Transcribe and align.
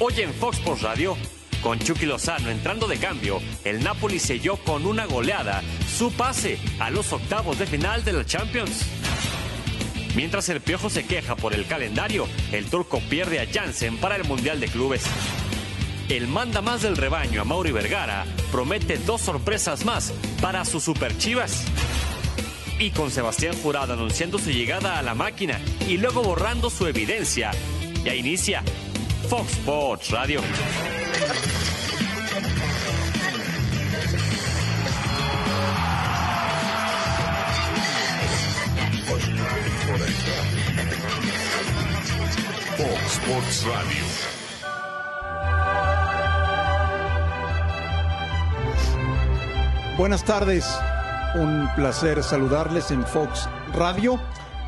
Hoy 0.00 0.14
en 0.18 0.32
Fox 0.32 0.58
Sports 0.58 0.82
Radio, 0.82 1.16
con 1.60 1.80
Chucky 1.80 2.06
Lozano 2.06 2.50
entrando 2.50 2.86
de 2.86 2.98
cambio, 2.98 3.40
el 3.64 3.82
Napoli 3.82 4.20
selló 4.20 4.56
con 4.58 4.86
una 4.86 5.06
goleada 5.06 5.60
su 5.92 6.12
pase 6.12 6.56
a 6.78 6.88
los 6.88 7.12
octavos 7.12 7.58
de 7.58 7.66
final 7.66 8.04
de 8.04 8.12
la 8.12 8.24
Champions. 8.24 8.86
Mientras 10.14 10.48
el 10.50 10.60
Piojo 10.60 10.88
se 10.88 11.04
queja 11.04 11.34
por 11.34 11.52
el 11.52 11.66
calendario, 11.66 12.28
el 12.52 12.66
turco 12.70 13.00
pierde 13.10 13.40
a 13.40 13.52
Jansen 13.52 13.96
para 13.96 14.14
el 14.14 14.22
Mundial 14.22 14.60
de 14.60 14.68
Clubes. 14.68 15.02
El 16.08 16.28
manda 16.28 16.62
más 16.62 16.82
del 16.82 16.96
rebaño 16.96 17.42
a 17.42 17.44
Mauri 17.44 17.72
Vergara 17.72 18.24
promete 18.52 18.98
dos 18.98 19.22
sorpresas 19.22 19.84
más 19.84 20.12
para 20.40 20.64
sus 20.64 20.84
superchivas. 20.84 21.64
Y 22.78 22.92
con 22.92 23.10
Sebastián 23.10 23.56
Jurado 23.60 23.94
anunciando 23.94 24.38
su 24.38 24.50
llegada 24.50 24.96
a 24.96 25.02
la 25.02 25.16
máquina 25.16 25.60
y 25.88 25.96
luego 25.96 26.22
borrando 26.22 26.70
su 26.70 26.86
evidencia, 26.86 27.50
ya 28.04 28.14
inicia 28.14 28.62
Fox 29.28 29.52
Sports 29.58 30.10
Radio. 30.10 30.40
Fox 42.76 43.12
Sports 43.12 43.66
Radio. 43.66 44.04
Buenas 49.98 50.24
tardes, 50.24 50.64
un 51.34 51.68
placer 51.76 52.22
saludarles 52.22 52.90
en 52.90 53.04
Fox 53.04 53.46
Radio 53.74 54.18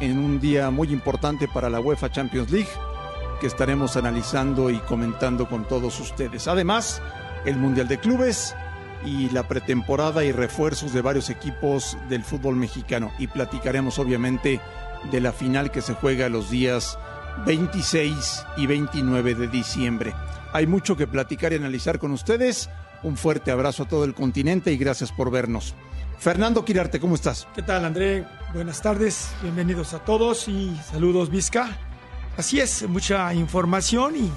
en 0.01 0.19
un 0.19 0.39
día 0.39 0.71
muy 0.71 0.93
importante 0.93 1.49
para 1.49 1.71
la 1.71 1.81
UEFA 1.81 2.11
Champions 2.11 2.51
League 2.51 2.69
que 3.41 3.47
estaremos 3.47 3.97
analizando 3.97 4.71
y 4.71 4.79
comentando 4.81 5.49
con 5.49 5.67
todos 5.67 5.99
ustedes. 5.99 6.47
Además, 6.47 7.03
el 7.45 7.57
Mundial 7.57 7.89
de 7.89 7.99
Clubes 7.99 8.55
y 9.05 9.31
la 9.31 9.49
pretemporada 9.49 10.25
y 10.25 10.31
refuerzos 10.31 10.93
de 10.93 11.01
varios 11.01 11.31
equipos 11.31 11.97
del 12.09 12.23
fútbol 12.23 12.57
mexicano 12.57 13.11
y 13.19 13.27
platicaremos 13.27 13.99
obviamente 13.99 14.61
de 15.11 15.21
la 15.21 15.33
final 15.33 15.71
que 15.71 15.81
se 15.81 15.95
juega 15.95 16.29
los 16.29 16.51
días 16.51 16.99
26 17.47 18.45
y 18.59 18.67
29 18.67 19.35
de 19.35 19.49
diciembre. 19.49 20.15
Hay 20.53 20.67
mucho 20.67 20.97
que 20.97 21.07
platicar 21.07 21.53
y 21.53 21.57
analizar 21.57 21.99
con 21.99 22.13
ustedes. 22.13 22.69
Un 23.03 23.17
fuerte 23.17 23.51
abrazo 23.51 23.85
a 23.85 23.89
todo 23.89 24.05
el 24.05 24.15
continente 24.15 24.73
y 24.73 24.77
gracias 24.77 25.11
por 25.11 25.31
vernos. 25.31 25.75
Fernando 26.19 26.67
Quirarte, 26.67 27.01
¿cómo 27.01 27.15
estás? 27.15 27.49
¿Qué 27.55 27.63
tal, 27.63 27.87
André? 27.87 28.27
Buenas 28.53 28.83
tardes, 28.83 29.33
bienvenidos 29.41 29.95
a 29.95 30.01
todos 30.01 30.49
y 30.49 30.77
saludos, 30.91 31.31
Vizca. 31.31 31.90
Así 32.41 32.59
es, 32.59 32.89
mucha 32.89 33.35
información 33.35 34.17
y 34.17 34.33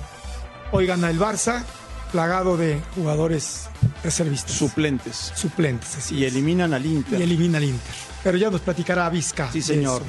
hoy 0.74 0.86
gana 0.86 1.10
el 1.10 1.18
Barça, 1.18 1.64
plagado 2.12 2.58
de 2.58 2.82
jugadores 2.96 3.70
reservistas. 4.04 4.52
Suplentes. 4.52 5.32
Suplentes, 5.34 5.96
así 5.96 6.16
Y 6.18 6.26
es. 6.26 6.34
eliminan 6.34 6.74
al 6.74 6.86
Inter. 6.86 7.18
Y 7.18 7.24
elimina 7.24 7.60
al 7.60 7.64
Inter. 7.64 7.94
Pero 8.22 8.38
ya 8.38 8.50
nos 8.50 8.60
platicará 8.60 9.10
Vizca. 9.10 9.50
Sí, 9.54 9.62
señor. 9.62 10.02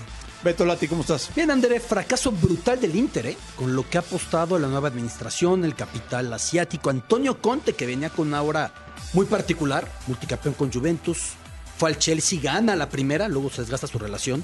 Beto 0.42 0.64
Lati, 0.64 0.88
¿cómo 0.88 1.02
estás? 1.02 1.30
Bien, 1.36 1.52
André, 1.52 1.78
fracaso 1.78 2.32
brutal 2.32 2.80
del 2.80 2.96
Inter, 2.96 3.26
¿eh? 3.26 3.36
con 3.54 3.76
lo 3.76 3.88
que 3.88 3.96
ha 3.96 4.00
apostado 4.00 4.58
la 4.58 4.66
nueva 4.66 4.88
administración, 4.88 5.64
el 5.64 5.76
capital 5.76 6.32
asiático, 6.32 6.90
Antonio 6.90 7.40
Conte, 7.40 7.74
que 7.74 7.86
venía 7.86 8.10
con 8.10 8.26
una 8.26 8.38
aura 8.38 8.72
muy 9.12 9.26
particular, 9.26 9.88
multicampeón 10.08 10.54
con 10.56 10.72
Juventus, 10.72 11.34
fue 11.78 11.90
al 11.90 11.98
Chelsea, 11.98 12.40
gana 12.42 12.74
la 12.74 12.88
primera, 12.88 13.28
luego 13.28 13.50
se 13.50 13.60
desgasta 13.62 13.86
su 13.86 14.00
relación, 14.00 14.42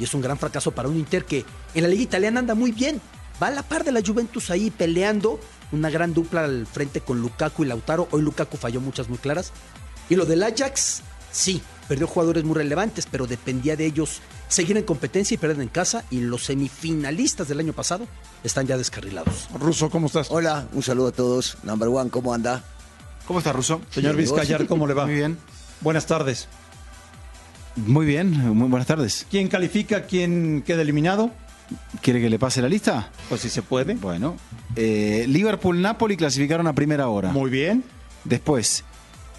y 0.00 0.04
es 0.04 0.14
un 0.14 0.22
gran 0.22 0.38
fracaso 0.38 0.72
para 0.72 0.88
un 0.88 0.96
Inter 0.96 1.24
que 1.24 1.44
en 1.74 1.82
la 1.82 1.88
liga 1.88 2.02
italiana 2.02 2.40
anda 2.40 2.54
muy 2.54 2.72
bien, 2.72 3.00
va 3.40 3.48
a 3.48 3.50
la 3.50 3.62
par 3.62 3.84
de 3.84 3.92
la 3.92 4.02
Juventus 4.04 4.50
ahí 4.50 4.70
peleando, 4.70 5.38
una 5.70 5.90
gran 5.90 6.14
dupla 6.14 6.44
al 6.44 6.66
frente 6.66 7.02
con 7.02 7.20
Lukaku 7.20 7.64
y 7.64 7.66
Lautaro, 7.68 8.08
hoy 8.10 8.22
Lukaku 8.22 8.56
falló 8.56 8.80
muchas 8.80 9.08
muy 9.08 9.18
claras, 9.18 9.52
y 10.08 10.16
lo 10.16 10.26
del 10.26 10.42
Ajax, 10.42 11.02
sí, 11.30 11.62
perdió 11.86 12.06
jugadores 12.06 12.44
muy 12.44 12.56
relevantes, 12.56 13.06
pero 13.10 13.26
dependía 13.26 13.76
de 13.76 13.86
ellos 13.86 14.20
seguir 14.48 14.76
en 14.76 14.84
competencia 14.84 15.34
y 15.34 15.38
perder 15.38 15.60
en 15.60 15.68
casa. 15.68 16.04
Y 16.10 16.20
los 16.20 16.44
semifinalistas 16.44 17.48
del 17.48 17.60
año 17.60 17.72
pasado 17.72 18.06
están 18.42 18.66
ya 18.66 18.76
descarrilados. 18.76 19.48
Ruso, 19.58 19.88
¿cómo 19.88 20.08
estás? 20.08 20.28
Hola, 20.30 20.66
un 20.72 20.82
saludo 20.82 21.08
a 21.08 21.12
todos. 21.12 21.58
Number 21.62 21.88
one, 21.88 22.10
¿cómo 22.10 22.34
anda? 22.34 22.64
¿Cómo 23.26 23.38
está, 23.38 23.52
Russo? 23.52 23.80
Señor. 23.90 24.16
Vizcayar, 24.16 24.66
¿cómo 24.66 24.86
le 24.86 24.94
va? 24.94 25.06
Muy 25.06 25.14
bien. 25.14 25.38
Buenas 25.80 26.06
tardes. 26.06 26.48
Muy 27.76 28.06
bien, 28.06 28.32
muy 28.54 28.68
buenas 28.68 28.86
tardes. 28.86 29.26
¿Quién 29.30 29.48
califica? 29.48 30.02
¿Quién 30.02 30.62
queda 30.66 30.82
eliminado? 30.82 31.30
¿Quiere 32.02 32.20
que 32.20 32.28
le 32.28 32.38
pase 32.38 32.60
la 32.60 32.68
lista? 32.68 33.10
Pues 33.28 33.42
si 33.42 33.48
se 33.48 33.62
puede. 33.62 33.94
Bueno, 33.94 34.36
eh, 34.76 35.24
Liverpool-Napoli 35.28 36.16
clasificaron 36.16 36.66
a 36.66 36.74
primera 36.74 37.08
hora. 37.08 37.32
Muy 37.32 37.50
bien. 37.50 37.84
Después, 38.24 38.84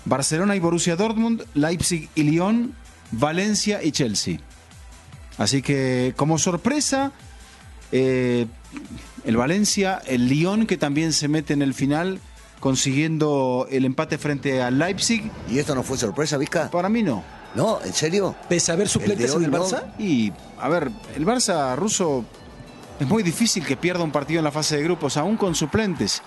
Barcelona 0.05 0.55
y 0.55 0.59
Borussia 0.59 0.95
Dortmund, 0.95 1.43
Leipzig 1.53 2.09
y 2.15 2.23
Lyon, 2.23 2.73
Valencia 3.11 3.83
y 3.83 3.91
Chelsea. 3.91 4.39
Así 5.37 5.61
que, 5.61 6.13
como 6.15 6.37
sorpresa, 6.37 7.11
eh, 7.91 8.47
el 9.25 9.37
Valencia, 9.37 10.01
el 10.07 10.27
Lyon, 10.27 10.65
que 10.65 10.77
también 10.77 11.13
se 11.13 11.27
mete 11.27 11.53
en 11.53 11.61
el 11.61 11.73
final, 11.73 12.19
consiguiendo 12.59 13.67
el 13.69 13.85
empate 13.85 14.17
frente 14.17 14.61
al 14.61 14.79
Leipzig. 14.79 15.29
¿Y 15.49 15.59
esto 15.59 15.75
no 15.75 15.83
fue 15.83 15.97
sorpresa, 15.97 16.37
Vizca? 16.37 16.69
Para 16.71 16.89
mí 16.89 17.03
no. 17.03 17.23
No, 17.56 17.81
¿en 17.84 17.94
serio? 17.94 18.35
Pese 18.47 18.72
a 18.72 18.75
haber 18.75 18.88
suplentes 18.88 19.31
hoy 19.31 19.45
en 19.45 19.53
el 19.53 19.59
no. 19.59 19.66
Barça, 19.66 19.84
Y, 20.00 20.31
a 20.59 20.69
ver, 20.69 20.89
el 21.16 21.25
Barça 21.25 21.75
ruso 21.75 22.23
es 23.00 23.07
muy 23.07 23.23
difícil 23.23 23.66
que 23.66 23.75
pierda 23.75 24.03
un 24.03 24.12
partido 24.12 24.39
en 24.39 24.45
la 24.45 24.51
fase 24.51 24.78
de 24.78 24.84
grupos, 24.84 25.17
aún 25.17 25.35
con 25.35 25.56
suplentes. 25.56 26.22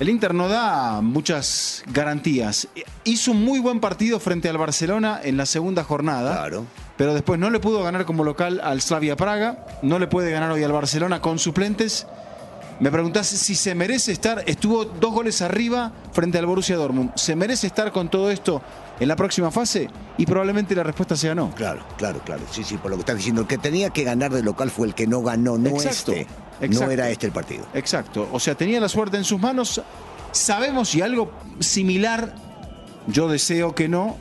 El 0.00 0.08
Inter 0.08 0.34
no 0.34 0.48
da 0.48 1.00
muchas 1.00 1.84
garantías. 1.86 2.66
Hizo 3.04 3.30
un 3.30 3.44
muy 3.44 3.60
buen 3.60 3.78
partido 3.78 4.18
frente 4.18 4.48
al 4.48 4.58
Barcelona 4.58 5.20
en 5.22 5.36
la 5.36 5.46
segunda 5.46 5.84
jornada. 5.84 6.38
Claro. 6.38 6.64
Pero 6.96 7.14
después 7.14 7.38
no 7.38 7.50
le 7.50 7.60
pudo 7.60 7.82
ganar 7.82 8.04
como 8.04 8.24
local 8.24 8.60
al 8.64 8.80
Slavia 8.80 9.16
Praga. 9.16 9.64
No 9.82 9.98
le 9.98 10.08
puede 10.08 10.32
ganar 10.32 10.50
hoy 10.50 10.64
al 10.64 10.72
Barcelona 10.72 11.20
con 11.20 11.38
suplentes. 11.38 12.06
Me 12.80 12.90
preguntás 12.90 13.28
si 13.28 13.54
se 13.54 13.76
merece 13.76 14.10
estar. 14.10 14.42
Estuvo 14.46 14.84
dos 14.84 15.12
goles 15.12 15.40
arriba 15.40 15.92
frente 16.12 16.38
al 16.38 16.46
Borussia 16.46 16.76
Dortmund. 16.76 17.12
¿Se 17.14 17.36
merece 17.36 17.68
estar 17.68 17.92
con 17.92 18.10
todo 18.10 18.30
esto 18.30 18.60
en 19.00 19.08
la 19.08 19.16
próxima 19.16 19.50
fase? 19.50 19.88
Y 20.18 20.26
probablemente 20.26 20.74
la 20.74 20.82
respuesta 20.82 21.16
sea 21.16 21.34
no. 21.34 21.54
Claro, 21.54 21.82
claro, 21.96 22.20
claro. 22.24 22.42
Sí, 22.50 22.64
sí, 22.64 22.76
por 22.76 22.90
lo 22.90 22.96
que 22.96 23.00
estás 23.00 23.16
diciendo. 23.16 23.42
El 23.42 23.46
que 23.46 23.58
tenía 23.58 23.90
que 23.90 24.04
ganar 24.04 24.32
de 24.32 24.42
local 24.42 24.70
fue 24.70 24.86
el 24.86 24.94
que 24.94 25.06
no 25.06 25.22
ganó, 25.22 25.58
no 25.58 25.70
Exacto, 25.70 26.12
este. 26.12 26.20
exacto. 26.60 26.86
No 26.86 26.90
era 26.90 27.10
este 27.10 27.26
el 27.26 27.32
partido. 27.32 27.64
Exacto. 27.74 28.28
O 28.32 28.38
sea, 28.40 28.54
tenía 28.54 28.80
la 28.80 28.88
suerte 28.88 29.16
en 29.16 29.24
sus 29.24 29.40
manos. 29.40 29.80
Sabemos 30.32 30.90
si 30.90 31.02
algo 31.02 31.32
similar, 31.60 32.34
yo 33.06 33.28
deseo 33.28 33.74
que 33.74 33.88
no, 33.88 34.16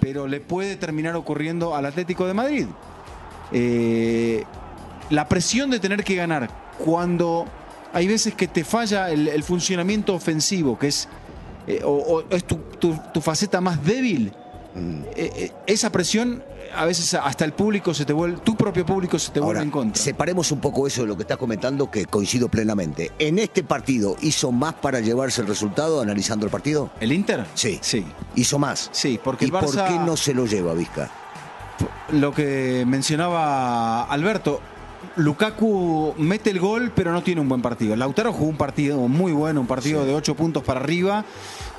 pero 0.00 0.26
le 0.26 0.40
puede 0.40 0.76
terminar 0.76 1.14
ocurriendo 1.16 1.74
al 1.74 1.86
Atlético 1.86 2.26
de 2.26 2.34
Madrid. 2.34 2.66
Eh, 3.52 4.44
la 5.10 5.28
presión 5.28 5.70
de 5.70 5.80
tener 5.80 6.04
que 6.04 6.14
ganar 6.14 6.48
cuando 6.78 7.46
hay 7.92 8.06
veces 8.06 8.34
que 8.34 8.46
te 8.48 8.64
falla 8.64 9.10
el, 9.10 9.28
el 9.28 9.42
funcionamiento 9.42 10.14
ofensivo, 10.14 10.78
que 10.78 10.88
es, 10.88 11.08
eh, 11.76 11.82
o, 11.84 11.90
o 11.90 12.24
es 12.30 12.44
tu, 12.44 12.56
tu- 12.78 12.98
tu 13.12 13.20
faceta 13.20 13.60
más 13.60 13.82
débil. 13.84 14.32
Mm. 14.74 15.02
eh, 15.16 15.30
eh, 15.34 15.52
esa 15.66 15.90
presión, 15.90 16.44
a 16.76 16.84
veces 16.84 17.12
hasta 17.14 17.44
el 17.44 17.52
público 17.52 17.92
se 17.92 18.04
te 18.04 18.12
vuelve, 18.12 18.38
tu 18.44 18.54
propio 18.56 18.86
público 18.86 19.18
se 19.18 19.32
te 19.32 19.40
vuelve 19.40 19.62
en 19.62 19.70
contra. 19.72 20.00
separemos 20.00 20.52
un 20.52 20.60
poco 20.60 20.86
eso 20.86 21.00
de 21.02 21.08
lo 21.08 21.16
que 21.16 21.22
estás 21.22 21.38
comentando, 21.38 21.90
que 21.90 22.06
coincido 22.06 22.48
plenamente. 22.48 23.10
¿En 23.18 23.40
este 23.40 23.64
partido 23.64 24.14
hizo 24.20 24.52
más 24.52 24.74
para 24.74 25.00
llevarse 25.00 25.40
el 25.40 25.48
resultado 25.48 26.00
analizando 26.00 26.46
el 26.46 26.52
partido? 26.52 26.90
¿El 27.00 27.10
Inter? 27.10 27.46
Sí. 27.54 27.80
Sí. 27.82 28.06
Hizo 28.36 28.60
más. 28.60 28.90
Sí, 28.92 29.18
porque 29.24 29.44
¿Y 29.46 29.48
el 29.48 29.54
Barça- 29.54 29.60
por 29.60 29.84
qué 29.88 29.98
no 30.06 30.16
se 30.16 30.34
lo 30.34 30.46
lleva, 30.46 30.72
Vizca? 30.74 31.10
Lo 32.12 32.32
que 32.32 32.84
mencionaba 32.86 34.04
Alberto, 34.04 34.60
Lukaku 35.16 36.14
mete 36.18 36.50
el 36.50 36.60
gol, 36.60 36.92
pero 36.94 37.12
no 37.12 37.22
tiene 37.22 37.40
un 37.40 37.48
buen 37.48 37.62
partido. 37.62 37.96
Lautaro 37.96 38.32
jugó 38.32 38.48
un 38.50 38.56
partido 38.56 38.98
muy 39.08 39.32
bueno, 39.32 39.60
un 39.60 39.66
partido 39.66 40.04
de 40.04 40.14
8 40.14 40.34
puntos 40.34 40.62
para 40.62 40.80
arriba, 40.80 41.24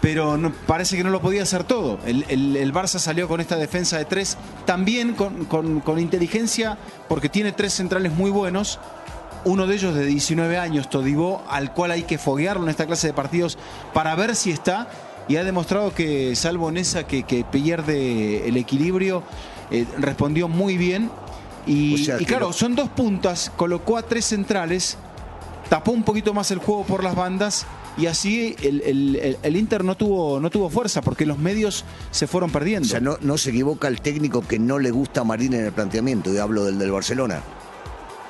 pero 0.02 0.38
no- 0.38 0.52
parece 0.68 0.98
que 0.98 1.04
no 1.04 1.10
lo 1.10 1.22
podía 1.22 1.44
hacer 1.44 1.64
todo. 1.64 2.00
El, 2.06 2.26
el- 2.30 2.56
el 2.58 2.74
Barça 2.74 3.00
salió 3.00 3.28
con 3.28 3.40
esta 3.42 3.56
defensa 3.56 3.98
de 3.98 4.06
3, 4.06 4.38
también 4.66 5.14
con, 5.14 5.46
con- 5.46 5.80
con 5.82 6.00
inteligencia, 6.00 6.78
porque 7.08 7.30
tiene 7.30 7.52
tres 7.52 7.74
centrales 7.74 8.12
muy 8.14 8.32
buenos. 8.32 8.80
Uno 9.44 9.66
de 9.66 9.76
ellos 9.76 9.96
de 9.96 10.06
19 10.06 10.58
años, 10.58 10.90
Todibó, 10.90 11.44
al 11.50 11.74
cual 11.74 11.92
hay 11.92 12.04
que 12.04 12.18
foguearlo 12.20 12.64
en 12.64 12.70
esta 12.70 12.86
clase 12.86 13.08
de 13.08 13.14
partidos 13.14 13.58
para 13.94 14.14
ver 14.16 14.36
si 14.36 14.52
está. 14.52 14.88
Y 15.28 15.38
ha 15.38 15.44
demostrado 15.44 15.94
que, 15.94 16.36
salvo 16.36 16.70
en 16.70 16.78
esa 16.78 17.08
que, 17.08 17.24
que 17.24 17.44
pierde 17.44 18.48
el 18.48 18.58
equilibrio, 18.58 19.24
eh, 19.72 19.86
respondió 19.98 20.48
muy 20.48 20.78
bien. 20.78 21.10
Y, 21.68 21.94
O 21.96 21.98
sea, 22.06 22.16
y 22.16 22.20
que 22.20 22.26
claro, 22.26 22.48
lo- 22.48 22.54
son 22.54 22.76
dos 22.76 22.90
puntas, 22.90 23.52
colocó 23.56 23.98
a 23.98 24.04
tres 24.04 24.26
centrales, 24.26 24.98
tapó 25.70 25.92
un 25.92 26.04
poquito 26.04 26.34
más 26.34 26.52
el 26.52 26.60
juego 26.60 26.84
por 26.86 27.04
las 27.04 27.16
bandas 27.16 27.66
y 27.98 28.06
así 28.08 28.56
el, 28.62 28.82
el- 28.82 29.16
el- 29.18 29.38
el 29.44 29.56
Inter 29.56 29.84
no 29.84 29.96
tuvo, 29.96 30.40
no 30.40 30.50
tuvo 30.50 30.70
fuerza 30.70 31.02
porque 31.02 31.26
los 31.26 31.38
medios 31.38 31.86
se 32.12 32.26
fueron 32.28 32.50
perdiendo. 32.52 32.88
O 32.88 32.90
sea, 32.90 33.00
no, 33.00 33.18
no 33.22 33.38
se 33.38 33.50
equivoca 33.52 33.88
el 33.88 34.02
técnico 34.02 34.42
que 34.48 34.60
no 34.60 34.80
le 34.80 34.92
gusta 34.92 35.22
a 35.22 35.24
Marín 35.24 35.54
en 35.54 35.66
el 35.66 35.72
planteamiento, 35.72 36.34
y 36.34 36.38
hablo 36.38 36.66
del 36.66 36.80
del 36.80 36.92
Barcelona. 36.92 37.42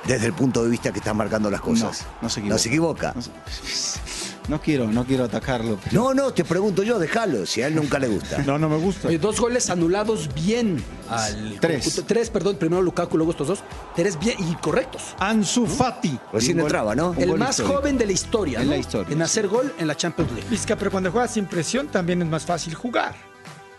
Desde 0.06 0.26
el 0.26 0.32
punto 0.32 0.64
de 0.64 0.68
vista 0.70 0.90
que 0.92 0.98
está 0.98 1.14
marcando 1.14 1.48
las 1.48 1.60
cosas. 1.60 2.04
No, 2.16 2.22
no 2.22 2.28
se 2.28 2.40
equivoca. 2.40 2.54
No 2.54 2.58
se 2.58 2.68
equivoca. 2.68 3.14
No. 3.16 4.21
No 4.48 4.60
quiero, 4.60 4.88
no 4.88 5.04
quiero 5.04 5.24
atacarlo. 5.24 5.78
pero- 5.84 6.02
No, 6.02 6.14
no, 6.14 6.32
te 6.34 6.44
pregunto 6.44 6.82
yo, 6.82 6.98
déjalo, 6.98 7.46
si 7.46 7.62
a 7.62 7.68
él 7.68 7.74
nunca 7.76 7.98
le 7.98 8.08
gusta. 8.08 8.38
No, 8.38 8.58
no 8.58 8.68
me 8.68 8.76
gusta. 8.76 9.08
Dos 9.18 9.38
goles 9.40 9.70
anulados 9.70 10.28
bien 10.34 10.82
al 11.08 11.58
Tres. 11.60 11.84
conjunto- 11.84 12.04
Tres, 12.06 12.28
perdón, 12.30 12.56
primero 12.56 12.82
Lukaku, 12.82 13.16
luego 13.16 13.30
estos 13.32 13.46
dos. 13.48 13.60
Tres 13.94 14.18
bien 14.18 14.36
y 14.40 14.54
correctos. 14.56 15.14
Ansu 15.20 15.66
Fati. 15.66 16.18
Recién 16.32 16.56
gol. 16.56 16.66
entraba, 16.66 16.94
¿no? 16.96 17.14
El 17.16 17.36
más 17.38 17.50
histórico. 17.58 17.76
joven 17.80 17.98
de 17.98 18.06
la 18.06 18.12
historia. 18.12 18.58
En 18.60 18.66
¿no? 18.66 18.72
la 18.72 18.78
historia, 18.78 19.12
En 19.14 19.22
hacer 19.22 19.46
gol 19.48 19.72
en 19.78 19.86
la 19.86 19.96
Champions 19.96 20.32
League. 20.32 20.48
Vizca, 20.50 20.76
pero 20.76 20.90
cuando 20.90 21.12
juegas 21.12 21.32
sin 21.32 21.46
presión 21.46 21.86
también 21.88 22.20
es 22.22 22.28
más 22.28 22.44
fácil 22.44 22.74
jugar. 22.74 23.14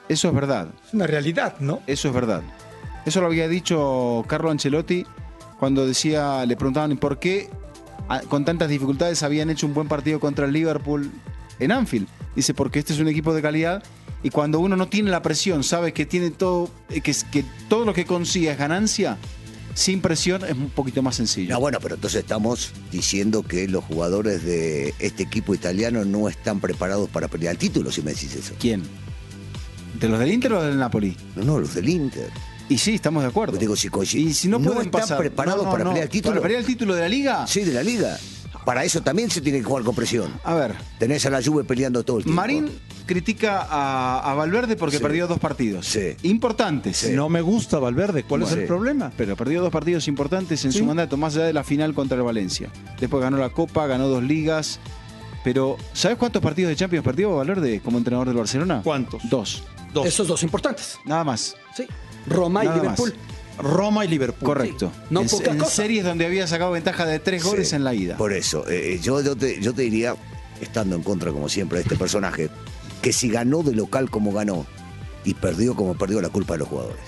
Eso 0.07 0.30
es 0.30 0.33
verdad. 0.33 0.68
Es 0.88 0.94
una 0.94 1.07
realidad, 1.07 1.56
¿no? 1.59 1.81
Eso 1.88 2.07
es 2.07 2.13
verdad. 2.13 2.42
Eso 3.06 3.19
lo 3.19 3.27
había 3.27 3.48
dicho 3.50 4.24
Carlo 4.27 4.50
Ancelotti 4.50 5.06
cuando 5.59 5.86
decía, 5.86 6.45
le 6.45 6.56
preguntaban 6.56 6.98
por 6.98 7.19
qué 7.19 7.50
con 8.29 8.45
tantas 8.45 8.69
dificultades 8.69 9.23
habían 9.23 9.50
hecho 9.50 9.67
un 9.67 9.73
buen 9.73 9.88
partido 9.88 10.19
contra 10.19 10.45
el 10.45 10.53
Liverpool 10.53 11.11
en 11.59 11.71
Anfield. 11.71 12.07
Dice, 12.35 12.53
porque 12.53 12.79
este 12.79 12.94
es 12.94 13.00
un 13.00 13.07
equipo 13.07 13.33
de 13.33 13.41
calidad 13.41 13.83
y 14.23 14.29
cuando 14.29 14.59
uno 14.59 14.75
no 14.75 14.88
tiene 14.88 15.11
la 15.11 15.21
presión, 15.21 15.63
sabe 15.63 15.94
que 15.94 16.05
tiene 16.05 16.31
todo, 16.31 16.69
eh, 16.89 17.01
que, 17.01 17.13
que 17.31 17.45
todo 17.67 17.85
lo 17.85 17.94
que 17.94 18.05
consigue 18.05 18.51
es 18.51 18.57
ganancia, 18.57 19.17
sin 19.73 20.01
presión 20.01 20.44
es 20.45 20.51
un 20.51 20.69
poquito 20.69 21.01
más 21.01 21.15
sencillo. 21.15 21.53
No, 21.53 21.59
bueno, 21.59 21.79
pero 21.81 21.95
entonces 21.95 22.21
estamos 22.21 22.71
diciendo 22.91 23.44
que 23.44 23.67
los 23.67 23.83
jugadores 23.83 24.44
de 24.44 24.94
este 24.99 25.23
equipo 25.23 25.53
italiano 25.53 26.06
no 26.06 26.29
están 26.29 26.59
preparados 26.59 27.09
para 27.09 27.27
pelear 27.27 27.53
el 27.53 27.57
título, 27.57 27.91
si 27.91 28.01
me 28.01 28.13
decís 28.13 28.35
eso. 28.35 28.53
¿Quién? 28.59 28.83
¿De 29.99 30.07
los 30.07 30.19
del 30.19 30.31
Inter 30.31 30.53
o 30.53 30.63
del 30.63 30.77
Napoli? 30.77 31.15
No, 31.35 31.44
no, 31.44 31.59
los 31.59 31.75
del 31.75 31.89
Inter. 31.89 32.29
Y 32.73 32.77
sí, 32.79 32.95
estamos 32.95 33.21
de 33.21 33.29
acuerdo. 33.29 33.51
Pues 33.51 33.59
digo, 33.59 33.75
si 33.75 34.17
y 34.19 34.33
si 34.33 34.47
no, 34.47 34.57
no 34.57 34.65
pueden 34.71 34.85
están 34.87 35.01
pasar- 35.01 35.17
preparados 35.19 35.65
para 35.65 35.83
pelear 35.83 36.03
el 36.03 36.09
título. 36.09 36.31
¿Para 36.35 36.41
pelear 36.41 36.59
el 36.61 36.65
título 36.65 36.95
de 36.95 37.01
la 37.01 37.09
liga? 37.09 37.45
Sí, 37.47 37.61
de 37.63 37.71
la 37.73 37.83
liga. 37.83 38.17
Para 38.65 38.83
eso 38.83 39.01
también 39.01 39.29
se 39.29 39.41
tiene 39.41 39.59
que 39.59 39.63
jugar 39.65 39.83
con 39.83 39.93
presión. 39.93 40.31
A 40.43 40.53
ver, 40.55 40.73
Tenés 40.97 41.25
a 41.25 41.29
la 41.29 41.43
Juve 41.43 41.63
peleando 41.65 42.03
todo 42.03 42.17
el 42.17 42.23
tiempo. 42.23 42.41
Marín 42.41 42.69
critica 43.05 43.67
a, 43.69 44.31
a 44.31 44.33
Valverde 44.35 44.75
porque 44.77 44.97
Sí. 44.97 45.03
perdió 45.03 45.27
dos 45.27 45.37
partidos. 45.37 45.85
Sí. 45.85 46.15
Importantes. 46.23 46.97
Sí. 46.97 47.11
No 47.11 47.27
me 47.29 47.41
gusta 47.41 47.77
Valverde. 47.77 48.23
¿Cuál 48.23 48.43
es 48.43 48.51
el 48.53 48.65
problema? 48.65 49.11
Pero 49.17 49.35
perdió 49.35 49.61
dos 49.61 49.71
partidos 49.71 50.07
importantes 50.07 50.63
en 50.65 50.71
Sí. 50.71 50.79
su 50.79 50.85
mandato, 50.85 51.15
más 51.17 51.35
allá 51.35 51.45
de 51.45 51.53
la 51.53 51.63
final 51.63 51.93
contra 51.93 52.17
el 52.17 52.23
Valencia. 52.23 52.69
Después 52.99 53.21
ganó 53.21 53.37
la 53.37 53.49
Copa, 53.49 53.85
ganó 53.85 54.07
dos 54.07 54.23
ligas. 54.23 54.79
Pero, 55.43 55.75
¿sabes 55.91 56.17
cuántos 56.17 56.41
partidos 56.41 56.69
de 56.69 56.77
Champions 56.77 57.03
perdió 57.05 57.35
Valverde 57.35 57.81
como 57.81 57.97
entrenador 57.97 58.27
del 58.29 58.37
Barcelona? 58.37 58.81
¿Cuántos? 58.83 59.21
Dos. 59.29 59.63
Dos. 59.93 60.07
Esos 60.07 60.25
dos 60.27 60.41
importantes. 60.41 60.97
Nada 61.05 61.23
más. 61.25 61.55
Sí. 61.75 61.85
Roma 62.27 62.63
y 62.63 62.67
Nada 62.67 62.81
Liverpool. 62.81 63.13
Roma 63.59 64.05
y 64.05 64.07
Liverpool. 64.07 64.45
Correcto. 64.47 64.91
No 65.09 65.21
en, 65.21 65.27
poca 65.27 65.51
en 65.51 65.57
cosa. 65.59 65.71
series 65.71 66.03
donde 66.03 66.25
había 66.25 66.47
sacado 66.47 66.71
ventaja 66.71 67.05
de 67.05 67.19
tres 67.19 67.43
Sí. 67.43 67.49
goles 67.49 67.73
en 67.73 67.83
la 67.83 67.93
ida. 67.93 68.17
Por 68.17 68.33
eso, 68.33 68.67
eh, 68.67 68.99
yo, 69.01 69.21
yo, 69.21 69.35
te, 69.35 69.61
yo 69.61 69.73
te 69.73 69.83
diría, 69.83 70.15
estando 70.59 70.95
en 70.95 71.03
contra 71.03 71.31
como 71.31 71.49
siempre 71.49 71.77
de 71.77 71.83
este 71.83 71.95
personaje, 71.95 72.49
que 73.01 73.13
si 73.13 73.29
ganó 73.29 73.61
de 73.63 73.73
local 73.73 74.09
como 74.09 74.31
ganó 74.31 74.65
y 75.23 75.35
perdió 75.35 75.75
como 75.75 75.93
perdió, 75.95 76.19
la 76.21 76.29
culpa 76.29 76.53
de 76.53 76.59
los 76.59 76.67
jugadores. 76.67 76.99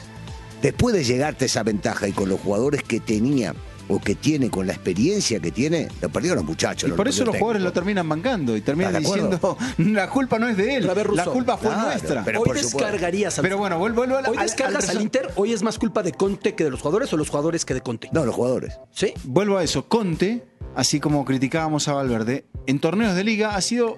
Después 0.62 0.96
de 0.96 1.04
llegarte 1.04 1.46
esa 1.46 1.64
ventaja 1.64 2.08
y 2.08 2.12
con 2.12 2.30
los 2.30 2.40
jugadores 2.40 2.84
que 2.84 3.00
tenía 3.00 3.54
o 3.88 4.00
que 4.00 4.16
tiene, 4.16 4.50
con 4.50 4.66
la 4.68 4.74
experiencia 4.74 5.40
que 5.40 5.52
tiene, 5.52 5.88
lo 6.02 6.10
perdieron 6.10 6.38
los 6.38 6.46
muchachos. 6.46 6.88
Y 6.88 6.90
lo 6.92 6.96
por 6.96 7.08
eso 7.08 7.24
los 7.26 7.36
jugadores 7.38 7.62
lo 7.62 7.72
terminan 7.72 8.08
bancando 8.10 8.56
y 8.58 8.62
terminan 8.62 8.96
¿Estás 8.96 9.14
de 9.14 9.22
diciendo 9.22 9.58
la 9.78 10.10
culpa 10.10 10.40
no 10.40 10.48
es 10.48 10.58
de 10.58 10.76
él, 10.76 10.90
a 10.90 10.96
la 10.96 11.26
culpa 11.26 11.58
fue 11.58 11.70
Claro, 11.72 11.90
nuestra. 11.90 12.24
pero 12.24 12.42
Hoy 12.42 12.54
descargarías 12.54 13.38
al 13.38 13.44
Pero 13.44 13.58
bueno, 13.58 13.78
vuelvo, 13.78 13.98
vuelvo 13.98 14.18
al- 14.18 14.28
Hoy 14.30 14.38
al- 14.38 14.44
descargas 14.46 14.90
al 14.90 14.98
al, 14.98 15.04
Inter, 15.04 15.30
hoy 15.36 15.54
es 15.54 15.62
más 15.64 15.78
culpa 15.78 16.02
de 16.04 16.12
Conte 16.14 16.56
que 16.56 16.64
de 16.64 16.70
los 16.72 16.82
jugadores 16.82 17.12
o 17.14 17.18
los 17.18 17.30
jugadores 17.30 17.66
que 17.66 17.74
de 17.74 17.82
Conte. 17.82 18.10
No, 18.12 18.26
los 18.26 18.34
jugadores. 18.36 18.80
¿Sí? 18.92 19.14
Vuelvo 19.24 19.58
a 19.58 19.64
eso. 19.64 19.88
Conte, 19.88 20.44
así 20.76 21.00
como 21.00 21.24
criticábamos 21.26 21.88
a 21.88 21.94
Valverde, 21.94 22.46
en 22.68 22.80
torneos 22.80 23.16
de 23.16 23.24
liga 23.24 23.56
ha 23.56 23.62
sido 23.62 23.98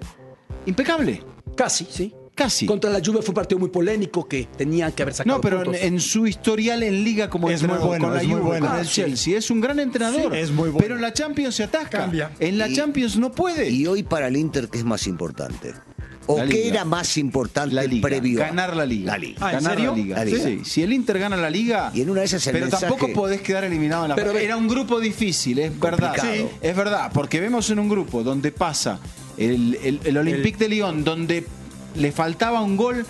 impecable. 0.66 1.24
Casi, 1.56 1.88
sí. 1.90 2.14
Casi. 2.38 2.66
Contra 2.68 2.90
la 2.92 3.00
Juve 3.04 3.22
fue 3.24 3.30
un 3.30 3.34
partido 3.34 3.58
muy 3.60 3.70
polémico 3.70 4.28
que 4.28 4.48
tenían 4.56 4.92
que 4.92 5.02
haber 5.02 5.16
sacado 5.16 5.36
No, 5.38 5.42
pero 5.42 5.58
en, 5.58 5.64
puntos. 5.66 5.82
en 5.82 6.00
su 6.00 6.28
historial 6.28 6.84
en 6.84 7.04
liga 7.04 7.30
como 7.30 7.50
Es 7.50 7.62
muy 7.64 7.72
entrenador 7.72 7.88
bueno, 7.88 8.06
con 8.06 8.14
la 8.14 8.22
es 8.22 8.28
muy 8.28 8.36
Juve, 8.36 8.46
bueno. 8.48 8.68
con 8.68 8.76
el 8.76 8.82
Ah, 8.82 8.86
sí. 8.86 9.02
Chelsea, 9.02 9.38
es 9.40 9.50
un 9.50 9.60
gran 9.60 9.80
entrenador. 9.80 10.32
Sí, 10.34 10.38
es 10.40 10.52
muy 10.52 10.70
bueno. 10.70 10.78
Pero 10.80 10.96
en 10.96 11.02
la 11.02 11.12
Champions 11.14 11.56
se 11.56 11.64
atasca. 11.64 11.98
Cambia. 11.98 12.32
En 12.40 12.58
la 12.60 12.68
Y- 12.70 12.76
Champions 12.76 13.18
no 13.18 13.32
puede. 13.32 13.70
Y 13.72 13.88
hoy 13.88 14.04
para 14.04 14.28
el 14.28 14.38
Inter, 14.38 14.70
¿qué 14.70 14.78
es 14.78 14.84
más 14.86 15.08
importante? 15.08 15.74
¿O 16.30 16.38
La 16.38 16.46
qué 16.46 16.56
liga. 16.56 16.68
era 16.68 16.86
más 16.86 17.18
importante 17.18 17.74
la 17.74 17.84
liga, 17.86 18.02
previo? 18.08 18.38
ganar 18.40 18.76
la 18.76 18.86
liga. 18.86 19.14
La 19.14 19.18
liga. 19.18 19.38
Ah, 19.42 19.48
¿en 19.54 19.56
ganar 19.60 19.72
serio? 19.76 19.92
la 19.92 19.98
liga. 19.98 20.16
La 20.18 20.26
liga. 20.26 20.44
Sí. 20.44 20.60
Si 20.66 20.84
el 20.84 20.92
Inter 20.94 21.18
gana 21.20 21.38
la 21.38 21.50
liga, 21.50 21.90
Y 21.94 22.02
en 22.02 22.10
una 22.10 22.20
de 22.20 22.26
esas 22.26 22.46
el 22.48 22.54
pero 22.54 22.66
mensaje- 22.66 22.86
tampoco 22.86 23.14
podés 23.14 23.42
quedar 23.42 23.64
eliminado 23.64 24.04
en 24.04 24.10
la 24.10 24.16
Pero 24.16 24.32
Era 24.38 24.58
un 24.58 24.68
grupo 24.68 25.00
difícil, 25.00 25.58
es 25.58 25.80
verdad. 25.80 26.14
Complicado. 26.16 26.34
Sí, 26.36 26.46
es 26.62 26.76
verdad, 26.76 27.12
porque 27.14 27.40
vemos 27.40 27.70
en 27.72 27.80
un 27.80 27.88
grupo 27.90 28.22
donde 28.24 28.52
pasa 28.52 29.00
el, 29.38 29.80
el, 29.82 30.02
el 30.04 30.18
Olympique 30.18 30.58
de 30.60 30.68
Lyon, 30.70 31.04
donde 31.06 31.46
le 31.98 32.12
faltaba 32.12 32.62
un 32.62 32.78
gol 32.78 33.06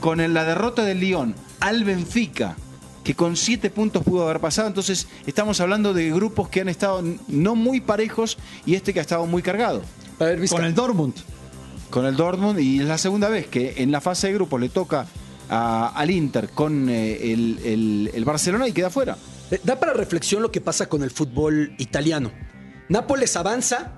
con 0.00 0.18
la 0.32 0.44
derrota 0.44 0.84
del 0.84 1.00
Lyon 1.00 1.34
al 1.60 1.84
Benfica, 1.84 2.56
que 3.02 3.14
con 3.14 3.36
siete 3.36 3.70
puntos 3.70 4.02
pudo 4.02 4.24
haber 4.24 4.40
pasado. 4.40 4.68
Entonces, 4.68 5.06
estamos 5.26 5.60
hablando 5.60 5.92
de 5.94 6.10
grupos 6.10 6.48
que 6.48 6.60
han 6.62 6.68
estado 6.68 7.02
no 7.28 7.54
muy 7.54 7.80
parejos 7.80 8.38
y 8.66 8.74
este 8.74 8.92
que 8.92 8.98
ha 8.98 9.02
estado 9.02 9.26
muy 9.26 9.42
cargado. 9.42 9.82
A 10.20 10.24
ver, 10.24 10.40
Vizca. 10.40 10.56
Con 10.56 10.64
el 10.64 10.74
Dortmund. 10.74 11.14
Con 11.90 12.06
el 12.06 12.16
Dortmund 12.16 12.58
y 12.60 12.80
es 12.80 12.86
la 12.86 12.98
segunda 12.98 13.28
vez 13.28 13.46
que 13.46 13.74
en 13.78 13.92
la 13.92 14.00
fase 14.00 14.28
de 14.28 14.34
grupos 14.34 14.60
le 14.60 14.68
toca 14.68 15.06
a- 15.48 15.88
al 15.94 16.10
Inter 16.10 16.48
con 16.50 16.88
eh, 16.88 17.32
el, 17.32 17.60
el- 17.64 18.10
el 18.14 18.24
Barcelona 18.24 18.66
y 18.68 18.72
queda 18.72 18.90
fuera. 18.90 19.16
Eh, 19.50 19.60
Da 19.62 19.78
para 19.78 19.92
reflexión 19.92 20.42
lo 20.42 20.50
que 20.50 20.60
pasa 20.60 20.88
con 20.88 21.02
el 21.02 21.10
fútbol 21.10 21.74
italiano. 21.78 22.30
Nápoles 22.88 23.36
avanza, 23.36 23.92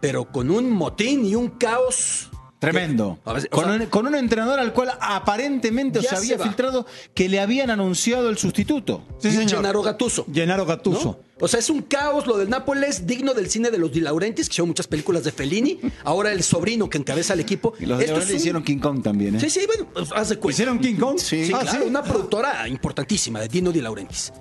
pero 0.00 0.26
con 0.30 0.50
un 0.50 0.70
motín 0.70 1.24
y 1.26 1.34
un 1.34 1.48
caos. 1.48 2.30
Tremendo. 2.60 3.18
Ver, 3.26 3.48
con, 3.48 3.64
sea, 3.64 3.72
un, 3.74 3.86
con 3.86 4.06
un 4.06 4.14
entrenador 4.14 4.60
al 4.60 4.72
cual 4.72 4.90
aparentemente 5.00 6.00
se 6.02 6.14
había 6.14 6.36
se 6.36 6.42
filtrado 6.44 6.86
que 7.14 7.28
le 7.28 7.40
habían 7.40 7.70
anunciado 7.70 8.28
el 8.30 8.38
sustituto. 8.38 9.02
Sí, 9.18 9.30
señor. 9.30 9.48
Gennaro 9.56 9.82
Gattuso. 9.82 10.26
Gennaro 10.32 10.62
¿no? 10.64 10.68
Gattuso. 10.68 11.20
O 11.40 11.48
sea, 11.48 11.58
es 11.58 11.70
un 11.70 11.80
caos 11.82 12.26
lo 12.26 12.36
del 12.36 12.50
Nápoles, 12.50 13.06
digno 13.06 13.32
del 13.32 13.48
cine 13.48 13.70
de 13.70 13.78
los 13.78 13.90
Di 13.90 14.00
Laurentiis, 14.00 14.48
que 14.48 14.52
hicieron 14.52 14.68
muchas 14.68 14.86
películas 14.86 15.24
de 15.24 15.32
Fellini. 15.32 15.80
Ahora 16.04 16.32
el 16.32 16.42
sobrino 16.42 16.90
que 16.90 16.98
encabeza 16.98 17.32
el 17.32 17.40
equipo. 17.40 17.72
Y 17.80 17.86
los 17.86 17.96
de 17.98 18.04
Esto 18.04 18.14
ahora 18.16 18.24
es 18.26 18.30
un- 18.30 18.36
hicieron 18.36 18.62
King 18.62 18.78
Kong 18.78 19.02
también. 19.02 19.36
¿eh? 19.36 19.40
Sí, 19.40 19.48
sí, 19.48 19.60
bueno, 19.66 19.86
pues, 19.92 20.10
haz 20.14 20.28
de 20.28 20.36
cuenta. 20.36 20.54
¿Hicieron 20.54 20.78
King 20.78 20.96
Kong? 20.96 21.18
Sí. 21.18 21.46
Sí, 21.46 21.52
Ah, 21.54 21.60
claro, 21.62 21.82
¿sí? 21.82 21.88
una 21.88 22.02
productora 22.02 22.68
importantísima 22.68 23.40
de 23.40 23.48
Dino 23.48 23.72
Di 23.72 23.80
Laurentiis. 23.80 24.32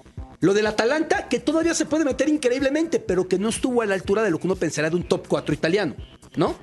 Lo 0.41 0.53
del 0.53 0.67
Atalanta, 0.67 1.27
que 1.29 1.39
todavía 1.39 1.73
se 1.73 1.85
puede 1.85 2.03
meter 2.05 2.27
increíblemente, 2.27 2.99
pero 2.99 3.27
que 3.29 3.37
no 3.39 3.47
estuvo 3.49 3.81
a 3.81 3.85
la 3.85 3.93
altura 3.95 4.23
de 4.23 4.31
lo 4.31 4.39
que 4.39 4.47
uno 4.47 4.55
pensaría 4.57 4.89
de 4.89 4.95
un 4.97 5.03
top 5.03 5.25
4 5.27 5.53
italiano, 5.53 5.95
¿no? 6.35 6.55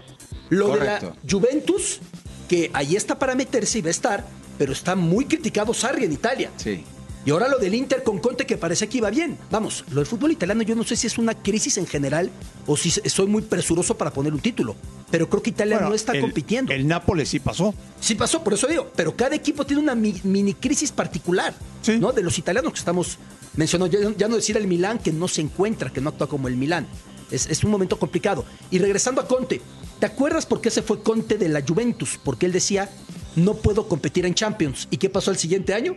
Lo 0.51 0.69
Correcto. 0.69 1.07
de 1.07 1.13
la 1.13 1.31
Juventus, 1.31 2.01
que 2.49 2.71
ahí 2.73 2.97
está 2.97 3.19
para 3.19 3.35
meterse 3.35 3.79
y 3.79 3.83
va 3.83 3.89
a 3.89 3.91
estar, 3.91 4.27
pero 4.59 4.73
está 4.73 4.95
muy 4.95 5.25
criticado 5.27 5.75
Sarri 5.75 6.05
en 6.05 6.13
Italia. 6.13 6.51
Sí. 6.57 6.85
Y 7.25 7.31
ahora 7.31 7.49
lo 7.49 7.59
del 7.59 7.75
Inter 7.75 8.05
con 8.05 8.21
Conte 8.21 8.47
que 8.47 8.57
parece 8.57 8.89
que 8.89 8.99
iba 8.99 9.11
bien. 9.11 9.37
Vamos, 9.51 9.85
lo 9.91 9.97
del 9.97 10.07
fútbol 10.07 10.31
italiano 10.31 10.63
yo 10.63 10.77
no 10.77 10.85
sé 10.85 10.95
si 10.95 11.09
es 11.09 11.19
una 11.19 11.35
crisis 11.35 11.77
en 11.77 11.85
general 11.89 12.31
o 12.69 12.77
si 12.77 12.89
soy 12.93 13.27
muy 13.27 13.43
presuroso 13.43 13.99
para 13.99 14.13
poner 14.13 14.33
un 14.33 14.39
título. 14.39 14.77
Pero 15.11 15.29
creo 15.29 15.43
que 15.43 15.51
Italia 15.51 15.75
Bueno, 15.77 15.89
no 15.89 15.95
está 15.97 16.13
el- 16.13 16.21
compitiendo. 16.21 16.73
El 16.73 16.87
Nápoles 16.87 17.29
sí 17.29 17.41
pasó. 17.41 17.75
Sí 18.01 18.15
pasó, 18.15 18.45
por 18.45 18.55
eso 18.55 18.69
digo, 18.69 18.93
pero 18.95 19.17
cada 19.17 19.35
equipo 19.35 19.67
tiene 19.67 19.83
una 19.83 19.97
mi- 19.97 20.21
mini 20.23 20.55
crisis 20.55 20.93
particular, 20.93 21.53
Sí. 21.83 21.99
¿no? 21.99 22.13
De 22.13 22.23
los 22.23 22.39
italianos 22.39 22.73
que 22.73 22.79
estamos 22.79 23.19
mencionando, 23.57 23.99
ya, 23.99 24.09
ya 24.17 24.29
no 24.29 24.37
decir 24.37 24.57
el 24.57 24.69
Milán 24.69 25.01
que 25.01 25.11
no 25.13 25.27
se 25.27 25.41
encuentra, 25.41 25.93
que 25.93 26.01
no 26.01 26.11
actúa 26.11 26.29
como 26.29 26.47
el 26.47 26.57
Milán. 26.57 26.87
Es, 27.33 27.47
es 27.47 27.65
un 27.65 27.73
momento 27.73 27.99
complicado. 27.99 28.45
Y 28.71 28.79
regresando 28.79 29.21
a 29.21 29.27
Conte, 29.27 29.61
¿te 29.99 30.07
acuerdas 30.07 30.47
por 30.47 30.61
qué 30.61 30.71
se 30.71 30.83
fue 30.83 31.03
Conte 31.03 31.39
de 31.39 31.49
la 31.49 31.63
Juventus? 31.67 32.19
Porque 32.23 32.47
él 32.47 32.53
decía, 32.53 32.91
no 33.35 33.55
puedo 33.55 33.89
competir 33.89 34.27
en 34.27 34.35
Champions. 34.35 34.89
¿Y 34.91 34.97
qué 34.97 35.11
pasó 35.11 35.31
el 35.31 35.37
siguiente 35.37 35.75
año? 35.75 35.97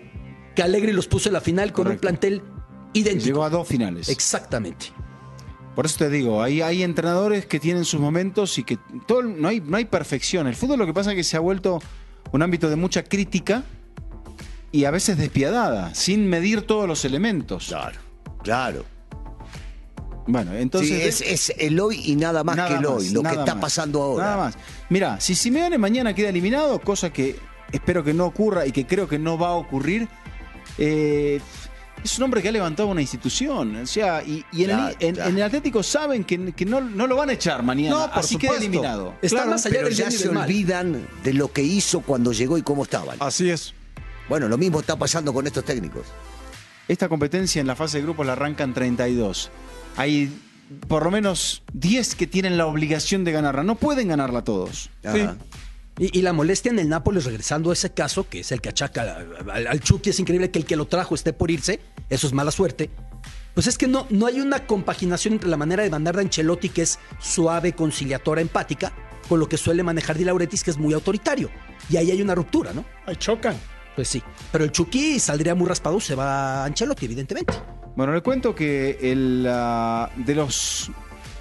Que 0.55 0.63
Allegri 0.63 0.91
los 0.91 1.07
puso 1.07 1.29
en 1.29 1.33
la 1.33 1.41
final 1.41 1.73
con 1.73 1.87
un 1.87 1.97
plantel 1.97 2.43
idéntico. 2.93 3.25
Llegó 3.25 3.43
a 3.43 3.49
dos 3.49 3.67
finales. 3.67 4.09
Exactamente. 4.09 4.87
Por 5.75 5.85
eso 5.85 5.97
te 5.97 6.09
digo, 6.09 6.43
hay, 6.43 6.61
hay 6.61 6.83
entrenadores 6.83 7.45
que 7.45 7.59
tienen 7.59 7.85
sus 7.85 8.01
momentos 8.01 8.57
y 8.57 8.63
que 8.63 8.77
todo, 9.07 9.23
no, 9.23 9.47
hay, 9.47 9.61
no 9.61 9.77
hay 9.77 9.85
perfección. 9.85 10.47
El 10.47 10.55
fútbol 10.55 10.79
lo 10.79 10.85
que 10.85 10.93
pasa 10.93 11.11
es 11.11 11.15
que 11.15 11.23
se 11.23 11.37
ha 11.37 11.39
vuelto 11.39 11.81
un 12.31 12.41
ámbito 12.41 12.69
de 12.69 12.75
mucha 12.75 13.03
crítica 13.03 13.63
y 14.71 14.83
a 14.83 14.91
veces 14.91 15.17
despiadada, 15.17 15.95
sin 15.95 16.27
medir 16.27 16.63
todos 16.63 16.87
los 16.87 17.05
elementos. 17.05 17.67
Claro, 17.67 17.97
claro. 18.43 18.85
Bueno, 20.27 20.53
entonces... 20.53 21.15
sí, 21.17 21.23
es, 21.25 21.49
es 21.49 21.53
el 21.57 21.79
hoy 21.79 22.01
y 22.05 22.15
nada 22.15 22.43
más 22.43 22.55
Nada 22.55 22.69
que 22.69 22.75
el 22.75 22.81
más, 22.81 22.91
hoy, 22.91 23.09
lo 23.09 23.23
que 23.23 23.29
está 23.29 23.55
más, 23.55 23.61
pasando 23.61 24.01
ahora. 24.01 24.25
Nada 24.25 24.37
más. 24.37 24.57
Mira, 24.89 25.19
si 25.19 25.35
Simeone 25.35 25.77
mañana 25.77 26.13
queda 26.13 26.29
eliminado, 26.29 26.79
cosa 26.79 27.11
que 27.11 27.35
espero 27.71 28.03
que 28.03 28.13
no 28.13 28.25
ocurra 28.25 28.65
y 28.65 28.71
que 28.71 28.85
creo 28.85 29.07
que 29.07 29.17
no 29.19 29.37
va 29.37 29.49
a 29.49 29.53
ocurrir, 29.53 30.07
eh, 30.77 31.39
es 32.03 32.17
un 32.17 32.23
hombre 32.23 32.41
que 32.41 32.47
ha 32.49 32.51
levantado 32.51 32.87
una 32.89 33.01
institución. 33.01 33.75
O 33.75 33.85
sea, 33.85 34.23
y, 34.23 34.45
y 34.53 34.63
en, 34.65 34.69
el, 34.69 34.95
en- 34.99 35.15
claro. 35.15 35.29
en 35.31 35.37
el 35.37 35.43
Atlético 35.43 35.83
saben 35.83 36.23
que, 36.23 36.53
que 36.53 36.65
no, 36.65 36.79
no 36.79 37.07
lo 37.07 37.15
van 37.17 37.29
a 37.29 37.33
echar 37.33 37.61
mañana. 37.63 37.89
No, 37.95 38.09
por 38.09 38.19
así 38.19 38.37
queda 38.37 38.51
supuesto. 38.53 38.65
eliminado. 38.65 39.13
Está 39.21 39.37
Claro, 39.37 39.51
más 39.51 39.65
allá 39.65 39.75
Pero 39.75 39.87
del 39.87 39.97
ya 39.97 40.11
se 40.11 40.29
olvidan 40.29 41.07
de 41.23 41.33
lo 41.33 41.51
que 41.51 41.61
hizo 41.63 42.01
cuando 42.01 42.31
llegó 42.31 42.57
y 42.57 42.61
cómo 42.61 42.83
estaban. 42.83 43.17
Así 43.19 43.49
es. 43.49 43.73
Bueno, 44.29 44.47
lo 44.47 44.57
mismo 44.57 44.79
está 44.79 44.95
pasando 44.95 45.33
con 45.33 45.47
estos 45.47 45.65
técnicos. 45.65 46.05
Esta 46.87 47.09
competencia 47.09 47.59
en 47.59 47.67
la 47.67 47.75
fase 47.75 47.97
de 47.97 48.03
grupos 48.03 48.25
la 48.25 48.33
arrancan 48.33 48.73
32. 48.73 49.51
Hay 49.97 50.31
por 50.87 51.03
lo 51.03 51.11
menos 51.11 51.63
10 51.73 52.15
que 52.15 52.27
tienen 52.27 52.57
la 52.57 52.65
obligación 52.67 53.23
de 53.23 53.31
ganarla. 53.31 53.63
No 53.63 53.75
pueden 53.75 54.07
ganarla 54.09 54.43
todos. 54.43 54.89
Ajá. 55.03 55.37
Y, 55.97 56.17
y 56.17 56.21
la 56.21 56.31
molestia 56.31 56.71
en 56.71 56.79
el 56.79 56.87
Nápoles, 56.87 57.25
regresando 57.25 57.71
a 57.71 57.73
ese 57.73 57.91
caso, 57.91 58.29
que 58.29 58.39
es 58.41 58.51
el 58.51 58.61
que 58.61 58.69
achaca 58.69 59.01
al, 59.01 59.49
al- 59.49 59.67
al 59.67 59.79
Chucky, 59.81 60.11
es 60.11 60.19
increíble 60.19 60.49
que 60.51 60.59
el 60.59 60.65
que 60.65 60.75
lo 60.77 60.85
trajo 60.87 61.13
esté 61.15 61.33
por 61.33 61.51
irse, 61.51 61.81
eso 62.09 62.27
es 62.27 62.31
mala 62.33 62.51
suerte. 62.51 62.89
Pues 63.53 63.67
es 63.67 63.77
que 63.77 63.87
no, 63.87 64.05
no 64.09 64.25
hay 64.27 64.39
una 64.39 64.65
compaginación 64.65 65.33
entre 65.33 65.49
la 65.49 65.57
manera 65.57 65.83
de 65.83 65.89
mandar 65.89 66.15
de 66.15 66.21
Ancelotti, 66.21 66.69
que 66.69 66.83
es 66.83 66.99
suave, 67.19 67.73
conciliadora, 67.73 68.39
empática, 68.39 68.93
con 69.27 69.39
lo 69.41 69.49
que 69.49 69.57
suele 69.57 69.83
manejar 69.83 70.17
Di 70.17 70.23
Laurentiis, 70.23 70.63
que 70.63 70.71
es 70.71 70.77
muy 70.77 70.93
autoritario. 70.93 71.49
Y 71.89 71.97
ahí 71.97 72.11
hay 72.11 72.21
una 72.21 72.33
ruptura, 72.35 72.71
¿no? 72.71 72.85
Ahí 73.05 73.17
chocan. 73.17 73.57
Pues 73.95 74.07
sí. 74.07 74.23
Pero 74.51 74.63
el 74.63 74.71
Chucky 74.71 75.19
saldría 75.19 75.55
muy 75.55 75.67
raspado, 75.67 75.99
se 75.99 76.15
va 76.15 76.63
a 76.63 76.65
Ancelotti, 76.65 77.05
evidentemente. 77.05 77.53
Bueno, 77.95 78.13
le 78.13 78.21
cuento 78.21 78.55
que 78.55 78.97
el, 79.01 79.45
ah, 79.49 80.09
de 80.15 80.35
los 80.35 80.89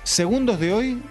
segundos 0.03 0.59
de 0.59 0.73
hoy, 0.73 1.03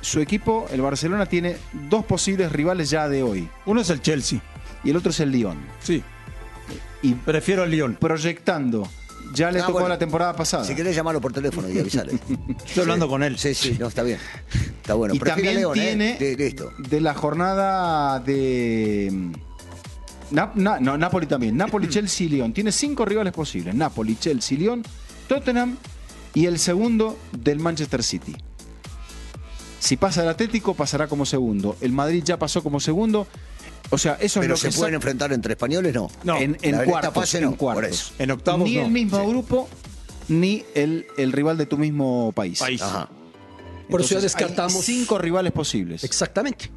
su 0.00 0.20
equipo, 0.20 0.66
el 0.70 0.80
Barcelona, 0.82 1.26
tiene 1.26 1.56
dos 1.88 2.04
posibles 2.04 2.52
rivales 2.52 2.90
ya 2.90 3.08
de 3.08 3.22
hoy. 3.22 3.48
Uno 3.64 3.80
es 3.80 3.90
el 3.90 4.00
Chelsea. 4.00 4.40
Y 4.84 4.90
el 4.90 4.96
otro 4.96 5.10
es 5.10 5.18
el 5.20 5.30
Lyon. 5.32 5.58
Sí. 5.80 6.04
Y 7.02 7.14
Prefiero 7.14 7.64
al 7.64 7.70
Lyon. 7.70 7.96
proyectando, 7.96 8.88
ya 9.34 9.50
le 9.50 9.58
Ah, 9.58 9.62
tocó 9.62 9.72
bueno. 9.74 9.88
la 9.88 9.98
temporada 9.98 10.36
pasada. 10.36 10.64
Si 10.64 10.74
querés 10.76 10.94
llamarlo 10.94 11.20
por 11.20 11.32
teléfono 11.32 11.68
y 11.68 11.78
avisarle. 11.80 12.12
Estoy 12.64 12.82
hablando 12.82 13.08
con 13.08 13.24
él. 13.24 13.36
Sí, 13.38 13.54
sí, 13.54 13.76
no, 13.80 13.88
está 13.88 14.04
bien. 14.04 14.18
Está 14.76 14.94
bueno. 14.94 15.14
y 15.14 15.18
Prefiero 15.18 15.36
también 15.42 15.56
León, 15.56 15.78
¿eh? 15.78 16.16
tiene 16.18 16.36
listo. 16.36 16.70
de 16.78 17.00
la 17.00 17.14
jornada 17.14 18.20
de 18.20 19.32
Na- 20.30 20.52
Na- 20.54 20.80
no, 20.80 20.96
Napoli 20.98 21.26
también. 21.26 21.56
Napoli, 21.56 21.88
Chelsea 21.88 22.26
y 22.26 22.30
Lyon. 22.30 22.52
Tiene 22.52 22.72
cinco 22.72 23.04
rivales 23.04 23.32
posibles. 23.32 23.74
Napoli, 23.74 24.16
Chelsea, 24.16 24.58
Lyon, 24.58 24.82
Tottenham 25.28 25.76
y 26.34 26.46
el 26.46 26.58
segundo 26.58 27.16
del 27.32 27.58
Manchester 27.60 28.02
City. 28.02 28.34
Si 29.78 29.96
pasa 29.96 30.22
el 30.22 30.28
Atlético, 30.28 30.74
pasará 30.74 31.06
como 31.06 31.24
segundo. 31.26 31.76
El 31.80 31.92
Madrid 31.92 32.22
ya 32.24 32.38
pasó 32.38 32.62
como 32.62 32.80
segundo. 32.80 33.26
O 33.90 33.98
sea, 33.98 34.14
eso 34.14 34.40
es 34.40 34.44
Pero 34.44 34.54
lo 34.54 34.56
se 34.56 34.70
que 34.70 34.76
pueden 34.76 34.94
enfrentar 34.94 35.32
entre 35.32 35.52
españoles, 35.52 35.94
no. 35.94 36.10
No, 36.24 36.36
en, 36.38 36.42
en 36.42 36.58
en 36.62 36.74
esta 36.74 36.84
cuartos, 36.86 37.14
fase 37.14 37.40
no, 37.40 37.48
en 37.50 37.54
cuartos. 37.54 37.84
por 37.84 37.90
eso. 37.92 38.12
En 38.18 38.30
octavos 38.32 38.68
ni 38.68 38.76
no. 38.76 38.82
el 38.86 38.90
mismo 38.90 39.20
Sí. 39.20 39.26
grupo, 39.30 39.68
ni 40.28 40.64
el, 40.74 41.06
el 41.16 41.30
rival 41.30 41.56
de 41.56 41.66
tu 41.66 41.78
mismo 41.78 42.32
país. 42.32 42.58
País. 42.58 42.82
Ajá. 42.82 43.08
Por 43.88 44.00
eso 44.00 44.10
ya 44.10 44.16
Entonces, 44.18 44.34
hay 44.34 44.42
descartamos. 44.48 44.84
cinco 44.84 45.18
rivales 45.18 45.52
posibles. 45.52 46.02
Exactamente. 46.02 46.68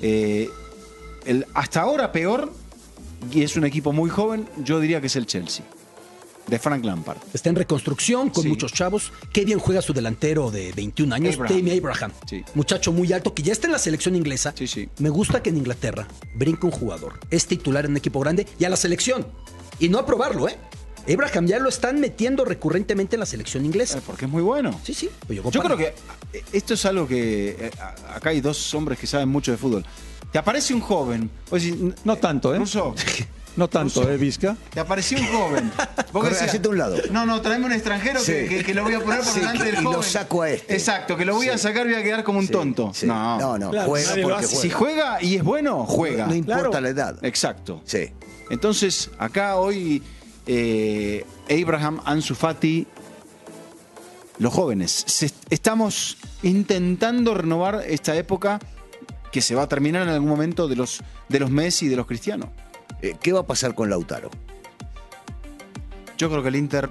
Eh, 0.00 0.48
el, 1.26 1.46
hasta 1.54 1.80
ahora 1.82 2.12
peor, 2.12 2.52
y 3.32 3.42
es 3.42 3.56
un 3.56 3.64
equipo 3.64 3.92
muy 3.92 4.10
joven, 4.10 4.48
yo 4.62 4.80
diría 4.80 5.00
que 5.00 5.06
es 5.08 5.16
el 5.16 5.26
Chelsea, 5.26 5.64
de 6.46 6.58
Frank 6.58 6.84
Lampard. 6.84 7.18
Está 7.32 7.48
en 7.48 7.56
reconstrucción 7.56 8.28
con 8.30 8.42
Sí. 8.42 8.48
muchos 8.50 8.72
chavos. 8.72 9.12
Qué 9.32 9.44
bien 9.46 9.58
juega 9.58 9.80
su 9.80 9.92
delantero 9.94 10.50
de 10.50 10.72
21 10.72 11.14
años, 11.14 11.36
Abraham. 11.36 11.56
Tammy 11.58 11.78
Abraham. 11.78 12.12
Sí. 12.28 12.44
Muchacho 12.54 12.92
muy 12.92 13.12
alto 13.12 13.32
que 13.34 13.42
ya 13.42 13.52
está 13.52 13.66
en 13.66 13.72
la 13.72 13.78
selección 13.78 14.14
inglesa. 14.14 14.52
Sí, 14.56 14.66
sí. 14.66 14.88
Me 14.98 15.08
gusta 15.08 15.42
que 15.42 15.48
en 15.50 15.56
Inglaterra 15.56 16.06
brinque 16.34 16.66
un 16.66 16.72
jugador. 16.72 17.18
Es 17.30 17.46
titular 17.46 17.86
en 17.86 17.92
un 17.92 17.96
equipo 17.96 18.20
grande 18.20 18.46
y 18.58 18.64
a 18.64 18.68
la 18.68 18.76
selección. 18.76 19.26
Y 19.78 19.88
no 19.88 19.98
a 19.98 20.04
probarlo, 20.06 20.48
¿eh? 20.48 20.56
Abraham 21.12 21.46
ya 21.46 21.58
lo 21.58 21.68
están 21.68 22.00
metiendo 22.00 22.44
recurrentemente 22.46 23.16
en 23.16 23.20
la 23.20 23.26
selección 23.26 23.64
inglesa. 23.66 23.98
Eh, 23.98 24.02
Porque 24.06 24.24
es 24.26 24.30
muy 24.30 24.42
bueno. 24.42 24.78
Sí, 24.84 24.94
sí. 24.94 25.10
Yo 25.28 25.42
creo 25.62 25.76
que 25.76 25.94
eh, 26.32 26.42
esto 26.52 26.74
es 26.74 26.84
algo 26.86 27.06
que 27.06 27.56
eh, 27.58 27.70
acá 28.14 28.30
hay 28.30 28.40
dos 28.40 28.72
hombres 28.74 28.98
que 28.98 29.06
saben 29.06 29.28
mucho 29.28 29.50
de 29.50 29.58
fútbol. 29.58 29.84
Te 30.32 30.38
aparece 30.38 30.74
un 30.74 30.80
joven, 30.80 31.30
No 32.04 32.16
tanto, 32.16 32.54
¿eh? 32.54 32.58
No 33.56 33.68
tanto. 33.68 34.10
¿eh, 34.10 34.16
Vizca? 34.16 34.56
te 34.72 34.80
apareció 34.80 35.16
un 35.16 35.26
joven. 35.28 35.70
Vos 35.76 36.22
Corre, 36.22 36.30
decías, 36.30 36.48
hacete 36.48 36.66
a 36.66 36.70
un 36.72 36.78
lado. 36.78 36.96
No, 37.12 37.24
no, 37.24 37.40
traeme 37.40 37.66
un 37.66 37.72
extranjero 37.72 38.18
que, 38.24 38.48
Sí. 38.48 38.48
que- 38.48 38.64
que 38.64 38.74
lo 38.74 38.82
voy 38.82 38.94
a 38.94 39.00
poner 39.00 39.20
por 39.20 39.28
Sí, 39.28 39.38
delante 39.38 39.58
que- 39.64 39.70
del 39.70 39.80
y 39.80 39.84
lo 39.84 40.02
saco 40.02 40.42
a 40.42 40.50
este. 40.50 40.74
Exacto, 40.74 41.16
que 41.16 41.24
lo 41.24 41.36
voy 41.36 41.48
a 41.50 41.56
sacar 41.56 41.86
y 41.86 41.90
voy 41.90 42.00
a 42.00 42.02
quedar 42.02 42.24
como 42.24 42.40
un 42.40 42.46
Sí, 42.48 42.52
tonto. 42.52 42.90
sí. 42.92 43.06
No, 43.06 43.38
no, 43.38 43.56
no, 43.56 43.70
Claro, 43.70 43.88
juega 43.90 44.08
nadie 44.08 44.22
lo 44.22 44.28
porque 44.30 44.44
hace. 44.46 44.56
Si 44.56 44.70
juega. 44.70 45.02
juega 45.18 45.22
y 45.22 45.36
es 45.36 45.44
bueno, 45.44 45.86
juega. 45.86 46.26
No 46.26 46.34
importa 46.34 46.62
Claro. 46.68 46.80
la 46.80 46.88
edad. 46.88 47.16
Exacto. 47.24 47.80
Sí. 47.84 48.08
Entonces, 48.50 49.10
acá 49.18 49.54
hoy 49.56 50.02
eh, 50.48 51.24
Abraham, 51.48 52.00
Ansu 52.04 52.34
Fati, 52.34 52.86
los 54.38 54.52
jóvenes, 54.52 55.04
se- 55.06 55.30
estamos 55.48 56.16
intentando 56.42 57.34
renovar 57.34 57.84
esta 57.86 58.16
época 58.16 58.58
que 59.34 59.40
se 59.42 59.56
va 59.56 59.62
a 59.64 59.68
terminar 59.68 60.02
en 60.02 60.10
algún 60.10 60.28
momento 60.28 60.68
de 60.68 60.76
los, 60.76 61.00
de 61.28 61.40
los 61.40 61.50
Messi 61.50 61.86
y 61.86 61.88
de 61.88 61.96
los 61.96 62.06
Cristianos. 62.06 62.50
Eh, 63.02 63.16
¿Qué 63.20 63.32
va 63.32 63.40
a 63.40 63.46
pasar 63.48 63.74
con 63.74 63.90
Lautaro? 63.90 64.30
Yo 66.16 66.30
creo 66.30 66.40
que 66.40 66.50
el 66.50 66.54
Inter 66.54 66.88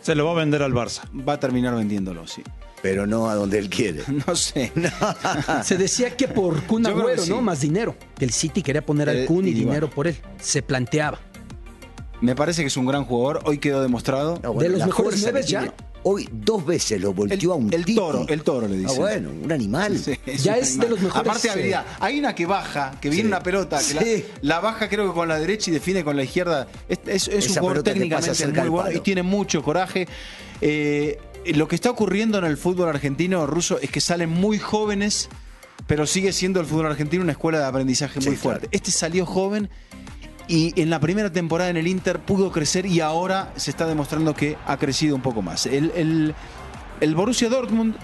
Se 0.00 0.14
lo 0.14 0.24
va 0.24 0.30
a 0.32 0.34
vender 0.36 0.62
al 0.62 0.72
Barça. 0.72 1.02
va 1.28 1.34
a 1.34 1.38
terminar 1.38 1.74
vendiéndolo, 1.74 2.26
sí. 2.26 2.42
Pero 2.80 3.06
no 3.06 3.28
a 3.28 3.34
donde 3.34 3.58
él 3.58 3.68
quiere. 3.68 4.04
No 4.26 4.34
sé. 4.34 4.72
Se 5.64 5.76
decía 5.76 6.16
que 6.16 6.28
por 6.28 6.62
Kun 6.62 6.86
Agüero, 6.86 7.22
sí. 7.22 7.28
¿no? 7.28 7.42
Más 7.42 7.60
dinero. 7.60 7.94
Que 8.18 8.24
el 8.24 8.30
City 8.32 8.62
quería 8.62 8.80
poner 8.86 9.10
al 9.10 9.16
Eh, 9.18 9.26
Kun 9.26 9.46
y, 9.46 9.50
y 9.50 9.52
bueno. 9.52 9.66
dinero 9.68 9.90
por 9.90 10.06
él. 10.06 10.16
Se 10.40 10.62
planteaba. 10.62 11.18
Me 12.22 12.34
parece 12.34 12.62
que 12.62 12.68
es 12.68 12.76
un 12.78 12.86
gran 12.86 13.04
jugador. 13.04 13.42
Hoy 13.44 13.58
quedó 13.58 13.82
demostrado. 13.82 14.40
No, 14.42 14.54
De 14.54 14.70
los 14.70 14.86
mejores 14.86 15.20
nueve 15.22 15.42
ya. 15.46 15.74
Hoy 16.10 16.26
dos 16.32 16.64
veces 16.64 16.98
lo 17.00 17.08
El, 17.10 17.14
volteó 17.14 17.52
a 17.52 17.56
un 17.56 17.70
el 17.72 17.84
toro, 17.94 18.24
el 18.28 18.42
toro 18.42 18.66
le 18.66 18.76
Ah, 18.76 18.78
dicen. 18.78 18.96
bueno, 18.96 19.30
un 19.44 19.52
animal. 19.52 19.98
Sí, 19.98 20.14
Ya 20.42 20.54
un 20.54 20.58
es 20.60 20.78
de 20.78 20.88
los 20.88 21.00
mejores, 21.02 21.28
Aparte 21.28 21.48
de 21.48 21.52
habilidad. 21.52 21.84
eh, 21.86 21.96
Hay 22.00 22.18
una 22.18 22.34
que 22.34 22.46
baja, 22.46 22.92
que 23.00 23.10
viene 23.10 23.24
Sí. 23.24 23.26
una 23.28 23.42
pelota, 23.42 23.76
que 23.78 23.84
Sí. 23.84 24.24
la, 24.40 24.54
la 24.54 24.60
baja 24.60 24.88
creo 24.88 25.06
que 25.08 25.12
con 25.12 25.28
la 25.28 25.38
derecha 25.38 25.70
y 25.70 25.74
define 25.74 26.02
con 26.04 26.16
la 26.16 26.24
izquierda. 26.24 26.66
Es, 26.88 26.98
es- 27.06 27.28
es 27.28 27.48
un 27.50 27.56
jugador 27.56 27.82
técnicamente 27.82 28.46
muy 28.46 28.68
bueno 28.70 28.92
y 28.92 29.00
tiene 29.00 29.22
mucho 29.22 29.62
coraje. 29.62 30.08
Eh, 30.62 31.18
lo 31.54 31.68
que 31.68 31.74
está 31.74 31.90
ocurriendo 31.90 32.38
en 32.38 32.44
el 32.46 32.56
fútbol 32.56 32.88
argentino 32.88 33.46
ruso 33.46 33.78
es 33.80 33.90
que 33.90 34.00
salen 34.00 34.30
muy 34.30 34.58
jóvenes, 34.58 35.28
pero 35.86 36.06
sigue 36.06 36.32
siendo 36.32 36.60
el 36.60 36.66
fútbol 36.66 36.86
argentino 36.86 37.22
una 37.22 37.32
escuela 37.32 37.58
de 37.58 37.64
aprendizaje 37.66 38.18
muy 38.20 38.30
Sí, 38.30 38.36
fuerte. 38.36 38.60
claro. 38.68 38.70
Este 38.72 38.90
salió 38.90 39.26
joven. 39.26 39.68
Y 40.48 40.80
en 40.80 40.88
la 40.88 40.98
primera 40.98 41.30
temporada 41.30 41.68
en 41.68 41.76
el 41.76 41.86
Inter 41.86 42.20
pudo 42.20 42.50
crecer 42.50 42.86
y 42.86 43.00
ahora 43.00 43.52
se 43.56 43.70
está 43.70 43.86
demostrando 43.86 44.34
que 44.34 44.56
ha 44.66 44.78
crecido 44.78 45.14
un 45.14 45.20
poco 45.22 45.42
más. 45.42 45.66
El, 45.66 46.34
el- 47.00 47.14
Borussia 47.14 47.48
Dortmund 47.50 47.94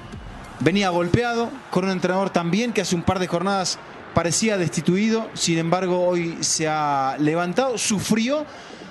venía 0.61 0.91
golpeado 0.91 1.49
con 1.71 1.85
un 1.87 1.91
entrenador 1.91 2.31
también 2.31 2.73
que 2.73 2.83
hace 2.83 2.95
un 2.95 3.03
par 3.03 3.19
de 3.19 3.27
jornadas 3.27 3.79
parecía 4.13 4.57
destituido, 4.59 5.29
sin 5.35 5.59
embargo 5.59 6.07
hoy 6.07 6.37
se 6.41 6.69
ha 6.69 7.17
levantado, 7.19 7.77
sufrió 7.79 8.45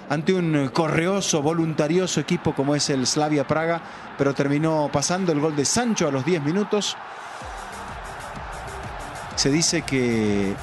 ante 0.09 0.33
un 0.33 0.69
correoso, 0.73 1.41
voluntarioso 1.41 2.19
equipo 2.19 2.53
como 2.53 2.75
es 2.75 2.89
el 2.89 3.07
Slavia 3.07 3.47
Praga, 3.47 3.81
pero 4.17 4.33
terminó 4.33 4.89
pasando 4.91 5.31
el 5.31 5.39
gol 5.39 5.55
de 5.55 5.63
Sancho 5.63 6.07
a 6.07 6.11
los 6.11 6.25
10 6.25 6.43
minutos. 6.43 6.97
Se 9.35 9.49
dice 9.49 9.83
que 9.83 10.53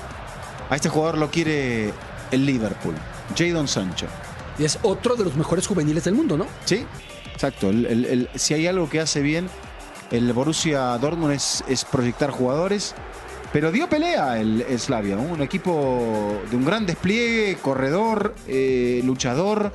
a 0.68 0.76
este 0.76 0.88
jugador 0.88 1.18
lo 1.18 1.30
quiere 1.30 1.92
el 2.30 2.46
Liverpool, 2.46 2.94
Jadon 3.36 3.68
Sancho. 3.68 4.06
Y 4.58 4.64
es 4.64 4.78
otro 4.82 5.16
de 5.16 5.24
los 5.24 5.36
mejores 5.36 5.66
juveniles 5.66 6.04
del 6.04 6.14
mundo, 6.14 6.36
¿no? 6.36 6.46
Sí, 6.64 6.84
exacto. 7.32 7.70
El- 7.70 7.86
el- 7.86 8.04
el- 8.04 8.28
si 8.34 8.54
hay 8.54 8.66
algo 8.66 8.88
que 8.90 9.00
hace 9.00 9.20
bien 9.22 9.48
el 10.10 10.32
Borussia 10.32 10.98
Dortmund 10.98 11.32
es, 11.32 11.64
es 11.68 11.84
proyectar 11.84 12.30
jugadores. 12.30 12.94
Pero 13.52 13.72
dio 13.72 13.88
pelea 13.88 14.38
el, 14.40 14.60
el 14.68 14.78
Slavia, 14.78 15.16
¿no? 15.16 15.22
un 15.22 15.42
equipo 15.42 16.40
de 16.50 16.56
un 16.56 16.64
gran 16.64 16.86
despliegue, 16.86 17.56
corredor, 17.60 18.34
eh, 18.46 19.00
luchador, 19.04 19.72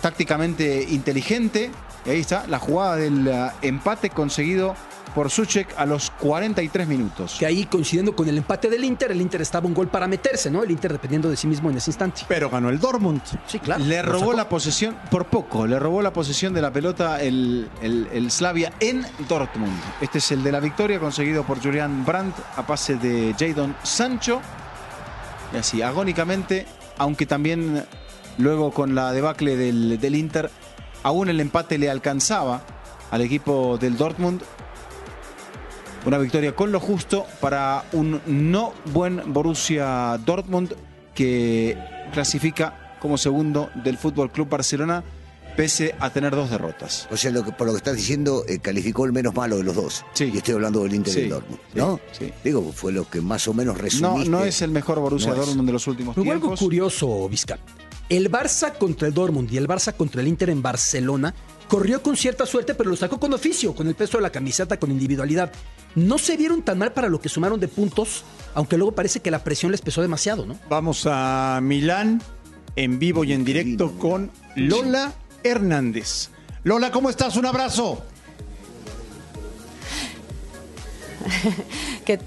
tácticamente 0.00 0.84
inteligente. 0.90 1.70
Y 2.04 2.10
ahí 2.10 2.20
está 2.20 2.46
la 2.48 2.58
jugada 2.58 2.96
del 2.96 3.28
eh, 3.28 3.50
empate 3.62 4.10
conseguido 4.10 4.74
por 5.14 5.30
Suchek 5.30 5.74
a 5.76 5.86
los 5.86 6.10
43 6.10 6.86
minutos. 6.86 7.36
Que 7.38 7.46
ahí 7.46 7.66
coincidiendo 7.66 8.14
con 8.16 8.28
el 8.28 8.38
empate 8.38 8.68
del 8.68 8.84
Inter, 8.84 9.12
el 9.12 9.20
Inter 9.20 9.42
estaba 9.42 9.66
un 9.66 9.74
gol 9.74 9.88
para 9.88 10.06
meterse, 10.06 10.50
¿no? 10.50 10.62
El 10.62 10.70
Inter 10.70 10.92
dependiendo 10.92 11.28
de 11.30 11.36
sí 11.36 11.46
mismo 11.46 11.70
en 11.70 11.76
ese 11.76 11.90
instante. 11.90 12.22
Pero 12.28 12.48
ganó 12.50 12.68
el 12.70 12.78
Dortmund. 12.78 13.22
Sí, 13.46 13.58
claro. 13.58 13.84
Le 13.84 14.02
robó 14.02 14.20
sacó. 14.20 14.32
la 14.34 14.48
posesión, 14.48 14.96
por 15.10 15.26
poco, 15.26 15.66
le 15.66 15.78
robó 15.78 16.02
la 16.02 16.12
posesión 16.12 16.54
de 16.54 16.62
la 16.62 16.72
pelota 16.72 17.20
el, 17.20 17.68
el, 17.82 18.08
el 18.12 18.30
Slavia 18.30 18.72
en 18.80 19.04
Dortmund. 19.28 19.78
Este 20.00 20.18
es 20.18 20.32
el 20.32 20.42
de 20.42 20.52
la 20.52 20.60
victoria 20.60 20.98
conseguido 20.98 21.44
por 21.44 21.62
Julian 21.62 22.04
Brandt 22.04 22.36
a 22.56 22.66
pase 22.66 22.96
de 22.96 23.34
Jadon 23.38 23.76
Sancho. 23.82 24.40
Y 25.54 25.58
así, 25.58 25.82
agónicamente, 25.82 26.66
aunque 26.98 27.26
también 27.26 27.84
luego 28.38 28.70
con 28.72 28.94
la 28.94 29.12
debacle 29.12 29.56
del, 29.56 30.00
del 30.00 30.16
Inter, 30.16 30.50
aún 31.02 31.28
el 31.28 31.40
empate 31.40 31.78
le 31.78 31.90
alcanzaba 31.90 32.62
al 33.10 33.20
equipo 33.20 33.76
del 33.78 33.96
Dortmund. 33.96 34.42
Una 36.04 36.18
victoria 36.18 36.54
con 36.54 36.72
lo 36.72 36.80
justo 36.80 37.26
para 37.40 37.84
un 37.92 38.20
no 38.26 38.72
buen 38.92 39.32
Borussia 39.32 40.18
Dortmund 40.24 40.74
que 41.14 41.78
clasifica 42.12 42.96
como 43.00 43.16
segundo 43.18 43.70
del 43.84 43.96
Fútbol 43.98 44.30
Club 44.32 44.48
Barcelona 44.48 45.04
pese 45.56 45.94
a 46.00 46.10
tener 46.10 46.34
dos 46.34 46.48
derrotas. 46.50 47.06
O 47.10 47.16
sea, 47.16 47.30
lo 47.30 47.44
que, 47.44 47.52
por 47.52 47.66
lo 47.66 47.74
que 47.74 47.76
estás 47.76 47.94
diciendo, 47.96 48.42
eh, 48.48 48.58
calificó 48.58 49.04
el 49.04 49.12
menos 49.12 49.34
malo 49.34 49.58
de 49.58 49.64
los 49.64 49.76
dos. 49.76 50.04
Sí. 50.14 50.30
Y 50.32 50.38
estoy 50.38 50.54
hablando 50.54 50.82
del 50.82 50.94
Inter 50.94 51.10
y 51.12 51.14
Sí, 51.14 51.20
del 51.22 51.30
Dortmund. 51.30 51.60
¿No? 51.74 52.00
sí. 52.18 52.32
Digo, 52.42 52.72
fue 52.72 52.90
lo 52.90 53.08
que 53.08 53.20
más 53.20 53.46
o 53.48 53.52
menos 53.54 53.76
No, 53.76 53.82
resumiste. 53.82 54.30
no 54.30 54.44
es 54.44 54.62
el 54.62 54.70
mejor 54.70 54.98
Borussia 54.98 55.28
No 55.28 55.34
es. 55.34 55.46
Dortmund 55.46 55.66
de 55.68 55.72
los 55.74 55.86
últimos 55.86 56.16
Hubo 56.16 56.24
algo 56.32 56.40
tiempos. 56.48 56.58
curioso, 56.60 57.28
Vizca. 57.28 57.58
El 58.08 58.30
Barça 58.30 58.76
contra 58.76 59.06
el 59.06 59.14
Dortmund 59.14 59.52
y 59.52 59.58
el 59.58 59.68
Barça 59.68 59.94
contra 59.94 60.22
el 60.22 60.28
Inter 60.28 60.48
en 60.50 60.62
Barcelona 60.62 61.34
corrió 61.72 62.02
con 62.02 62.18
cierta 62.18 62.44
suerte, 62.44 62.74
pero 62.74 62.90
lo 62.90 62.96
sacó 62.96 63.18
con 63.18 63.32
oficio, 63.32 63.74
con 63.74 63.88
el 63.88 63.94
peso 63.94 64.18
de 64.18 64.22
la 64.22 64.28
camiseta, 64.28 64.78
con 64.78 64.90
individualidad. 64.90 65.50
No 65.94 66.18
se 66.18 66.36
vieron 66.36 66.60
tan 66.60 66.76
mal 66.76 66.92
para 66.92 67.08
lo 67.08 67.18
que 67.18 67.30
sumaron 67.30 67.58
de 67.58 67.66
puntos, 67.66 68.24
aunque 68.52 68.76
luego 68.76 68.94
parece 68.94 69.20
que 69.20 69.30
la 69.30 69.42
presión 69.42 69.72
les 69.72 69.80
pesó 69.80 70.02
demasiado, 70.02 70.44
¿no? 70.44 70.58
Vamos 70.68 71.08
a 71.10 71.60
Milán 71.62 72.20
en 72.76 72.98
vivo 72.98 73.24
y 73.24 73.32
en 73.32 73.46
directo 73.46 73.92
con 73.92 74.30
Lola 74.54 75.14
Hernández. 75.42 76.28
Lola, 76.62 76.90
¿cómo 76.90 77.08
estás? 77.08 77.38
Un 77.38 77.46
abrazo. 77.46 78.04
que 82.04 82.20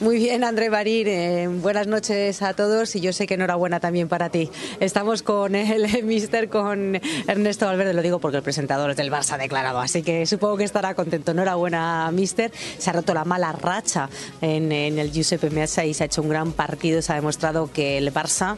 muy 0.00 0.16
bien, 0.16 0.44
André 0.44 0.68
Barir. 0.68 1.08
eh, 1.08 1.48
buenas 1.48 1.86
noches 1.86 2.42
a 2.42 2.54
todos 2.54 2.94
y 2.96 3.00
yo 3.00 3.12
sé 3.12 3.26
que 3.26 3.34
enhorabuena 3.34 3.80
también 3.80 4.08
para 4.08 4.28
ti. 4.30 4.50
Estamos 4.80 5.22
con 5.22 5.54
el 5.54 6.02
mister, 6.04 6.48
con 6.48 7.00
Ernesto 7.26 7.66
Valverde, 7.66 7.94
lo 7.94 8.02
digo 8.02 8.18
porque 8.18 8.38
el 8.38 8.42
presentador 8.42 8.90
es 8.90 8.96
del 8.96 9.10
Barça 9.10 9.32
ha 9.32 9.38
declarado, 9.38 9.78
así 9.80 10.02
que 10.02 10.26
supongo 10.26 10.58
que 10.58 10.64
estará 10.64 10.94
contento. 10.94 11.32
Enhorabuena, 11.32 12.10
mister. 12.12 12.52
Se 12.78 12.90
ha 12.90 12.92
roto 12.92 13.14
la 13.14 13.24
mala 13.24 13.52
racha 13.52 14.08
en, 14.40 14.72
el 14.72 15.12
Giuseppe 15.12 15.50
Meazza 15.50 15.84
y 15.84 15.94
se 15.94 16.04
ha 16.04 16.06
hecho 16.06 16.22
un 16.22 16.28
gran 16.28 16.52
partido. 16.52 17.00
Se 17.00 17.12
ha 17.12 17.16
demostrado 17.16 17.70
que 17.72 17.98
el 17.98 18.12
Barça 18.12 18.56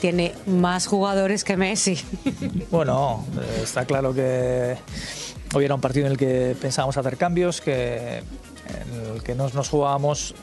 tiene 0.00 0.34
más 0.46 0.86
jugadores 0.86 1.44
que 1.44 1.56
Messi. 1.56 1.98
Bueno, 2.70 3.24
eh, 3.40 3.60
está 3.62 3.84
claro 3.84 4.12
que 4.12 4.76
hoy 5.54 5.64
era 5.64 5.74
un 5.74 5.80
partido 5.80 6.06
en 6.06 6.12
el 6.12 6.18
que 6.18 6.56
pensábamos 6.60 6.96
hacer 6.96 7.16
cambios, 7.16 7.60
que 7.60 8.18
en 8.18 9.14
el 9.14 9.22
que 9.22 9.34
no 9.34 9.48
nos 9.48 9.68
jugábamos 9.68 10.34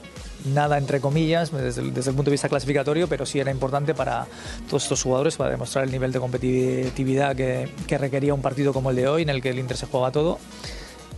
nada 0.46 0.78
entre 0.78 1.00
comillas 1.00 1.52
desde 1.52 1.82
el, 1.82 1.94
desde 1.94 2.10
el 2.12 2.16
punto 2.16 2.30
de 2.30 2.34
vista 2.36 2.50
clasificatorio, 2.50 3.08
pero 3.08 3.26
sí 3.26 3.40
era 3.40 3.52
importante 3.52 3.94
para 3.94 4.26
todos 4.68 4.84
estos 4.84 5.02
jugadores 5.04 5.36
para 5.38 5.52
demostrar 5.52 5.86
el 5.86 5.92
nivel 5.92 6.12
de 6.12 6.20
competitividad 6.20 7.36
que, 7.36 7.70
que 7.88 7.98
requería 7.98 8.34
un 8.34 8.42
partido 8.42 8.74
como 8.74 8.90
el 8.90 8.96
de 8.98 9.08
hoy, 9.08 9.22
en 9.24 9.30
el 9.30 9.42
que 9.42 9.50
el 9.50 9.60
Inter 9.60 9.78
se 9.78 9.86
juega 9.86 10.12
todo. 10.12 10.40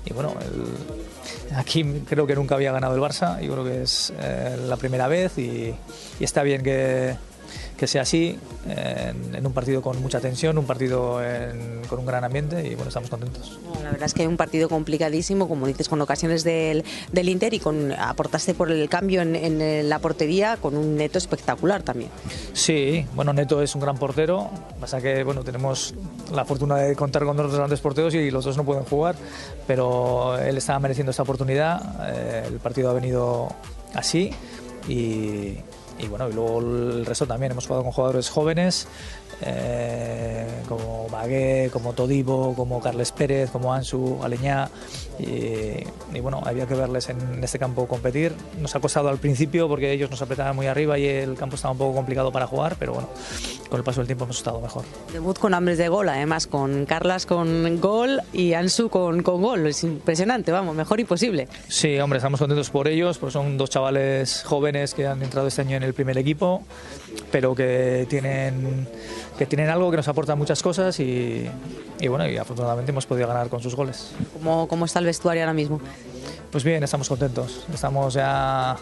Y 0.06 0.14
bueno, 0.14 0.34
el- 0.42 1.56
aquí 1.58 1.84
creo 2.08 2.28
que 2.28 2.36
nunca 2.36 2.56
había 2.56 2.72
ganado 2.72 2.94
el 2.96 3.02
Barça, 3.02 3.42
yo 3.42 3.52
creo 3.54 3.64
que 3.64 3.82
es 3.84 4.14
eh, 4.20 4.58
la 4.68 4.78
primera 4.78 5.08
vez 5.08 5.38
y, 5.38 5.74
y 6.20 6.24
está 6.24 6.44
bien 6.44 6.62
que, 6.64 7.16
que 7.78 7.88
sea 7.88 8.04
así, 8.04 8.38
en, 8.68 9.36
en 9.36 9.46
un 9.46 9.52
partido 9.54 9.82
con 9.82 10.02
mucha 10.02 10.20
tensión, 10.22 10.58
un 10.58 10.66
partido 10.66 11.24
en- 11.24 11.82
con 11.90 12.00
un 12.00 12.06
gran 12.06 12.24
ambiente 12.24 12.66
y 12.66 12.74
bueno, 12.76 12.88
estamos 12.88 13.10
contentos. 13.10 13.60
La 13.84 13.92
verdad 13.92 14.06
es 14.06 14.14
que 14.14 14.28
un 14.28 14.38
partido 14.38 14.70
complicadísimo, 14.70 15.48
como 15.48 15.68
dices, 15.68 15.88
con 15.90 16.02
ocasiones 16.02 16.44
del, 16.44 16.84
del 17.12 17.30
Inter 17.30 17.54
y 17.54 17.60
con 17.60 17.92
aportaste 17.92 18.54
por 18.54 18.72
el 18.72 18.88
cambio 18.90 19.22
en, 19.22 19.36
en 19.36 19.90
la 19.90 20.00
portería 20.00 20.58
con 20.58 20.76
un 20.78 20.96
neto 20.98 21.18
espectacular 21.18 21.84
también. 21.84 22.10
Sí, 22.54 23.06
bueno, 23.14 23.34
Neto 23.34 23.62
es 23.62 23.76
un 23.76 23.82
gran 23.82 23.98
portero, 23.98 24.50
pasa 24.80 25.02
que 25.02 25.24
bueno, 25.24 25.44
tenemos 25.44 25.94
la 26.34 26.46
fortuna 26.46 26.78
de 26.78 26.96
contar 26.96 27.24
con 27.26 27.36
dos 27.38 27.54
grandes 27.54 27.80
porteros 27.82 28.14
y 28.16 28.32
los 28.32 28.46
dos 28.46 28.58
no 28.58 28.64
pueden 28.64 28.84
jugar, 28.86 29.16
pero 29.68 30.38
él 30.40 30.58
estaba 30.58 30.80
mereciendo 30.80 31.12
esta 31.12 31.24
oportunidad, 31.24 32.10
eh, 32.10 32.44
el 32.48 32.60
partido 32.60 32.90
ha 32.90 32.94
venido 32.94 33.50
así 33.94 34.32
y, 34.88 35.58
y 36.00 36.08
bueno, 36.08 36.30
y 36.30 36.34
luego 36.34 36.60
el 36.60 37.06
resto 37.06 37.26
también, 37.26 37.52
hemos 37.52 37.68
jugado 37.68 37.84
con 37.84 37.92
jugadores 37.92 38.30
jóvenes, 38.30 38.88
eh, 39.42 40.48
como 40.68 41.08
Bagué, 41.10 41.70
como 41.72 41.94
Todibo, 41.94 42.54
como 42.56 42.82
Carles 42.82 43.12
Pérez, 43.12 43.50
como 43.52 43.74
Ansu, 43.74 44.20
Aleñá, 44.24 44.70
y, 45.20 45.84
y 46.14 46.20
bueno, 46.22 46.42
había 46.46 46.66
que 46.66 46.76
verles 46.76 47.10
en 47.10 47.44
este 47.44 47.60
campo 47.60 47.88
competir. 47.88 48.34
Nos 48.60 48.76
ha 48.76 48.80
costado 48.80 49.10
al 49.10 49.18
principio 49.18 49.68
porque 49.68 49.92
ellos 49.92 50.10
nos 50.10 50.22
apretaban 50.22 50.56
muy 50.56 50.68
arriba 50.68 50.98
y 50.98 51.06
el 51.06 51.36
campo 51.36 51.56
estaba 51.56 51.72
un 51.72 51.78
poco 51.78 51.96
complicado 51.96 52.32
para 52.32 52.48
jugar, 52.48 52.76
pero 52.80 52.94
bueno, 52.94 53.10
con 53.70 53.78
el 53.78 53.84
paso 53.84 54.02
del 54.02 54.08
tiempo 54.08 54.26
hemos 54.26 54.38
estado 54.38 54.60
mejor. 54.60 54.84
Debut 55.14 55.38
con 55.38 55.54
hambres 55.54 55.78
de 55.78 55.88
gol, 55.88 56.10
además, 56.10 56.48
con 56.48 56.86
Carlas 56.86 57.26
con 57.26 57.80
gol 57.80 58.22
y 58.34 58.54
Ansu 58.54 58.90
con, 58.90 59.24
con 59.24 59.42
gol. 59.42 59.68
Es 59.68 59.84
impresionante, 59.84 60.52
vamos, 60.52 60.76
mejor 60.76 61.00
imposible. 61.00 61.48
Sí, 61.68 62.00
hombre, 62.00 62.18
estamos 62.18 62.40
contentos 62.40 62.70
por 62.70 62.88
ellos, 62.88 63.18
porque 63.18 63.34
son 63.34 63.58
dos 63.58 63.70
chavales 63.70 64.44
jóvenes 64.44 64.94
que 64.94 65.08
han 65.08 65.22
entrado 65.24 65.48
este 65.48 65.62
año 65.62 65.78
en 65.78 65.84
el 65.84 65.94
primer 65.94 66.18
equipo, 66.18 66.64
pero 67.32 67.56
que 67.56 68.06
tienen, 68.10 68.88
que 69.38 69.46
tienen 69.46 69.70
algo 69.70 69.92
que 69.92 69.98
nos 69.98 70.08
aporta 70.08 70.36
muchas 70.36 70.62
cosas 70.62 71.00
y, 71.00 71.50
bueno, 72.08 72.28
y 72.28 72.38
afortunadamente 72.38 72.92
hemos 72.92 73.06
podido 73.06 73.28
ganar 73.28 73.50
con 73.50 73.62
sus 73.62 73.76
goles. 73.76 74.12
¿Cómo, 74.34 74.68
cómo 74.68 74.86
está 74.86 75.00
el 75.00 75.06
vestuario 75.06 75.44
ahora 75.44 75.54
mismo? 75.54 75.82
Pues 76.56 76.64
bien, 76.64 76.82
estamos 76.86 77.10
contentos. 77.10 77.66
Estamos 77.74 78.14
ya, 78.14 78.78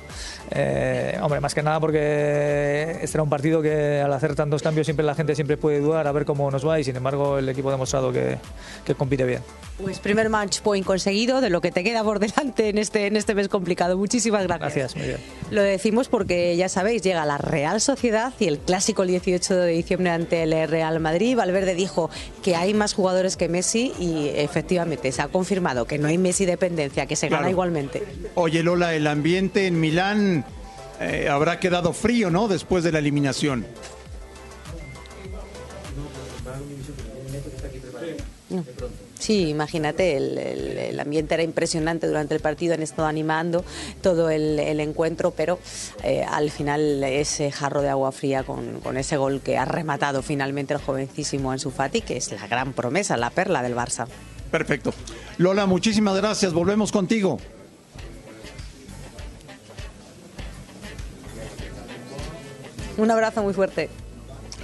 eh, 0.51 1.17
hombre, 1.23 1.39
más 1.39 1.55
que 1.55 1.63
nada 1.63 1.79
porque 1.79 2.99
este 3.01 3.17
era 3.17 3.23
un 3.23 3.31
partido 3.31 3.63
que 3.63 3.99
al 3.99 4.13
hacer 4.13 4.35
tantos 4.35 4.61
cambios 4.61 4.85
siempre 4.85 5.03
la 5.03 5.15
gente 5.15 5.33
siempre 5.33 5.57
puede 5.57 5.79
dudar 5.79 6.05
a 6.05 6.11
ver 6.11 6.23
cómo 6.23 6.51
nos 6.51 6.67
va 6.67 6.79
y 6.79 6.83
sin 6.83 6.95
embargo 6.95 7.39
el 7.39 7.49
equipo 7.49 7.69
ha 7.69 7.71
demostrado 7.71 8.13
que, 8.13 8.37
que 8.85 8.93
compite 8.93 9.23
bien. 9.23 9.41
Pues 9.81 9.97
primer 9.97 10.29
match 10.29 10.59
point 10.61 10.85
conseguido 10.85 11.41
de 11.41 11.49
lo 11.49 11.61
que 11.61 11.71
te 11.71 11.83
queda 11.83 12.03
por 12.03 12.19
delante 12.19 12.69
en 12.69 12.77
este, 12.77 13.07
en 13.07 13.17
este 13.17 13.33
mes 13.33 13.49
complicado. 13.49 13.97
Muchísimas 13.97 14.43
gracias. 14.43 14.93
Gracias, 14.93 14.95
muy 14.95 15.07
bien. 15.07 15.19
Lo 15.49 15.63
decimos 15.63 16.09
porque 16.09 16.55
ya 16.55 16.69
sabéis, 16.69 17.01
llega 17.01 17.25
la 17.25 17.39
Real 17.39 17.81
Sociedad 17.81 18.33
y 18.39 18.45
el 18.49 18.59
clásico 18.59 19.01
el 19.01 19.07
18 19.09 19.55
de 19.55 19.67
diciembre 19.71 20.11
ante 20.11 20.43
el 20.43 20.69
Real 20.69 20.99
Madrid. 20.99 21.35
Valverde 21.35 21.73
dijo 21.73 22.11
que 22.43 22.55
hay 22.55 22.75
más 22.75 22.93
jugadores 22.93 23.35
que 23.35 23.49
Messi 23.49 23.93
y 23.97 24.27
efectivamente 24.35 25.11
se 25.11 25.23
ha 25.23 25.27
confirmado 25.29 25.85
que 25.85 25.97
no 25.97 26.07
hay 26.07 26.19
Messi 26.19 26.45
dependencia, 26.45 27.07
que 27.07 27.15
se 27.15 27.29
Claro. 27.29 27.41
gana 27.41 27.49
igualmente. 27.63 28.03
Oye, 28.35 28.61
Lola, 28.63 28.93
el 28.93 29.07
ambiente 29.07 29.67
en 29.67 29.79
Milán 29.79 30.45
eh, 30.99 31.27
habrá 31.29 31.59
quedado 31.59 31.93
frío, 31.93 32.29
¿no? 32.29 32.47
Después 32.47 32.83
de 32.83 32.91
la 32.91 32.99
eliminación. 32.99 33.65
Sí, 39.19 39.47
imagínate, 39.47 40.17
el, 40.17 40.37
el- 40.37 40.77
el 40.77 40.99
ambiente 40.99 41.33
era 41.33 41.43
impresionante 41.43 42.07
durante 42.07 42.35
el 42.35 42.41
partido, 42.41 42.73
han 42.73 42.83
estado 42.83 43.07
animando 43.07 43.63
todo 44.01 44.29
el, 44.29 44.59
el 44.59 44.79
encuentro, 44.81 45.31
pero 45.31 45.59
eh, 46.03 46.23
al 46.29 46.51
final 46.51 47.01
ese 47.03 47.49
jarro 47.51 47.81
de 47.81 47.89
agua 47.89 48.11
fría 48.11 48.43
con, 48.43 48.81
con 48.81 48.97
ese 48.97 49.15
gol 49.17 49.39
que 49.41 49.57
ha 49.57 49.65
rematado 49.65 50.21
finalmente 50.21 50.73
el 50.73 50.81
jovencísimo 50.81 51.51
Ansu 51.51 51.71
Fati, 51.71 52.01
que 52.01 52.17
es 52.17 52.31
la 52.33 52.45
gran 52.47 52.73
promesa, 52.73 53.15
la 53.17 53.29
perla 53.29 53.63
del 53.63 53.75
Barça. 53.75 54.07
Perfecto. 54.51 54.93
Lola, 55.37 55.65
muchísimas 55.65 56.15
gracias. 56.17 56.53
Volvemos 56.53 56.91
contigo. 56.91 57.39
Un 62.97 63.11
abrazo 63.11 63.43
muy 63.43 63.53
fuerte. 63.53 63.89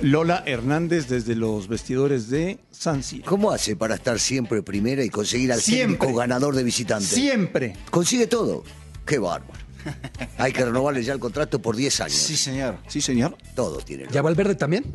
Lola 0.01 0.43
Hernández 0.45 1.07
desde 1.07 1.35
los 1.35 1.67
vestidores 1.67 2.29
de 2.29 2.59
San 2.71 3.03
Siro. 3.03 3.25
¿Cómo 3.25 3.51
hace 3.51 3.75
para 3.75 3.95
estar 3.95 4.17
siempre 4.19 4.61
primera 4.61 5.03
y 5.03 5.09
conseguir 5.09 5.51
al 5.51 5.59
Siempre. 5.59 5.97
técnico 5.97 6.17
ganador 6.19 6.55
de 6.55 6.63
visitantes? 6.63 7.09
Siempre. 7.09 7.75
Consigue 7.91 8.27
todo. 8.27 8.63
Qué 9.05 9.19
bárbaro. 9.19 9.59
Hay 10.37 10.53
que 10.53 10.63
renovarle 10.63 11.03
ya 11.03 11.13
el 11.13 11.19
contrato 11.19 11.61
por 11.61 11.75
10 11.75 12.01
años. 12.01 12.13
Sí, 12.17 12.37
señor. 12.37 12.77
Sí, 12.87 13.01
señor. 13.01 13.35
Todo 13.55 13.79
tiene. 13.79 14.05
¿Ya 14.11 14.21
Valverde 14.21 14.55
también? 14.55 14.85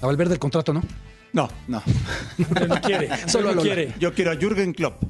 A 0.00 0.06
Valverde 0.06 0.34
el 0.34 0.38
contrato, 0.40 0.72
¿no? 0.72 0.82
No, 1.32 1.48
No. 1.66 1.82
No 2.68 2.80
quiere, 2.80 3.08
Solo 3.28 3.48
Lola. 3.48 3.62
quiere. 3.62 3.94
yo 3.98 4.14
quiero 4.14 4.30
a 4.30 4.36
Jürgen 4.36 4.72
Klopp. 4.74 5.02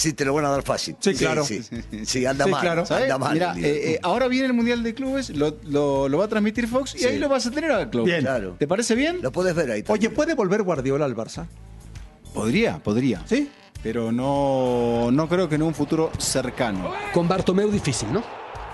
Sí, 0.00 0.14
te 0.14 0.24
lo 0.24 0.32
van 0.32 0.46
a 0.46 0.48
dar 0.50 0.62
fácil. 0.62 0.96
Sí, 0.98 1.14
claro. 1.14 1.44
Sí, 1.44 1.60
Sí, 2.06 2.24
anda 2.24 2.46
Sí, 2.46 2.50
mal. 2.50 2.60
claro. 2.62 2.84
Anda 2.88 3.18
mal. 3.18 3.36
Eh, 3.36 3.92
eh, 3.92 3.98
ahora 4.02 4.28
viene 4.28 4.46
el 4.46 4.54
Mundial 4.54 4.82
de 4.82 4.94
Clubes, 4.94 5.28
lo, 5.30 5.56
lo- 5.64 6.08
lo 6.08 6.18
va 6.18 6.24
a 6.24 6.28
transmitir 6.28 6.66
Fox 6.68 6.94
y 6.94 7.00
Sí. 7.00 7.04
ahí 7.06 7.18
lo 7.18 7.28
vas 7.28 7.46
a 7.46 7.50
tener 7.50 7.70
a 7.70 7.90
Club. 7.90 8.06
Bien. 8.06 8.20
Claro. 8.22 8.56
¿Te 8.58 8.66
parece 8.66 8.94
bien? 8.94 9.18
Lo 9.20 9.30
puedes 9.30 9.54
ver 9.54 9.70
ahí. 9.70 9.84
Oye, 9.88 10.08
¿puede 10.08 10.34
volver 10.34 10.62
Guardiola 10.62 11.04
al 11.04 11.14
Barça? 11.14 11.46
Podría, 12.32 12.78
podría. 12.78 13.22
¿Sí? 13.26 13.50
Pero 13.82 14.12
no, 14.12 15.10
no 15.10 15.28
creo 15.28 15.48
que 15.48 15.54
en 15.56 15.62
un 15.62 15.74
futuro 15.74 16.10
cercano. 16.18 16.92
Con 17.12 17.28
Bartomeu 17.28 17.70
difícil, 17.70 18.12
¿no? 18.12 18.22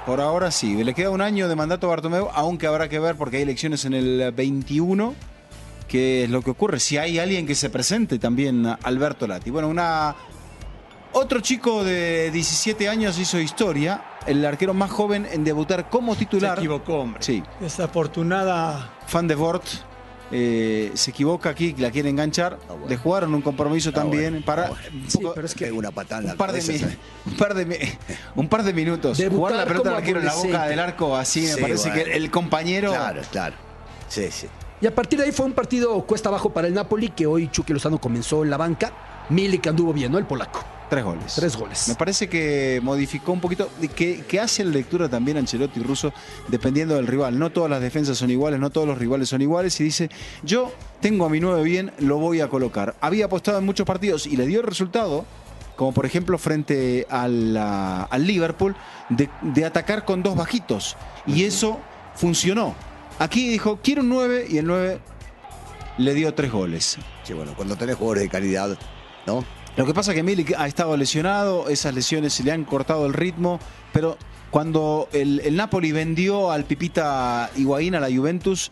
Por 0.05 0.21
ahora 0.21 0.51
sí. 0.51 0.83
Le 0.85 0.95
queda 0.95 1.11
un 1.11 1.21
año 1.21 1.49
de 1.49 1.57
mandato 1.57 1.87
a 1.87 1.91
Bartomeu, 1.91 2.29
aunque 2.35 2.67
habrá 2.67 2.89
que 2.89 2.99
ver 3.01 3.17
porque 3.17 3.39
hay 3.39 3.43
elecciones 3.43 3.85
en 3.85 3.95
el 3.95 4.33
21. 4.33 5.15
¿Qué 5.89 6.25
es 6.25 6.31
lo 6.31 6.43
que 6.43 6.51
ocurre? 6.51 6.81
Si 6.81 6.99
hay 6.99 7.19
alguien 7.19 7.47
que 7.47 7.55
se 7.55 7.71
presente 7.71 8.19
también, 8.19 8.67
Alberto 8.83 9.27
Lati. 9.27 9.51
Bueno, 9.51 9.69
una. 9.69 10.15
Otro 11.13 11.41
chico 11.41 11.83
de 11.83 12.31
17 12.31 12.89
años 12.89 13.19
hizo 13.19 13.39
historia, 13.39 14.03
el 14.27 14.45
arquero 14.45 14.75
más 14.75 14.91
joven 14.91 15.27
en 15.31 15.45
debutar 15.45 15.89
como 15.89 16.13
Se 16.15 16.21
titular. 16.21 16.59
equivocó, 16.59 16.97
hombre. 17.01 17.23
Sí, 17.23 17.43
Desafortunada. 17.61 18.91
fan 19.07 19.27
de 19.27 19.35
Bort. 19.35 19.65
eh, 20.33 20.91
se 20.95 21.13
equivoca 21.13 21.51
aquí, 21.51 21.73
la 21.79 21.91
quiere 21.93 22.11
enganchar. 22.11 22.59
Ah, 22.65 22.73
bueno. 22.73 22.89
Le 22.89 22.97
jugaron 22.97 23.33
un 23.33 23.43
compromiso 23.43 23.91
Ah, 23.91 23.93
también 23.93 24.31
bueno. 24.33 24.45
para 24.47 24.65
Ah, 24.67 24.69
bueno. 24.71 25.05
un 25.05 25.11
Sí, 25.11 25.19
pero 25.35 25.47
es 25.47 25.55
que 25.55 25.71
una 25.71 25.93
patada 25.93 26.33
un 26.33 26.37
par 26.37 26.51
de, 26.51 26.59
cabeza, 26.59 26.73
mi- 26.73 26.79
¿sabes? 26.81 26.99
un 27.27 27.37
par 27.37 27.55
de 27.55 27.65
mi- 27.65 27.77
un 28.35 28.49
par 28.49 28.63
de 28.65 28.73
minutos. 28.73 29.19
Debutar 29.19 29.37
Jugar 29.39 29.57
la 29.57 29.65
pelota 29.67 29.91
al 29.91 29.97
arquero 29.97 30.19
en 30.19 30.27
la 30.27 30.35
boca 30.35 30.67
del 30.67 30.81
arco 30.81 31.17
así, 31.17 31.43
me 31.43 31.47
Sí, 31.53 31.61
parece 31.61 31.89
bueno. 31.91 32.05
que 32.05 32.17
el 32.17 32.31
compañero. 32.33 32.91
Claro, 32.91 33.23
claro. 33.31 33.55
Sí, 34.09 34.27
sí. 34.33 34.49
Y 34.81 34.87
a 34.89 34.95
partir 34.95 35.19
de 35.21 35.27
ahí 35.27 35.33
fue 35.33 35.47
un 35.47 35.53
partido 35.53 36.03
cuesta 36.05 36.29
abajo 36.29 36.51
para 36.51 36.67
el 36.67 36.75
Napoli, 36.75 37.11
que 37.11 37.25
hoy 37.27 37.49
Chucky 37.49 37.73
Lozano 37.73 37.99
comenzó 38.01 38.43
en 38.43 38.51
la 38.51 38.57
banca. 38.57 38.93
Milik 39.31 39.67
anduvo 39.69 39.93
bien, 39.93 40.11
¿no? 40.11 40.19
El 40.19 40.27
polaco. 40.27 40.61
Tres 40.89 41.03
goles. 41.05 41.35
Tres 41.35 41.57
goles. 41.57 41.89
Me 41.89 41.95
parece 41.97 42.29
que 42.29 42.81
modificó 42.83 43.33
un 43.33 43.41
poquito, 43.41 43.69
que, 43.97 44.21
que 44.21 44.39
hace 44.41 44.63
la 44.65 44.71
lectura 44.71 45.09
también 45.09 45.37
Ancelotti 45.37 45.81
y 45.81 45.83
Russo 45.83 46.13
dependiendo 46.47 46.95
del 46.95 47.09
rival. 47.09 47.39
No 47.39 47.51
todas 47.51 47.69
las 47.71 47.81
defensas 47.81 48.17
son 48.19 48.31
iguales, 48.31 48.61
no 48.61 48.71
todos 48.71 48.87
los 48.87 48.97
rivales 48.97 49.29
son 49.29 49.43
iguales 49.43 49.81
y 49.81 49.85
dice, 49.85 50.11
yo 50.45 50.73
tengo 51.01 51.27
a 51.27 51.29
mi 51.29 51.41
9 51.41 51.63
bien, 51.65 51.93
lo 51.99 52.19
voy 52.19 52.41
a 52.41 52.49
colocar. 52.49 52.95
Había 53.01 53.25
apostado 53.25 53.59
en 53.59 53.65
muchos 53.67 53.85
partidos 53.85 54.27
y 54.29 54.37
le 54.37 54.47
dio 54.47 54.61
el 54.61 54.67
resultado, 54.67 55.25
como 55.75 55.93
por 55.93 56.07
ejemplo 56.07 56.39
frente 56.39 57.05
al, 57.11 57.57
a- 57.57 58.05
al 58.05 58.25
Liverpool, 58.25 58.77
de, 59.09 59.29
de 59.43 59.65
atacar 59.65 60.05
con 60.05 60.23
dos 60.23 60.37
bajitos. 60.37 60.97
Y 61.27 61.43
eso 61.45 61.81
funcionó. 62.15 62.77
Aquí 63.19 63.49
dijo, 63.49 63.81
quiero 63.83 64.03
un 64.03 64.09
9 64.11 64.47
y 64.51 64.59
el 64.59 64.67
9 64.67 65.01
le 65.99 66.15
dio 66.15 66.33
tres 66.33 66.53
goles. 66.53 66.97
Sí, 67.25 67.33
bueno, 67.33 67.55
cuando 67.57 67.75
tenés 67.77 67.97
jugadores 67.97 68.23
de 68.23 68.29
calidad, 68.29 68.79
¿no? 69.27 69.45
Lo 69.77 69.85
que 69.85 69.93
pasa 69.93 70.13
es 70.13 70.17
que 70.17 70.23
Milik 70.23 70.55
ha 70.57 70.67
estado 70.67 70.97
lesionado, 70.97 71.69
esas 71.69 71.95
lesiones 71.95 72.33
se 72.33 72.43
le 72.43 72.51
han 72.51 72.65
cortado 72.65 73.05
el 73.05 73.13
ritmo, 73.13 73.61
pero 73.93 74.17
cuando 74.51 75.07
el, 75.13 75.55
Napoli 75.55 75.93
vendió 75.93 76.51
al 76.51 76.65
Pipita 76.65 77.51
Higuaín 77.55 77.95
a 77.95 78.01
la 78.01 78.09
Juventus, 78.09 78.71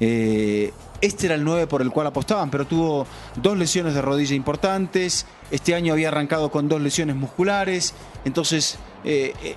eh, 0.00 0.72
este 1.00 1.26
era 1.26 1.36
el 1.36 1.44
9 1.44 1.68
por 1.68 1.82
el 1.82 1.90
cual 1.90 2.08
apostaban, 2.08 2.50
pero 2.50 2.66
tuvo 2.66 3.06
dos 3.36 3.56
lesiones 3.56 3.94
de 3.94 4.02
rodilla 4.02 4.34
importantes, 4.34 5.24
este 5.52 5.76
año 5.76 5.92
había 5.92 6.08
arrancado 6.08 6.50
con 6.50 6.68
dos 6.68 6.80
lesiones 6.80 7.14
musculares, 7.14 7.94
entonces 8.24 8.76
eh, 9.04 9.56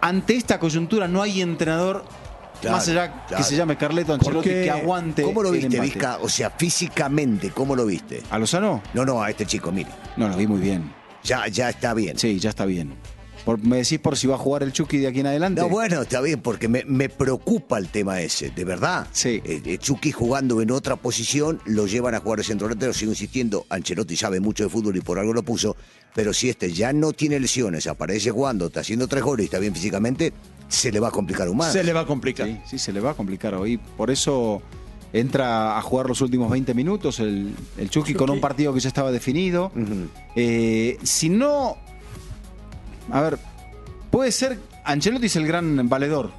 ante 0.00 0.36
esta 0.36 0.58
coyuntura 0.58 1.06
no 1.06 1.20
hay 1.20 1.42
entrenador, 1.42 2.02
Claro, 2.60 2.76
más 2.76 2.88
allá 2.88 3.24
claro. 3.26 3.36
que 3.42 3.48
se 3.48 3.56
llame 3.56 3.76
Carleto 3.76 4.12
Ancelotti, 4.14 4.48
Porque- 4.48 4.62
que 4.64 4.70
aguante 4.70 5.22
¿Cómo 5.22 5.42
lo 5.42 5.52
el 5.54 5.60
viste. 5.60 5.80
Vizca? 5.80 6.18
O 6.22 6.28
sea, 6.28 6.50
físicamente, 6.50 7.50
¿cómo 7.50 7.74
lo 7.76 7.86
viste? 7.86 8.22
¿A 8.30 8.38
Lozano? 8.38 8.82
No, 8.94 9.04
no, 9.04 9.22
a 9.22 9.30
este 9.30 9.46
chico, 9.46 9.70
mire. 9.72 9.90
No, 10.16 10.28
lo 10.28 10.36
vi 10.36 10.46
muy 10.46 10.60
bien. 10.60 10.92
Ya, 11.22 11.46
ya 11.48 11.70
está 11.70 11.94
bien. 11.94 12.18
Sí, 12.18 12.38
ya 12.38 12.50
está 12.50 12.64
bien. 12.66 12.94
Por- 13.44 13.58
¿Me 13.64 13.78
decís 13.78 13.98
por 13.98 14.18
si 14.18 14.26
va 14.26 14.34
a 14.34 14.38
jugar 14.38 14.62
el 14.62 14.72
Chucky 14.72 14.98
de 14.98 15.06
aquí 15.08 15.20
en 15.20 15.26
adelante? 15.26 15.62
No, 15.62 15.68
bueno, 15.70 16.02
está 16.02 16.20
bien, 16.20 16.40
porque 16.42 16.68
me, 16.68 16.84
me 16.84 17.08
preocupa 17.08 17.78
el 17.78 17.88
tema 17.88 18.20
ese, 18.20 18.50
de 18.50 18.64
verdad. 18.64 19.06
Sí. 19.12 19.40
Eh, 19.44 19.62
eh, 19.64 19.78
Chucky 19.78 20.12
jugando 20.12 20.60
en 20.60 20.70
otra 20.70 20.96
posición, 20.96 21.58
lo 21.64 21.86
llevan 21.86 22.14
a 22.14 22.20
jugar 22.20 22.38
de 22.40 22.44
centro 22.44 22.68
delantero, 22.68 22.92
sigo 22.92 23.12
insistiendo, 23.12 23.64
Ancelotti 23.70 24.14
sabe 24.16 24.40
mucho 24.40 24.64
de 24.64 24.68
fútbol 24.70 24.96
y 24.96 25.00
por 25.00 25.18
algo 25.18 25.32
lo 25.32 25.42
puso, 25.42 25.74
pero 26.14 26.34
si 26.34 26.50
este 26.50 26.70
ya 26.72 26.92
no 26.92 27.12
tiene 27.12 27.40
lesiones, 27.40 27.86
aparece 27.86 28.30
jugando, 28.30 28.66
está 28.66 28.80
haciendo 28.80 29.08
tres 29.08 29.22
goles 29.24 29.44
y 29.44 29.46
está 29.46 29.58
bien 29.58 29.72
físicamente, 29.74 30.34
se 30.70 30.90
le 30.90 30.98
va 31.00 31.08
a 31.08 31.10
complicar 31.10 31.46
aún 31.48 31.58
más. 31.58 31.72
Se 31.72 31.84
le 31.84 31.92
va 31.92 32.00
a 32.00 32.06
complicar. 32.06 32.46
Sí, 32.46 32.58
sí, 32.66 32.78
se 32.78 32.92
le 32.92 33.00
va 33.00 33.10
a 33.10 33.14
complicar 33.14 33.54
hoy. 33.54 33.76
Por 33.76 34.10
eso 34.10 34.62
entra 35.12 35.76
a 35.76 35.82
jugar 35.82 36.06
los 36.08 36.20
últimos 36.22 36.48
20 36.50 36.72
minutos 36.72 37.18
el, 37.20 37.54
el 37.76 37.90
Chucky, 37.90 38.14
con 38.14 38.30
un 38.30 38.40
partido 38.40 38.72
que 38.72 38.80
ya 38.80 38.88
estaba 38.88 39.10
definido. 39.12 39.70
Eh, 40.36 40.96
si 41.02 41.28
no. 41.28 41.76
A 43.10 43.20
ver, 43.20 43.38
puede 44.10 44.32
ser. 44.32 44.58
Ancelotti 44.84 45.26
es 45.26 45.36
el 45.36 45.46
gran 45.46 45.88
valedor. 45.88 46.30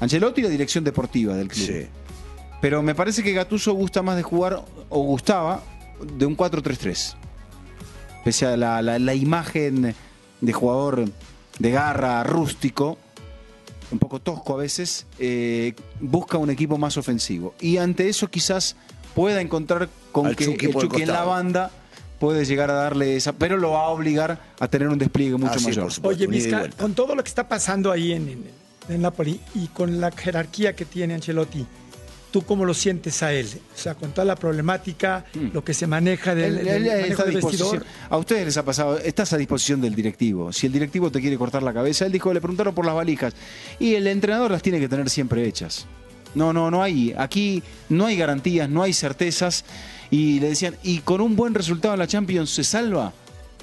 Ancelotti 0.00 0.40
y 0.40 0.44
la 0.44 0.50
dirección 0.50 0.84
deportiva 0.84 1.34
del 1.34 1.48
club. 1.48 1.66
Sí. 1.66 1.86
Pero 2.60 2.82
me 2.82 2.94
parece 2.94 3.22
que 3.22 3.32
Gatuso 3.32 3.72
gusta 3.72 4.02
más 4.02 4.16
de 4.16 4.22
jugar, 4.24 4.64
o 4.88 5.02
gustaba, 5.02 5.62
de 6.16 6.26
un 6.26 6.36
4-3-3. 6.36 7.14
Pese 8.24 8.46
a 8.46 8.56
la, 8.56 8.82
la- 8.82 8.98
la 8.98 9.14
imagen 9.14 9.94
de 10.40 10.52
jugador 10.52 11.04
de 11.58 11.70
garra, 11.70 12.22
rústico, 12.24 12.98
un 13.90 13.98
poco 13.98 14.20
tosco 14.20 14.54
a 14.54 14.56
veces, 14.58 15.06
eh, 15.18 15.74
busca 16.00 16.38
un 16.38 16.50
equipo 16.50 16.76
más 16.78 16.96
ofensivo. 16.96 17.54
Y 17.60 17.78
ante 17.78 18.08
eso 18.08 18.28
quizás 18.28 18.76
pueda 19.14 19.40
encontrar 19.40 19.88
con 20.12 20.26
Al 20.26 20.36
que 20.36 20.44
Chucky 20.44 20.66
el 20.66 20.72
por 20.72 20.82
el 20.84 20.88
Chucky 20.90 21.02
en 21.02 21.08
la 21.08 21.24
banda 21.24 21.70
puede 22.20 22.44
llegar 22.44 22.70
a 22.70 22.74
darle 22.74 23.16
esa, 23.16 23.32
pero 23.32 23.56
lo 23.56 23.70
va 23.70 23.84
a 23.84 23.88
obligar 23.88 24.40
a 24.58 24.68
tener 24.68 24.88
un 24.88 24.98
despliegue 24.98 25.36
mucho 25.36 25.52
Ah, 25.54 25.58
sí, 25.58 25.64
mayor. 25.66 25.92
supuesto. 25.92 26.08
Oye, 26.08 26.26
Vizca, 26.26 26.68
con 26.70 26.94
todo 26.94 27.14
lo 27.14 27.22
que 27.22 27.28
está 27.28 27.48
pasando 27.48 27.90
ahí 27.92 28.12
en, 28.12 28.28
en, 28.28 28.44
en 28.88 29.02
Napoli 29.02 29.40
y 29.54 29.68
con 29.68 30.00
la 30.00 30.10
jerarquía 30.10 30.74
que 30.74 30.84
tiene 30.84 31.14
Ancelotti, 31.14 31.64
¿tú 32.30 32.42
cómo 32.42 32.64
lo 32.64 32.74
sientes 32.74 33.22
a 33.22 33.32
él? 33.32 33.46
O 33.74 33.78
sea, 33.78 33.94
con 33.94 34.12
toda 34.12 34.24
la 34.24 34.36
problemática, 34.36 35.24
lo 35.52 35.64
que 35.64 35.74
se 35.74 35.86
maneja 35.86 36.34
del, 36.34 36.54
Mm. 36.54 36.58
Él- 36.58 36.64
del 36.64 36.86
él 36.86 37.00
manejo 37.02 37.22
del 37.24 37.34
vestidor. 37.36 37.84
A 38.10 38.16
ustedes 38.16 38.44
les 38.46 38.56
ha 38.56 38.64
pasado, 38.64 38.98
estás 38.98 39.32
a 39.32 39.36
disposición 39.36 39.80
del 39.80 39.94
directivo. 39.94 40.52
Si 40.52 40.66
el 40.66 40.72
directivo 40.72 41.10
te 41.10 41.20
quiere 41.20 41.36
cortar 41.38 41.62
la 41.62 41.72
cabeza, 41.72 42.06
él 42.06 42.12
dijo, 42.12 42.32
le 42.32 42.40
preguntaron 42.40 42.74
por 42.74 42.84
las 42.86 42.94
valijas. 42.94 43.34
Y 43.78 43.94
el 43.94 44.06
entrenador 44.06 44.50
las 44.50 44.62
tiene 44.62 44.80
que 44.80 44.88
tener 44.88 45.08
siempre 45.10 45.46
hechas. 45.46 45.86
No, 46.34 46.52
no, 46.52 46.70
no 46.70 46.82
hay. 46.82 47.14
Aquí 47.16 47.62
no 47.88 48.04
hay 48.06 48.16
garantías, 48.16 48.68
no 48.68 48.82
hay 48.82 48.92
certezas. 48.92 49.64
Y 50.10 50.40
le 50.40 50.50
decían, 50.50 50.76
¿y 50.82 50.98
con 50.98 51.20
un 51.20 51.36
buen 51.36 51.54
resultado 51.54 51.94
en 51.94 52.00
la 52.00 52.06
Champions 52.06 52.50
se 52.50 52.64
salva? 52.64 53.12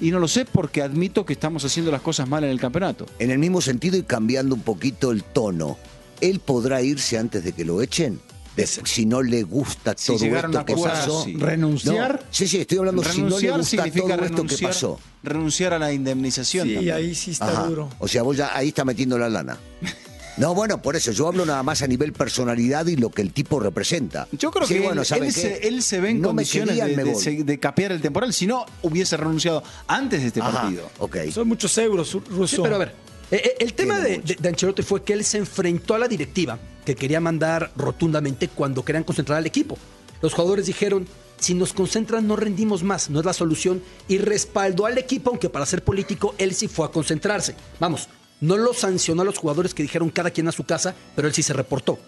Y 0.00 0.10
no 0.10 0.18
lo 0.18 0.28
sé 0.28 0.44
porque 0.44 0.82
admito 0.82 1.24
que 1.24 1.32
estamos 1.32 1.64
haciendo 1.64 1.90
las 1.90 2.02
cosas 2.02 2.28
mal 2.28 2.44
en 2.44 2.50
el 2.50 2.60
campeonato. 2.60 3.06
En 3.18 3.30
el 3.30 3.38
mismo 3.38 3.60
sentido 3.60 3.96
y 3.96 4.02
cambiando 4.02 4.54
un 4.54 4.60
poquito 4.60 5.10
el 5.10 5.22
tono, 5.24 5.78
¿él 6.20 6.40
podrá 6.40 6.82
irse 6.82 7.16
antes 7.18 7.42
de 7.44 7.52
que 7.52 7.64
lo 7.64 7.80
echen? 7.80 8.20
De- 8.56 8.66
si 8.66 9.04
no 9.06 9.22
le 9.22 9.42
gusta 9.42 9.94
Si 9.96 10.16
todo 10.16 10.24
esto 10.36 10.64
que 10.64 10.74
pasó. 10.76 11.24
sí. 11.24 11.36
¿Renunciar? 11.36 12.20
No, 12.22 12.26
sí, 12.30 12.48
sí, 12.48 12.58
estoy 12.60 12.78
hablando 12.78 13.02
si 13.04 13.20
no 13.22 13.38
le 13.38 13.50
Renunciar 13.50 13.58
gusta 13.58 13.76
todo 14.00 14.08
esto 14.12 14.16
que 14.16 14.28
renunciar, 14.34 14.70
pasó. 14.70 15.00
renunciar 15.22 15.72
a 15.74 15.78
la 15.78 15.92
indemnización. 15.92 16.66
Sí, 16.68 16.90
ahí 16.90 17.14
sí 17.14 17.32
está 17.32 17.48
Ajá. 17.50 17.64
duro. 17.66 17.90
O 17.98 18.08
sea, 18.08 18.22
vos 18.22 18.36
ya 18.36 18.56
ahí 18.56 18.68
está 18.68 18.84
metiendo 18.84 19.18
la 19.18 19.28
lana. 19.28 19.58
No, 20.38 20.54
bueno, 20.54 20.82
por 20.82 20.96
eso 20.96 21.12
yo 21.12 21.28
hablo 21.28 21.46
nada 21.46 21.62
más 21.62 21.80
a 21.80 21.86
nivel 21.86 22.12
personalidad 22.12 22.86
y 22.86 22.96
lo 22.96 23.08
que 23.10 23.22
el 23.22 23.32
tipo 23.32 23.58
representa. 23.58 24.28
Yo 24.32 24.50
creo 24.50 24.66
Sí, 24.66 24.74
que 24.74 24.80
bueno, 24.80 25.00
él, 25.00 25.32
se, 25.32 25.66
él 25.66 25.82
se 25.82 25.98
ve 25.98 26.10
en 26.10 26.20
No 26.20 26.28
condiciones 26.28 26.78
querían, 26.78 27.46
de, 27.46 27.58
capear 27.58 27.92
el 27.92 28.02
temporal, 28.02 28.34
si 28.34 28.46
no 28.46 28.66
hubiese 28.82 29.16
renunciado 29.16 29.62
antes 29.86 30.20
de 30.20 30.26
este 30.26 30.40
Ajá, 30.42 30.52
partido. 30.62 30.90
Son 31.32 31.48
muchos 31.48 31.76
euros, 31.78 32.12
Russo. 32.28 32.56
Sí, 32.56 32.62
pero 32.62 32.74
a 32.74 32.78
ver, 32.78 32.94
eh, 33.30 33.40
eh, 33.44 33.54
el 33.60 33.74
tema 33.74 33.98
de- 34.00 34.18
de 34.18 34.48
Ancelotti 34.48 34.82
fue 34.82 35.02
que 35.02 35.12
él 35.12 35.24
se 35.24 35.38
enfrentó 35.38 35.94
a 35.94 35.98
la 35.98 36.08
directiva, 36.08 36.58
que 36.84 36.94
quería 36.94 37.20
mandar 37.20 37.72
rotundamente 37.76 38.48
cuando 38.48 38.84
querían 38.84 39.04
concentrar 39.04 39.38
al 39.38 39.46
equipo. 39.46 39.76
Los 40.22 40.32
jugadores 40.34 40.66
dijeron, 40.66 41.06
si 41.38 41.54
nos 41.54 41.72
concentran 41.72 42.26
no 42.26 42.36
rendimos 42.36 42.82
más, 42.82 43.10
no 43.10 43.20
es 43.20 43.26
la 43.26 43.32
solución, 43.32 43.82
y 44.08 44.18
respaldó 44.18 44.86
al 44.86 44.96
equipo, 44.98 45.30
aunque 45.30 45.50
para 45.50 45.66
ser 45.66 45.82
político 45.84 46.34
él 46.38 46.54
sí 46.54 46.68
fue 46.68 46.86
a 46.86 46.90
concentrarse. 46.90 47.54
Vamos, 47.80 48.08
no 48.40 48.56
lo 48.56 48.72
sancionó 48.72 49.22
a 49.22 49.24
los 49.24 49.38
jugadores 49.38 49.74
que 49.74 49.82
dijeron 49.82 50.10
cada 50.10 50.30
quien 50.30 50.48
a 50.48 50.52
su 50.52 50.64
casa, 50.64 50.94
pero 51.14 51.28
él 51.28 51.34
sí 51.34 51.42
se 51.42 51.52
reportó. 51.52 51.98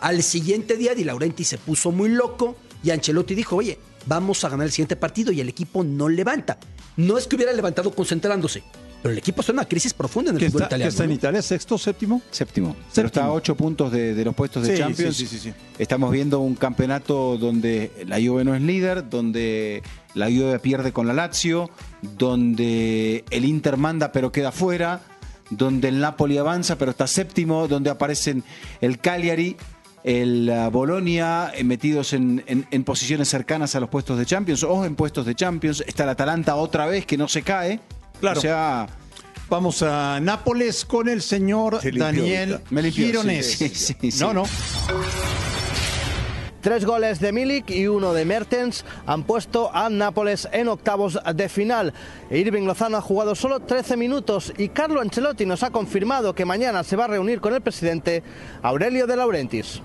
Al 0.00 0.22
siguiente 0.24 0.76
día 0.76 0.94
Di 0.94 1.04
Laurenti 1.04 1.44
se 1.44 1.58
puso 1.58 1.92
muy 1.92 2.08
loco 2.08 2.56
y 2.82 2.90
Ancelotti 2.90 3.36
dijo, 3.36 3.54
oye, 3.56 3.78
vamos 4.06 4.42
a 4.42 4.48
ganar 4.48 4.66
el 4.66 4.72
siguiente 4.72 4.96
partido 4.96 5.30
y 5.30 5.40
el 5.40 5.48
equipo 5.48 5.84
no 5.84 6.08
levanta. 6.08 6.58
No 6.96 7.16
es 7.18 7.28
que 7.28 7.36
hubiera 7.36 7.52
levantado 7.52 7.92
concentrándose, 7.94 8.64
pero 9.02 9.12
el 9.12 9.18
equipo 9.18 9.40
está 9.40 9.52
en 9.52 9.58
una 9.58 9.68
crisis 9.68 9.92
profunda 9.92 10.30
en 10.30 10.36
el 10.36 10.40
¿Que 10.40 10.46
fútbol 10.46 10.62
está, 10.62 10.68
que 10.68 10.74
italiano. 10.74 10.88
está 10.90 11.02
en 11.04 11.08
¿no? 11.10 11.14
Italia? 11.16 11.42
¿Sexto, 11.42 11.76
séptimo? 11.78 12.22
Séptimo. 12.30 12.76
Pero 12.94 13.06
está 13.08 13.24
a 13.24 13.32
ocho 13.32 13.56
puntos 13.56 13.90
de, 13.92 14.14
de 14.14 14.24
los 14.24 14.34
puestos 14.34 14.66
de 14.66 14.72
Sí, 14.76 14.78
Champions. 14.82 15.16
sí, 15.16 15.26
sí, 15.26 15.38
sí, 15.38 15.50
sí. 15.50 15.54
Estamos 15.78 16.10
viendo 16.12 16.40
un 16.40 16.54
campeonato 16.54 17.36
donde 17.36 17.90
la 18.06 18.16
Juve 18.16 18.44
no 18.44 18.54
es 18.54 18.62
líder, 18.62 19.08
donde 19.10 19.82
la 20.14 20.26
Juve 20.26 20.58
pierde 20.60 20.92
con 20.92 21.06
la 21.06 21.12
Lazio, 21.14 21.68
donde 22.02 23.24
el 23.30 23.44
Inter 23.44 23.76
manda 23.76 24.12
pero 24.12 24.30
queda 24.30 24.52
fuera, 24.52 25.00
donde 25.50 25.88
el 25.88 25.98
Napoli 26.00 26.38
avanza 26.38 26.78
pero 26.78 26.92
está 26.92 27.06
séptimo, 27.06 27.66
donde 27.68 27.90
aparecen 27.90 28.44
el 28.80 28.98
Cagliari, 29.00 29.56
el 30.04 30.48
uh, 30.50 30.70
Bolonia 30.70 31.52
eh, 31.54 31.64
metidos 31.64 32.12
en, 32.12 32.42
en- 32.46 32.66
en 32.70 32.84
posiciones 32.84 33.28
cercanas 33.28 33.74
a 33.74 33.80
los 33.80 33.88
puestos 33.88 34.18
de 34.18 34.26
Champions 34.26 34.62
o 34.64 34.84
en 34.84 34.94
puestos 34.96 35.26
de 35.26 35.34
Champions. 35.34 35.82
Está 35.86 36.04
el 36.04 36.10
Atalanta 36.10 36.56
otra 36.56 36.86
vez 36.86 37.04
que 37.06 37.16
no 37.16 37.28
se 37.28 37.42
cae. 37.42 37.80
Claro. 38.22 38.38
O 38.38 38.42
sea, 38.42 38.86
Vamos 39.50 39.82
a 39.82 40.20
Nápoles 40.20 40.84
con 40.84 41.08
el 41.08 41.20
señor 41.20 41.80
Se 41.80 41.90
limpió 41.90 42.04
Daniel. 42.22 42.60
Me 42.70 42.82
limpió, 42.82 43.04
sí, 43.04 43.10
Gironesi. 43.10 43.68
sí, 43.68 43.94
sí, 44.00 44.10
sí. 44.12 44.20
No, 44.24 44.32
no. 44.32 44.44
Tres 46.60 46.84
goles 46.84 47.18
de 47.18 47.32
Milik 47.32 47.68
y 47.70 47.88
uno 47.88 48.14
de 48.14 48.24
Mertens 48.24 48.84
han 49.04 49.24
puesto 49.24 49.74
a 49.74 49.90
Nápoles 49.90 50.48
en 50.52 50.68
octavos 50.68 51.18
de 51.34 51.48
final. 51.48 51.92
Irving 52.30 52.62
Lozano 52.62 52.96
ha 52.96 53.02
jugado 53.02 53.34
solo 53.34 53.58
13 53.58 53.96
minutos 53.96 54.52
y 54.56 54.68
Carlo 54.68 55.00
Ancelotti 55.00 55.44
nos 55.44 55.64
ha 55.64 55.70
confirmado 55.70 56.34
que 56.36 56.44
mañana 56.44 56.84
se 56.84 56.94
va 56.94 57.06
a 57.06 57.08
reunir 57.08 57.40
con 57.40 57.52
el 57.52 57.60
presidente 57.60 58.22
Aurelio 58.62 59.08
de 59.08 59.16
Laurentiis. 59.16 59.82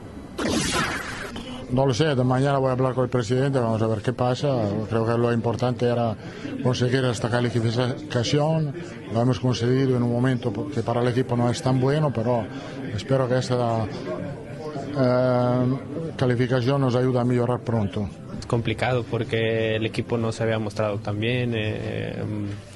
No 1.70 1.86
lo 1.86 1.94
sé, 1.94 2.16
de 2.16 2.24
mañana 2.24 2.60
voy 2.60 2.70
a 2.70 2.72
hablar 2.72 2.94
con 2.94 3.04
el 3.04 3.10
presidente, 3.10 3.60
vamos 3.60 3.82
a 3.82 3.88
ver 3.88 4.02
qué 4.02 4.14
pasa. 4.14 4.48
Creo 4.90 5.06
que 5.06 5.18
lo 5.18 5.34
importante 5.34 5.86
era 5.86 6.16
conseguir 6.64 7.04
esta 7.06 7.30
calificación. 7.30 8.74
Lo 9.14 9.22
hemos 9.22 9.40
conseguido 9.40 9.98
en 9.98 10.04
un 10.04 10.12
momento 10.12 10.54
que 10.74 10.82
para 10.82 11.02
el 11.02 11.10
equipo 11.10 11.36
no 11.36 11.50
es 11.50 11.62
tan 11.62 11.82
bueno, 11.82 12.12
pero 12.14 12.46
espero 12.96 13.28
que 13.28 13.40
esta 13.40 13.86
eh, 14.98 15.78
calificación 16.16 16.80
nos 16.80 16.96
ayude 16.96 17.20
a 17.20 17.26
mejorar 17.26 17.60
pronto. 17.60 18.08
complicado 18.48 19.04
porque 19.04 19.76
el 19.76 19.86
equipo 19.86 20.18
no 20.18 20.32
se 20.32 20.44
había 20.44 20.60
mostrado 20.60 21.00
tan 21.00 21.20
bien, 21.20 21.52
eh, 21.54 22.24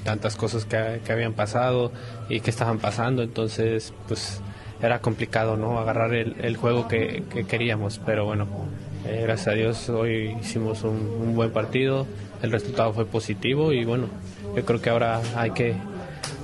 tantas 0.04 0.36
cosas 0.36 0.66
que, 0.66 1.00
que 1.02 1.12
habían 1.12 1.32
pasado 1.32 1.92
y 2.28 2.40
que 2.40 2.50
estaban 2.50 2.78
pasando, 2.78 3.22
entonces 3.22 3.94
pues 4.06 4.42
era 4.82 4.98
complicado 5.00 5.56
no 5.56 5.78
agarrar 5.78 6.12
el, 6.12 6.56
juego 6.56 6.88
que, 6.88 7.22
que 7.32 7.44
queríamos, 7.44 8.00
pero 8.04 8.24
bueno, 8.24 8.48
eh, 9.06 9.20
gracias 9.22 9.48
a 9.48 9.52
Dios 9.52 9.88
hoy 9.88 10.36
hicimos 10.40 10.82
un, 10.82 11.34
buen 11.34 11.52
partido, 11.52 12.06
el 12.42 12.50
resultado 12.50 12.92
fue 12.92 13.06
positivo 13.06 13.72
y 13.72 13.84
bueno, 13.84 14.08
yo 14.56 14.64
creo 14.64 14.80
que 14.80 14.90
ahora 14.90 15.20
hay 15.36 15.52
que, 15.52 15.74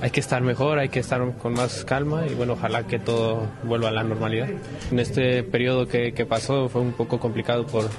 hay 0.01 0.09
que 0.09 0.21
estar 0.21 0.41
mejor, 0.41 0.79
hay 0.79 0.89
que 0.89 0.99
estar 0.99 1.21
con 1.37 1.53
más 1.53 1.83
calma 1.83 2.25
y 2.27 2.33
bueno, 2.33 2.53
ojalá 2.53 2.87
que 2.87 2.97
todo 2.97 3.47
vuelva 3.63 3.89
a 3.89 3.91
la 3.91 4.03
normalidad. 4.03 4.47
En 4.89 4.99
este 4.99 5.43
periodo 5.43 5.87
que 5.87 6.25
pasó 6.27 6.69
fue 6.69 6.81
un 6.81 6.93
poco 6.93 7.19
complicado 7.19 7.67
por 7.67 7.89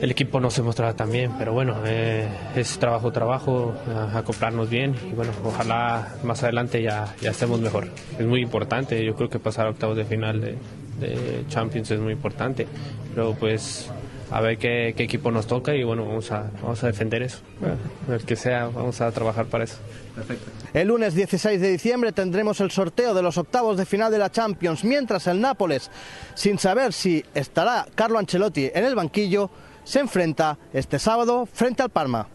el 0.00 0.10
equipo 0.10 0.40
no 0.40 0.50
se 0.50 0.62
mostraba 0.62 0.94
tan 0.94 1.10
bien, 1.12 1.32
pero 1.38 1.52
bueno, 1.52 1.76
eh, 1.86 2.26
es 2.56 2.78
trabajo, 2.78 3.12
trabajo, 3.12 3.74
a- 3.94 4.18
acoplarnos 4.18 4.68
bien 4.70 4.94
y 5.10 5.14
bueno, 5.14 5.32
ojalá 5.44 6.14
más 6.24 6.42
adelante 6.42 6.82
ya, 6.82 7.14
ya 7.20 7.30
estemos 7.30 7.60
mejor. 7.60 7.88
Es 8.18 8.26
muy 8.26 8.40
importante, 8.40 9.04
yo 9.04 9.14
creo 9.14 9.28
que 9.28 9.38
pasar 9.38 9.66
a 9.66 9.70
octavos 9.70 9.96
de 9.96 10.04
final 10.04 10.40
de, 10.40 10.56
de 11.00 11.44
Champions 11.48 11.90
es 11.90 12.00
muy 12.00 12.12
importante, 12.14 12.66
pero 13.14 13.34
pues 13.34 13.90
a 14.30 14.40
ver 14.40 14.58
qué, 14.58 14.94
qué 14.96 15.02
equipo 15.02 15.30
nos 15.32 15.46
toca 15.48 15.74
y 15.74 15.82
bueno, 15.82 16.06
vamos 16.06 16.30
a, 16.30 16.50
vamos 16.62 16.82
a 16.84 16.86
defender 16.86 17.22
eso, 17.22 17.38
el 18.08 18.24
que 18.24 18.36
sea, 18.36 18.66
vamos 18.68 19.00
a 19.00 19.10
trabajar 19.10 19.46
para 19.46 19.64
eso. 19.64 19.76
El 20.72 20.86
lunes 20.88 21.14
16 21.14 21.60
de 21.60 21.68
diciembre 21.72 22.12
tendremos 22.12 22.60
el 22.60 22.70
sorteo 22.70 23.12
de 23.12 23.22
los 23.22 23.36
octavos 23.38 23.76
de 23.76 23.86
final 23.86 24.12
de 24.12 24.18
la 24.18 24.30
Champions, 24.30 24.84
mientras 24.84 25.26
el 25.26 25.40
Nápoles, 25.40 25.90
sin 26.34 26.58
saber 26.58 26.92
si 26.92 27.24
estará 27.34 27.86
Carlo 27.96 28.18
Ancelotti 28.20 28.70
en 28.72 28.84
el 28.84 28.94
banquillo, 28.94 29.50
se 29.90 29.98
enfrenta 29.98 30.56
este 30.72 31.00
sábado 31.00 31.48
frente 31.52 31.82
al 31.82 31.90
Parma. 31.90 32.28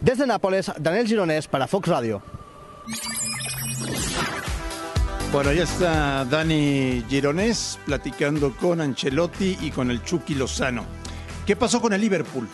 Desde 0.00 0.26
Nápoles, 0.26 0.72
Daniel 0.80 1.06
Gironés 1.06 1.46
para 1.46 1.68
Fox 1.68 1.86
Radio. 1.86 2.20
Bueno, 5.32 5.52
ya 5.52 5.62
está 5.62 6.24
Dani 6.24 7.04
Gironés 7.08 7.78
platicando 7.86 8.52
con 8.56 8.80
Ancelotti 8.80 9.56
y 9.60 9.70
con 9.70 9.92
el 9.92 10.02
Chucky 10.02 10.34
Lozano. 10.34 10.84
¿Qué 11.46 11.54
pasó 11.54 11.80
con 11.80 11.92
el 11.92 12.00
Liverpool? 12.00 12.48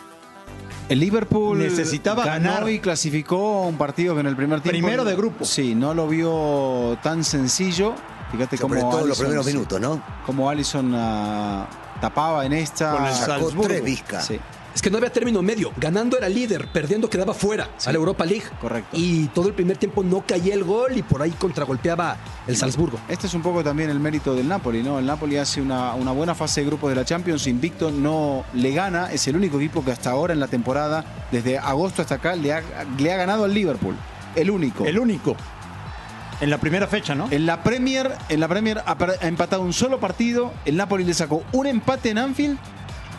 El 0.87 0.99
Liverpool 0.99 1.57
Necesitaba 1.57 2.25
ganó 2.25 2.51
ganar. 2.51 2.69
y 2.69 2.79
clasificó 2.79 3.63
un 3.63 3.77
partido 3.77 4.13
que 4.13 4.21
en 4.21 4.27
el 4.27 4.35
primer 4.35 4.61
tiempo. 4.61 4.77
Primero 4.79 5.03
de 5.03 5.15
grupo. 5.15 5.43
Sí, 5.43 5.73
no 5.73 5.95
lo 5.95 6.07
vio 6.07 6.99
tan 7.01 7.23
sencillo. 7.23 7.95
Fíjate 8.31 8.57
Sobre 8.57 8.79
cómo. 8.81 8.91
todo 8.91 9.07
los 9.07 9.17
Alisson- 9.17 9.21
primeros 9.23 9.45
minutos, 9.47 9.81
¿no? 9.81 10.03
Cómo 10.25 10.49
Allison 10.49 10.93
ah, 10.95 11.67
tapaba 11.99 12.45
en 12.45 12.53
esta. 12.53 12.91
Con 12.91 13.05
el 13.05 13.13
Salzburgo. 13.13 13.63
tres 13.63 13.83
Vizca. 13.83 14.21
Sí. 14.21 14.39
Es 14.73 14.83
que 14.83 14.91
no 14.91 14.97
había 14.97 15.11
término 15.11 15.41
medio. 15.41 15.71
Ganando 15.77 16.17
era 16.17 16.29
líder, 16.29 16.67
perdiendo 16.71 17.09
quedaba 17.09 17.33
fuera 17.33 17.69
a 17.85 17.91
la 17.91 17.97
Europa 17.97 18.23
League. 18.23 18.45
correcto. 18.61 18.89
Y 18.93 19.25
todo 19.27 19.47
el 19.47 19.53
primer 19.53 19.77
tiempo 19.77 20.03
no 20.03 20.21
caía 20.25 20.53
el 20.53 20.63
gol 20.63 20.95
y 20.95 21.01
por 21.01 21.21
ahí 21.21 21.31
contragolpeaba 21.31 22.17
el 22.47 22.55
Salzburgo. 22.55 22.99
Este 23.09 23.27
es 23.27 23.33
un 23.33 23.41
poco 23.41 23.63
también 23.63 23.89
el 23.89 23.99
mérito 23.99 24.35
del 24.35 24.47
Napoli, 24.47 24.83
¿no? 24.83 24.99
El 24.99 25.05
Napoli 25.05 25.37
hace 25.37 25.59
una, 25.61 25.95
una 25.95 26.11
buena 26.11 26.35
fase 26.35 26.61
de 26.61 26.67
grupos 26.67 26.91
de 26.91 26.95
la 26.95 27.03
Champions, 27.03 27.47
invicto, 27.47 27.91
no 27.91 28.45
le 28.53 28.71
gana, 28.71 29.11
es 29.11 29.27
el 29.27 29.35
único 29.35 29.57
equipo 29.57 29.83
que 29.83 29.91
hasta 29.91 30.11
ahora 30.11 30.33
en 30.33 30.39
la 30.39 30.47
temporada, 30.47 31.03
desde 31.31 31.57
agosto 31.57 32.01
hasta 32.03 32.15
acá, 32.15 32.35
le 32.35 32.53
ha, 32.53 32.61
le 32.97 33.11
ha 33.11 33.17
ganado 33.17 33.45
al 33.45 33.53
Liverpool. 33.53 33.95
El 34.35 34.51
único. 34.51 34.85
El 34.85 34.99
único. 34.99 35.35
En 36.41 36.49
la 36.49 36.57
primera 36.57 36.87
fecha, 36.87 37.15
¿no? 37.15 37.27
En 37.31 37.45
la 37.45 37.63
Premier, 37.63 38.15
en 38.29 38.39
la 38.39 38.47
Premier 38.47 38.81
ha, 38.85 38.97
empatado 39.21 39.61
un 39.61 39.73
solo 39.73 39.99
partido, 39.99 40.53
el 40.65 40.77
Napoli 40.77 41.03
le 41.03 41.13
sacó 41.13 41.43
un 41.51 41.67
empate 41.67 42.11
en 42.11 42.17
Anfield 42.17 42.57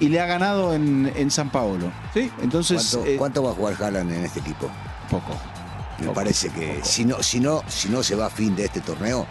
y 0.00 0.08
le 0.08 0.20
ha 0.20 0.26
ganado 0.26 0.74
en, 0.74 1.12
en 1.14 1.30
San 1.30 1.50
Paolo. 1.50 1.92
¿Sí? 2.14 2.30
Entonces, 2.42 2.88
¿Cuánto, 2.90 3.10
eh, 3.10 3.16
cuánto 3.16 3.42
va 3.42 3.50
a 3.50 3.54
jugar 3.54 3.74
Haaland 3.78 4.12
en 4.12 4.24
este 4.24 4.40
equipo? 4.40 4.70
poco. 5.10 5.36
Me 5.98 6.08
parece 6.14 6.48
que 6.48 6.80
si 6.82 7.04
no, 7.04 7.22
si 7.22 7.40
no, 7.40 7.62
si 7.68 7.90
no 7.90 8.02
se 8.02 8.14
va 8.14 8.26
a 8.26 8.30
fin 8.30 8.56
de 8.56 8.64
este 8.64 8.80
torneo, 8.80 9.26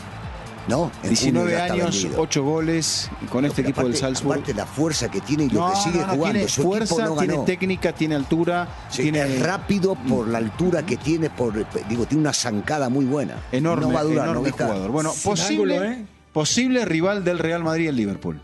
¿no? 0.68 0.92
En 1.04 1.16
junio 1.16 1.44
19 1.46 1.52
ya 1.52 1.60
está 1.62 1.74
años, 1.74 2.04
vendido. 2.04 2.22
8 2.22 2.44
goles 2.44 3.10
y 3.22 3.26
con 3.26 3.46
este 3.46 3.62
equipo 3.62 3.84
del 3.84 3.96
Salzburgo. 3.96 4.34
Aparte 4.34 4.54
la 4.54 4.66
fuerza 4.66 5.10
que 5.10 5.22
tiene 5.22 5.46
y 5.46 5.50
lo 5.50 5.62
No, 5.62 5.70
que 5.74 5.80
sigue 5.80 6.00
no, 6.00 6.08
no, 6.08 6.14
jugando. 6.14 6.34
tiene 6.34 6.50
Su 6.50 6.62
fuerza, 6.64 7.16
tiene 7.18 7.38
técnica, 7.40 7.94
tiene 7.94 8.16
altura, 8.16 8.68
Sí, 8.90 9.04
tiene 9.04 9.22
Es 9.22 9.42
rápido 9.42 9.96
por 9.96 10.28
la 10.28 10.38
altura 10.40 10.86
que 10.86 10.98
tiene, 10.98 11.30
por 11.30 11.54
digo, 11.88 12.06
tiene 12.06 12.22
una 12.22 12.34
zancada 12.34 12.90
muy 12.90 13.06
buena. 13.06 13.36
enorme, 13.52 13.88
no 13.88 13.94
va 13.94 14.00
a 14.02 14.04
durar, 14.04 14.26
¿no, 14.26 14.32
enorme 14.32 14.52
jugador. 14.52 14.92
Bueno, 14.92 15.12
Sin 15.12 15.32
posible, 15.32 15.78
ángulo, 15.78 15.92
¿eh? 15.94 16.06
posible 16.34 16.86
rival 16.86 17.24
del 17.24 17.40
Real 17.40 17.64
Madrid 17.64 17.86
y 17.86 17.88
el 17.88 17.96
Liverpool. 17.96 18.42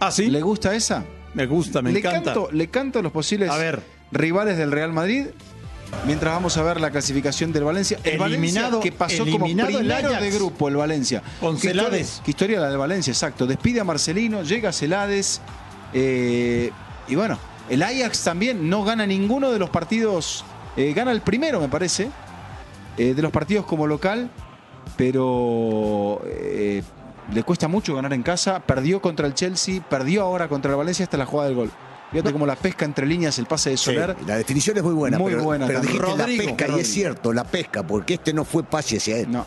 Ah, 0.00 0.10
sí. 0.10 0.26
¿Le 0.26 0.40
gusta 0.42 0.74
esa? 0.74 1.04
Me 1.34 1.46
gusta, 1.46 1.80
me 1.80 1.92
le 1.92 2.00
encanta. 2.00 2.34
Canto, 2.34 2.48
le 2.52 2.68
canto 2.68 3.00
los 3.02 3.10
posibles 3.12 3.48
A 3.50 3.56
ver. 3.56 3.82
rivales 4.10 4.58
del 4.58 4.70
Real 4.72 4.92
Madrid. 4.92 5.26
Mientras 6.06 6.32
vamos 6.34 6.56
a 6.56 6.62
ver 6.64 6.80
la 6.80 6.90
clasificación 6.90 7.52
del 7.52 7.64
Valencia. 7.64 7.98
El 8.02 8.20
Eliminado- 8.20 8.78
Valencia 8.78 8.80
que 8.80 8.92
pasó 8.92 9.22
eliminado 9.22 9.68
como 9.70 9.78
el 9.80 9.86
primero 9.86 10.08
Ajax. 10.08 10.22
de 10.22 10.30
grupo, 10.32 10.68
el 10.68 10.76
Valencia. 10.76 11.22
Con 11.40 11.52
¿Qué 11.52 11.68
historia- 11.68 11.82
Celades. 11.84 12.22
¿Qué 12.24 12.30
historia 12.32 12.60
la 12.60 12.68
del 12.68 12.78
Valencia? 12.78 13.12
Exacto. 13.12 13.46
Despide 13.46 13.80
a 13.80 13.84
Marcelino, 13.84 14.42
llega 14.42 14.70
a 14.70 14.72
Celades. 14.72 15.40
eh, 15.94 16.70
y 17.06 17.14
bueno, 17.14 17.38
el 17.68 17.82
Ajax 17.82 18.24
también 18.24 18.68
no 18.70 18.82
gana 18.84 19.06
ninguno 19.06 19.50
de 19.52 19.58
los 19.58 19.70
partidos. 19.70 20.44
eh, 20.76 20.92
gana 20.94 21.12
el 21.12 21.20
primero, 21.20 21.60
me 21.60 21.68
parece. 21.68 22.08
eh, 22.98 23.14
de 23.14 23.22
los 23.22 23.30
partidos 23.32 23.64
como 23.66 23.86
local. 23.86 24.30
Pero 24.96 26.20
le 27.32 27.42
cuesta 27.44 27.68
mucho 27.68 27.94
ganar 27.94 28.12
en 28.12 28.22
casa. 28.22 28.60
Perdió 28.60 29.00
contra 29.00 29.26
el 29.26 29.34
Chelsea, 29.34 29.80
perdió 29.88 30.22
ahora 30.22 30.48
contra 30.48 30.70
el 30.72 30.76
Valencia 30.76 31.04
hasta 31.04 31.16
la 31.16 31.24
jugada 31.26 31.48
del 31.48 31.56
gol. 31.56 31.70
Fíjate 32.12 32.32
cómo 32.32 32.46
la 32.46 32.56
pesca 32.56 32.84
entre 32.84 33.06
líneas, 33.06 33.38
el 33.38 33.46
pase 33.46 33.70
de 33.70 33.76
Sí, 33.76 33.84
Soler. 33.86 34.14
la 34.26 34.36
definición 34.36 34.76
es 34.76 34.82
muy 34.82 34.94
buena. 34.94 35.18
Muy 35.18 35.32
pero, 35.32 35.44
buena 35.44 35.66
Pero 35.66 35.80
también. 35.80 35.98
dijiste 35.98 36.16
Rodrigo, 36.22 36.42
la 36.42 36.56
pesca, 36.56 36.76
y 36.76 36.80
es 36.80 36.88
cierto, 36.92 37.32
la 37.32 37.44
pesca, 37.44 37.86
porque 37.86 38.14
este 38.14 38.32
no 38.34 38.44
fue 38.44 38.62
pase 38.62 38.98
hacia 38.98 39.16
él. 39.18 39.30
No. 39.30 39.46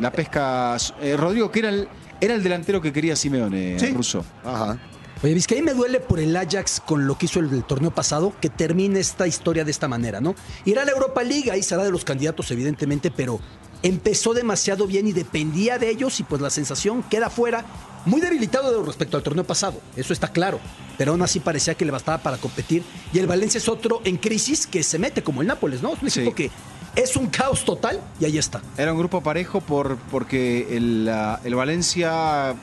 La 0.00 0.10
pesca. 0.10 0.76
eh, 1.00 1.16
Rodrigo, 1.16 1.50
que 1.50 1.60
era 1.60 1.68
el, 1.70 1.88
era 2.20 2.34
el 2.34 2.42
delantero 2.42 2.80
que 2.82 2.92
quería 2.92 3.14
Simeone, 3.16 3.78
Sí. 3.78 3.86
ruso. 3.92 4.24
Ajá. 4.44 4.78
Oye, 5.22 5.34
Vizca, 5.34 5.54
ahí 5.54 5.60
me 5.62 5.74
duele 5.74 6.00
por 6.00 6.18
el 6.18 6.34
Ajax 6.34 6.80
con 6.84 7.06
lo 7.06 7.16
que 7.18 7.26
hizo 7.26 7.40
el, 7.40 7.52
el 7.52 7.62
torneo 7.64 7.90
pasado, 7.90 8.32
que 8.40 8.48
termine 8.48 9.00
esta 9.00 9.26
historia 9.26 9.64
de 9.64 9.70
esta 9.70 9.86
manera, 9.86 10.18
¿no? 10.20 10.34
Irá 10.64 10.80
a 10.82 10.84
la 10.86 10.92
Europa 10.92 11.22
League, 11.22 11.50
ahí 11.50 11.62
será 11.62 11.84
de 11.84 11.90
los 11.90 12.04
candidatos, 12.06 12.50
evidentemente, 12.50 13.10
pero 13.10 13.38
empezó 13.82 14.32
demasiado 14.34 14.86
bien 14.86 15.06
y 15.06 15.12
dependía 15.12 15.78
de 15.78 15.90
ellos 15.90 16.18
y 16.20 16.22
pues 16.22 16.40
la 16.40 16.48
sensación 16.50 17.02
queda 17.02 17.28
fuera, 17.28 17.64
muy 18.06 18.20
debilitado 18.20 18.70
de- 18.80 18.86
respecto 18.86 19.16
al 19.16 19.22
torneo 19.22 19.44
pasado, 19.44 19.80
eso 19.96 20.12
está 20.12 20.28
claro, 20.28 20.58
pero 20.98 21.12
aún 21.12 21.22
así 21.22 21.40
parecía 21.40 21.74
que 21.74 21.84
le 21.84 21.90
bastaba 21.90 22.18
para 22.18 22.36
competir 22.38 22.82
y 23.12 23.18
el 23.18 23.26
Valencia 23.26 23.58
es 23.58 23.68
otro 23.68 24.00
en 24.04 24.16
crisis 24.16 24.66
que 24.66 24.82
se 24.82 24.98
mete 24.98 25.22
como 25.22 25.40
el 25.42 25.46
Nápoles, 25.48 25.82
¿no? 25.82 25.92
Es 25.94 26.02
un 26.02 26.10
Sí. 26.10 26.20
equipo 26.20 26.34
que 26.34 26.50
es 26.96 27.16
un 27.16 27.28
caos 27.28 27.64
total 27.64 28.00
y 28.18 28.24
ahí 28.24 28.38
está. 28.38 28.60
Era 28.76 28.92
un 28.92 28.98
grupo 28.98 29.22
parejo 29.22 29.60
por, 29.60 29.96
porque 30.10 30.76
el, 30.76 31.10
el 31.44 31.54
Valencia 31.54 32.54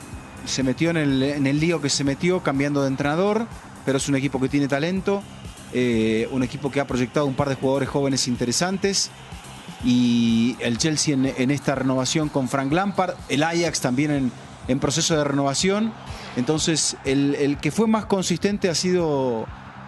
se 0.46 0.62
metió 0.62 0.90
en 0.90 0.96
el, 0.98 1.22
en 1.22 1.46
el 1.46 1.58
lío 1.60 1.80
que 1.80 1.88
se 1.90 2.04
metió 2.04 2.42
cambiando 2.42 2.82
de 2.82 2.88
entrenador, 2.88 3.46
pero 3.86 3.98
es 3.98 4.08
un 4.08 4.16
equipo 4.16 4.40
que 4.40 4.48
tiene 4.48 4.68
talento, 4.68 5.22
eh, 5.72 6.28
un 6.30 6.42
equipo 6.42 6.70
que 6.70 6.80
ha 6.80 6.86
proyectado 6.86 7.26
un 7.26 7.34
par 7.34 7.48
de 7.48 7.54
jugadores 7.54 7.88
jóvenes 7.88 8.28
interesantes. 8.28 9.10
Y 9.84 10.56
el 10.60 10.76
Chelsea 10.78 11.14
en, 11.14 11.26
en 11.26 11.50
esta 11.50 11.74
renovación 11.74 12.28
con 12.28 12.48
Frank 12.48 12.72
Lampard, 12.72 13.14
el 13.28 13.42
Ajax 13.42 13.80
también 13.80 14.10
en, 14.10 14.32
en 14.68 14.78
proceso 14.78 15.16
de 15.16 15.24
renovación. 15.24 15.92
Entonces, 16.36 16.96
el, 17.04 17.34
el 17.34 17.56
que 17.58 17.70
fue 17.70 17.86
más 17.88 18.06
consistente 18.06 18.68
ha 18.68 18.74
sido 18.74 19.46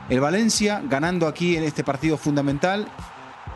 el 0.08 0.20
Valencia, 0.20 0.82
ganando 0.88 1.26
aquí 1.28 1.56
en 1.56 1.62
este 1.64 1.84
partido 1.84 2.16
fundamental. 2.16 2.88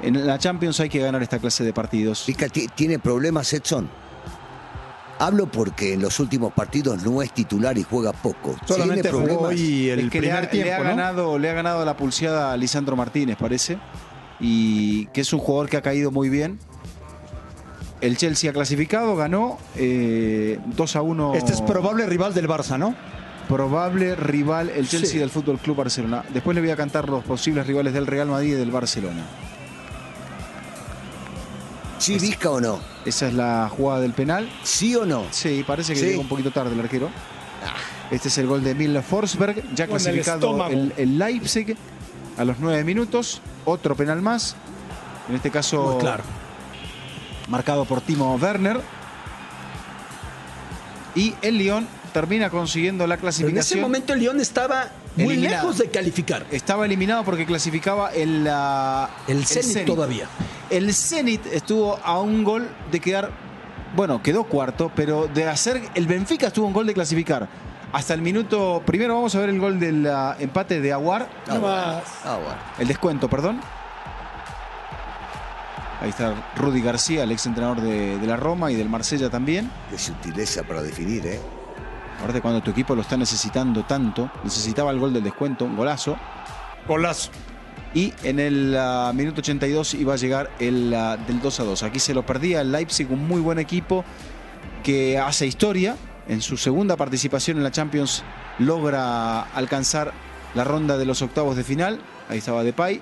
En 0.02 0.26
la 0.26 0.38
Champions 0.38 0.78
hay 0.80 0.88
que 0.88 0.98
ganar 1.00 1.22
esta 1.22 1.38
clase 1.38 1.64
de 1.64 1.72
partidos. 1.72 2.26
¿tiene 2.74 2.98
problemas 2.98 3.52
Edson? 3.52 3.88
Hablo 5.18 5.46
porque 5.46 5.94
en 5.94 6.02
los 6.02 6.18
últimos 6.18 6.52
partidos 6.52 7.02
no 7.04 7.22
es 7.22 7.32
titular 7.32 7.78
y 7.78 7.84
juega 7.84 8.12
poco. 8.12 8.56
Solamente 8.66 9.02
¿Tiene 9.02 9.16
jugó 9.16 9.26
problemas? 9.42 9.60
hoy 9.60 9.88
el 9.88 10.00
Es 10.00 10.10
que 10.10 10.20
le 10.20 10.26
primer 10.26 10.44
ha, 10.44 10.50
tiempo, 10.50 10.68
le 10.68 10.74
ha 10.74 10.78
¿no? 10.78 10.84
ganado, 10.84 11.38
le 11.38 11.50
ha 11.50 11.52
ganado 11.54 11.84
la 11.84 11.96
pulseada 11.96 12.52
a 12.52 12.56
Lisandro 12.56 12.96
Martínez, 12.96 13.36
parece. 13.38 13.78
Y 14.40 15.06
que 15.06 15.20
es 15.20 15.32
un 15.32 15.38
jugador 15.38 15.70
que 15.70 15.76
ha 15.76 15.82
caído 15.82 16.10
muy 16.10 16.28
bien. 16.28 16.58
El 18.04 18.18
Chelsea 18.18 18.50
ha 18.50 18.52
clasificado, 18.52 19.16
ganó 19.16 19.56
eh, 19.76 20.58
2 20.76 20.96
a 20.96 21.00
1. 21.02 21.34
Este 21.36 21.52
es 21.52 21.62
probable 21.62 22.04
rival 22.06 22.34
del 22.34 22.46
Barça, 22.48 22.78
¿no? 22.78 22.94
probable 23.48 24.14
rival, 24.14 24.70
el 24.70 24.88
Chelsea 24.88 25.10
Sí. 25.12 25.18
del 25.18 25.28
Fútbol 25.30 25.58
Club 25.58 25.76
Barcelona. 25.76 26.24
Después 26.32 26.54
le 26.54 26.62
voy 26.62 26.70
a 26.70 26.76
cantar 26.76 27.08
los 27.10 27.22
posibles 27.24 27.66
rivales 27.66 27.92
del 27.92 28.06
Real 28.06 28.26
Madrid 28.28 28.48
y 28.54 28.56
del 28.56 28.70
Barcelona. 28.70 29.22
¿Sí, 31.98 32.18
Vizca 32.18 32.50
o 32.50 32.60
no? 32.60 32.78
Esa 33.04 33.28
es 33.28 33.34
la 33.34 33.68
jugada 33.74 34.00
del 34.00 34.12
penal. 34.12 34.48
¿Sí 34.62 34.94
o 34.96 35.06
no? 35.06 35.24
Sí, 35.30 35.64
parece 35.66 35.94
que 35.94 36.00
Sí. 36.00 36.06
llegó 36.06 36.20
un 36.22 36.28
poquito 36.28 36.50
tarde 36.50 36.72
el 36.74 36.80
arquero. 36.80 37.08
Este 38.10 38.28
es 38.28 38.38
el 38.38 38.46
gol 38.46 38.62
de 38.62 38.72
Emil 38.72 39.00
Forsberg, 39.02 39.56
ya 39.74 39.86
Con 39.86 39.96
clasificado 39.98 40.66
el, 40.68 40.92
el 40.96 41.18
Leipzig 41.18 41.76
a 42.36 42.44
los 42.44 42.58
nueve 42.60 42.84
minutos. 42.84 43.40
Otro 43.64 43.94
penal 43.94 44.20
más. 44.20 44.56
En 45.28 45.36
este 45.36 45.50
caso, 45.50 45.92
Muy 45.92 46.00
claro. 46.00 46.24
Marcado 47.48 47.84
por 47.84 48.00
Timo 48.00 48.34
Werner. 48.36 48.80
Y 51.14 51.34
el 51.42 51.58
Lyon 51.58 51.86
termina 52.12 52.50
consiguiendo 52.50 53.06
la 53.06 53.16
Pero 53.16 53.26
en 53.26 53.30
ese 53.30 53.42
clasificación. 53.42 53.80
momento 53.80 54.12
el 54.12 54.20
León 54.20 54.40
estaba 54.40 54.88
muy 55.16 55.34
Eliminado. 55.34 55.62
lejos 55.62 55.78
de 55.78 55.88
calificar. 55.90 56.46
Estaba 56.50 56.86
eliminado 56.86 57.24
porque 57.24 57.46
clasificaba 57.46 58.10
el, 58.12 58.44
la- 58.44 59.10
El 59.28 59.46
Zenit 59.46 59.84
todavía. 59.86 60.26
El 60.70 60.92
Zenit 60.92 61.46
estuvo 61.46 61.98
a 62.02 62.20
un 62.20 62.42
gol 62.42 62.68
de 62.90 62.98
quedar, 63.00 63.30
bueno, 63.94 64.22
quedó 64.22 64.44
cuarto, 64.44 64.90
pero 64.96 65.28
de 65.28 65.46
hacer, 65.48 65.82
el 65.94 66.06
Benfica 66.06 66.48
estuvo 66.48 66.64
a 66.64 66.68
un 66.68 66.74
gol 66.74 66.86
de 66.86 66.94
clasificar. 66.94 67.48
Hasta 67.92 68.12
el 68.14 68.22
minuto, 68.22 68.82
primero 68.84 69.14
vamos 69.14 69.32
a 69.36 69.38
ver 69.38 69.50
el 69.50 69.60
gol 69.60 69.78
del 69.78 70.04
ah, 70.08 70.34
empate 70.40 70.80
de 70.80 70.92
Aguar, 70.92 71.28
No 71.46 71.60
más. 71.60 72.02
Ah, 72.24 72.38
bueno. 72.42 72.58
el 72.80 72.88
descuento, 72.88 73.30
perdón. 73.30 73.60
Ahí 76.04 76.10
está 76.10 76.52
Rudy 76.56 76.82
García, 76.82 77.22
el 77.22 77.32
ex 77.32 77.46
entrenador 77.46 77.80
de, 77.80 78.18
de 78.18 78.26
la 78.26 78.36
Roma 78.36 78.70
y 78.70 78.74
del 78.74 78.90
Marsella 78.90 79.30
también. 79.30 79.70
Qué 79.88 79.96
sutileza 79.96 80.62
para 80.62 80.82
definir, 80.82 81.26
¿eh? 81.26 81.40
Aparte, 82.18 82.42
cuando 82.42 82.62
tu 82.62 82.72
equipo 82.72 82.94
lo 82.94 83.00
está 83.00 83.16
necesitando 83.16 83.84
tanto, 83.84 84.30
necesitaba 84.44 84.90
el 84.90 84.98
gol 84.98 85.14
del 85.14 85.24
descuento, 85.24 85.64
un 85.64 85.74
golazo. 85.74 86.18
Golazo. 86.86 87.30
Y 87.94 88.12
en 88.22 88.38
el 88.38 88.76
ah, 88.78 89.12
minuto 89.14 89.40
82 89.40 89.94
iba 89.94 90.12
a 90.12 90.16
llegar 90.16 90.50
el 90.58 90.92
ah, 90.92 91.16
del 91.16 91.40
2 91.40 91.60
a 91.60 91.64
2. 91.64 91.82
Aquí 91.84 91.98
se 91.98 92.12
lo 92.12 92.26
perdía 92.26 92.60
el 92.60 92.70
Leipzig, 92.70 93.10
un 93.10 93.26
muy 93.26 93.40
buen 93.40 93.58
equipo 93.58 94.04
que 94.82 95.18
hace 95.18 95.46
historia. 95.46 95.96
En 96.28 96.42
su 96.42 96.58
segunda 96.58 96.98
participación 96.98 97.56
en 97.56 97.64
la 97.64 97.70
Champions 97.70 98.24
logra 98.58 99.40
alcanzar 99.54 100.12
la 100.54 100.64
ronda 100.64 100.98
de 100.98 101.06
los 101.06 101.22
octavos 101.22 101.56
de 101.56 101.64
final. 101.64 101.98
Ahí 102.28 102.38
estaba 102.38 102.62
Depay. 102.62 103.00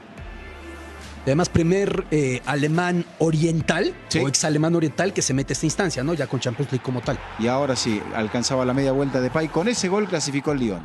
Además, 1.25 1.49
primer 1.49 2.05
eh, 2.11 2.43
alemán 2.47 3.05
oriental 3.19 3.95
Sí. 4.09 4.19
o 4.19 4.29
ex 4.29 4.45
alemán 4.45 4.75
oriental 4.75 5.13
que 5.13 5.23
se 5.23 5.33
mete 5.35 5.53
a 5.53 5.55
esta 5.55 5.67
instancia, 5.67 6.03
¿no? 6.03 6.15
Ya 6.15 6.27
con 6.27 6.41
Champions 6.41 6.73
League 6.73 6.83
como 6.85 7.01
tal. 7.01 7.19
Y 7.39 7.47
ahora 7.47 7.77
sí, 7.77 8.03
alcanzaba 8.15 8.65
la 8.65 8.75
media 8.75 8.91
vuelta 8.93 9.19
de 9.19 9.25
Depay. 9.25 9.49
Con 9.49 9.69
ese 9.69 9.89
gol 9.89 10.09
clasificó 10.09 10.51
el 10.53 10.59
Lyon. 10.59 10.83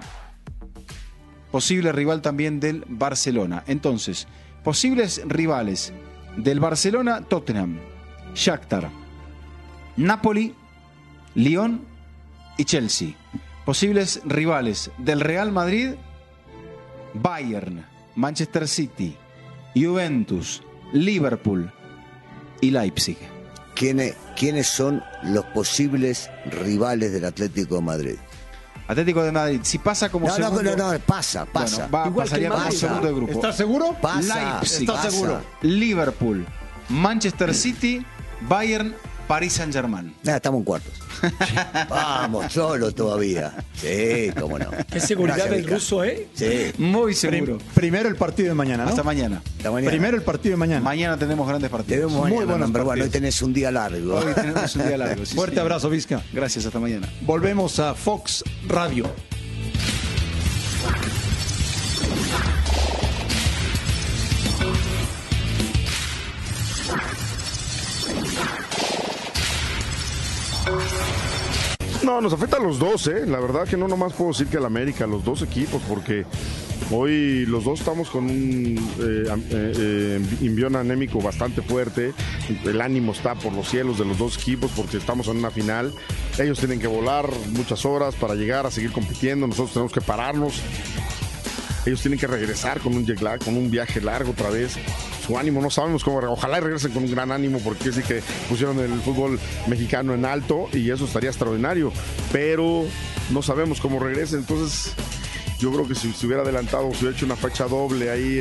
Posible 1.52 1.92
rival 1.92 2.22
también 2.22 2.60
del 2.60 2.84
Barcelona. 2.88 3.64
Entonces, 3.68 4.28
posibles 4.64 5.22
rivales 5.26 5.92
del 6.36 6.60
Barcelona, 6.60 7.22
Tottenham, 7.22 7.80
Shakhtar, 8.36 8.90
Napoli, 9.96 10.54
Lyon 11.34 11.82
y 12.58 12.66
Chelsea. 12.66 13.16
Posibles 13.66 14.22
rivales 14.26 14.92
del 15.00 15.20
Real 15.22 15.52
Madrid, 15.52 15.94
Bayern, 17.16 17.84
Manchester 18.16 18.68
City, 18.68 19.16
Juventus, 19.76 20.62
Liverpool 20.94 21.72
y 22.62 22.72
Leipzig. 22.72 23.18
¿Quiénes, 23.76 24.16
¿Quiénes 24.36 24.68
son 24.68 25.04
los 25.24 25.46
posibles 25.46 26.30
rivales 26.64 27.12
del 27.14 27.26
Atlético 27.26 27.76
de 27.76 27.82
Madrid? 27.82 28.16
Atlético 28.88 29.22
de 29.22 29.32
Madrid, 29.34 29.60
si 29.64 29.78
pasa 29.80 30.10
como 30.10 30.28
No, 30.28 30.38
no, 30.38 30.46
segundo... 30.50 30.76
no, 30.78 30.94
no, 30.94 31.00
pasa, 31.00 31.46
pasa. 31.46 31.88
Bueno, 31.88 31.92
va- 31.92 32.08
Igual 32.08 32.26
pasaría 32.26 32.50
como 32.50 32.72
segundo 32.72 33.08
de 33.08 33.14
grupo. 33.14 33.32
¿Estás 33.34 33.58
seguro? 33.58 33.96
Pasa, 34.02 34.54
Leipzig. 34.60 34.88
pasa. 34.88 35.12
seguro? 35.12 35.42
Liverpool, 35.62 36.46
Manchester 36.90 37.54
City, 37.54 38.06
Bayern, 38.48 38.96
Paris 39.28 39.54
Saint 39.54 39.74
Germain. 39.74 40.16
Nada, 40.24 40.38
estamos 40.38 40.60
en 40.60 40.64
cuartos. 40.64 40.94
Vamos, 41.90 42.52
solo 42.54 42.92
todavía. 42.92 43.54
Sí, 43.76 44.32
cómo 44.40 44.58
no. 44.60 44.70
Qué 44.92 45.00
seguridad 45.00 45.36
Gracias, 45.38 45.56
del 45.56 45.64
Mica. 45.66 45.76
ruso, 45.76 46.04
¿eh? 46.04 46.28
Sí, 46.34 46.72
Muy 46.78 47.14
Prim- 47.14 47.16
seguro. 47.46 47.58
primero 47.74 48.10
el 48.10 48.16
partido 48.16 48.50
de 48.50 48.56
mañana, 48.56 48.84
¿no? 48.84 48.90
Hasta 48.90 49.04
mañana. 49.04 49.42
hasta 49.58 49.72
mañana. 49.72 49.92
Primero 49.92 50.18
el 50.18 50.24
partido 50.24 50.54
de 50.54 50.58
mañana. 50.58 50.82
Mañana 50.82 51.18
tenemos 51.18 51.48
grandes 51.48 51.70
partidos. 51.70 52.00
Debemos 52.00 52.14
Muy 52.14 52.32
mañana, 52.32 52.46
buenos 52.46 52.68
number 52.70 52.82
one. 52.84 53.02
Hoy 53.04 53.10
tenés 53.10 53.42
un 53.42 53.54
día 53.54 53.72
largo. 53.72 54.16
Hoy 54.16 54.34
tenemos 54.34 54.76
un 54.76 54.88
día 54.88 54.98
largo. 54.98 55.26
sí, 55.26 55.36
Fuerte 55.36 55.60
abrazo, 55.60 55.90
Vizca. 55.90 56.22
Gracias, 56.34 56.66
hasta 56.66 56.80
mañana. 56.80 57.08
Volvemos 57.22 57.80
a 57.80 57.94
Fox 57.94 58.44
Radio. 58.68 59.06
No, 72.08 72.22
nos 72.22 72.32
afecta 72.32 72.56
a 72.56 72.62
los 72.62 72.80
dos, 72.80 73.06
¿eh? 73.08 73.26
La 73.26 73.38
verdad 73.38 73.68
que 73.68 73.76
no 73.76 73.86
nomás 73.86 74.14
puedo 74.14 74.32
decir 74.32 74.48
que 74.48 74.56
al 74.56 74.64
América, 74.64 75.06
los 75.06 75.26
dos 75.26 75.42
equipos, 75.42 75.82
porque 75.90 76.26
hoy 76.90 77.46
los 77.46 77.66
dos 77.66 77.82
estamos 77.82 78.10
con 78.10 78.24
un 78.24 78.78
eh, 79.02 79.26
eh, 79.52 80.22
eh, 80.42 80.66
anémico 80.74 81.20
bastante 81.20 81.62
fuerte. 81.62 82.14
El 82.64 82.80
ánimo 82.80 83.12
está 83.12 83.36
por 83.36 83.52
los 83.52 83.68
cielos 83.68 84.00
de 84.00 84.06
los 84.06 84.18
dos 84.18 84.38
equipos 84.38 84.72
porque 84.74 84.96
estamos 84.96 85.28
en 85.28 85.36
una 85.36 85.52
final. 85.52 85.94
Ellos 86.40 86.60
tienen 86.60 86.80
que 86.80 86.88
volar 86.88 87.30
muchas 87.50 87.84
horas 87.84 88.16
para 88.16 88.36
llegar 88.36 88.66
a 88.66 88.72
seguir 88.72 88.94
compitiendo. 88.94 89.46
Nosotros 89.46 89.74
tenemos 89.74 89.92
que 89.92 90.00
pararnos. 90.00 90.62
Ellos 91.86 92.00
tienen 92.00 92.18
que 92.18 92.28
regresar 92.28 92.80
con 92.80 92.96
un 92.96 93.06
jet 93.06 93.20
lag, 93.20 93.44
con 93.44 93.58
un 93.58 93.70
viaje 93.70 94.00
largo 94.00 94.32
otra 94.32 94.50
vez. 94.50 94.78
Su 95.28 95.38
ánimo, 95.38 95.62
no 95.62 95.70
sabemos 95.70 96.06
cómo. 96.06 96.20
Ojalá 96.20 96.62
regresen 96.62 96.92
con 96.94 97.04
un 97.04 97.12
gran 97.12 97.34
ánimo 97.34 97.60
porque 97.60 97.92
sí 97.92 98.02
que 98.02 98.24
pusieron 98.48 98.80
el 98.80 99.02
fútbol 99.02 99.38
mexicano 99.68 100.14
en 100.14 100.24
alto 100.24 100.70
y 100.72 100.90
eso 100.90 101.04
estaría 101.04 101.30
extraordinario. 101.30 101.92
Pero 102.32 102.86
no 103.32 103.42
sabemos 103.42 103.82
cómo 103.82 104.00
regresen. 104.00 104.40
Entonces, 104.40 104.94
yo 105.60 105.72
creo 105.74 105.86
que 105.86 105.96
si 105.96 106.14
se 106.14 106.28
hubiera 106.28 106.44
adelantado, 106.44 106.90
si 106.92 107.00
hubiera 107.00 107.18
hecho 107.18 107.26
una 107.26 107.36
fecha 107.36 107.68
doble 107.68 108.10
ahí 108.10 108.40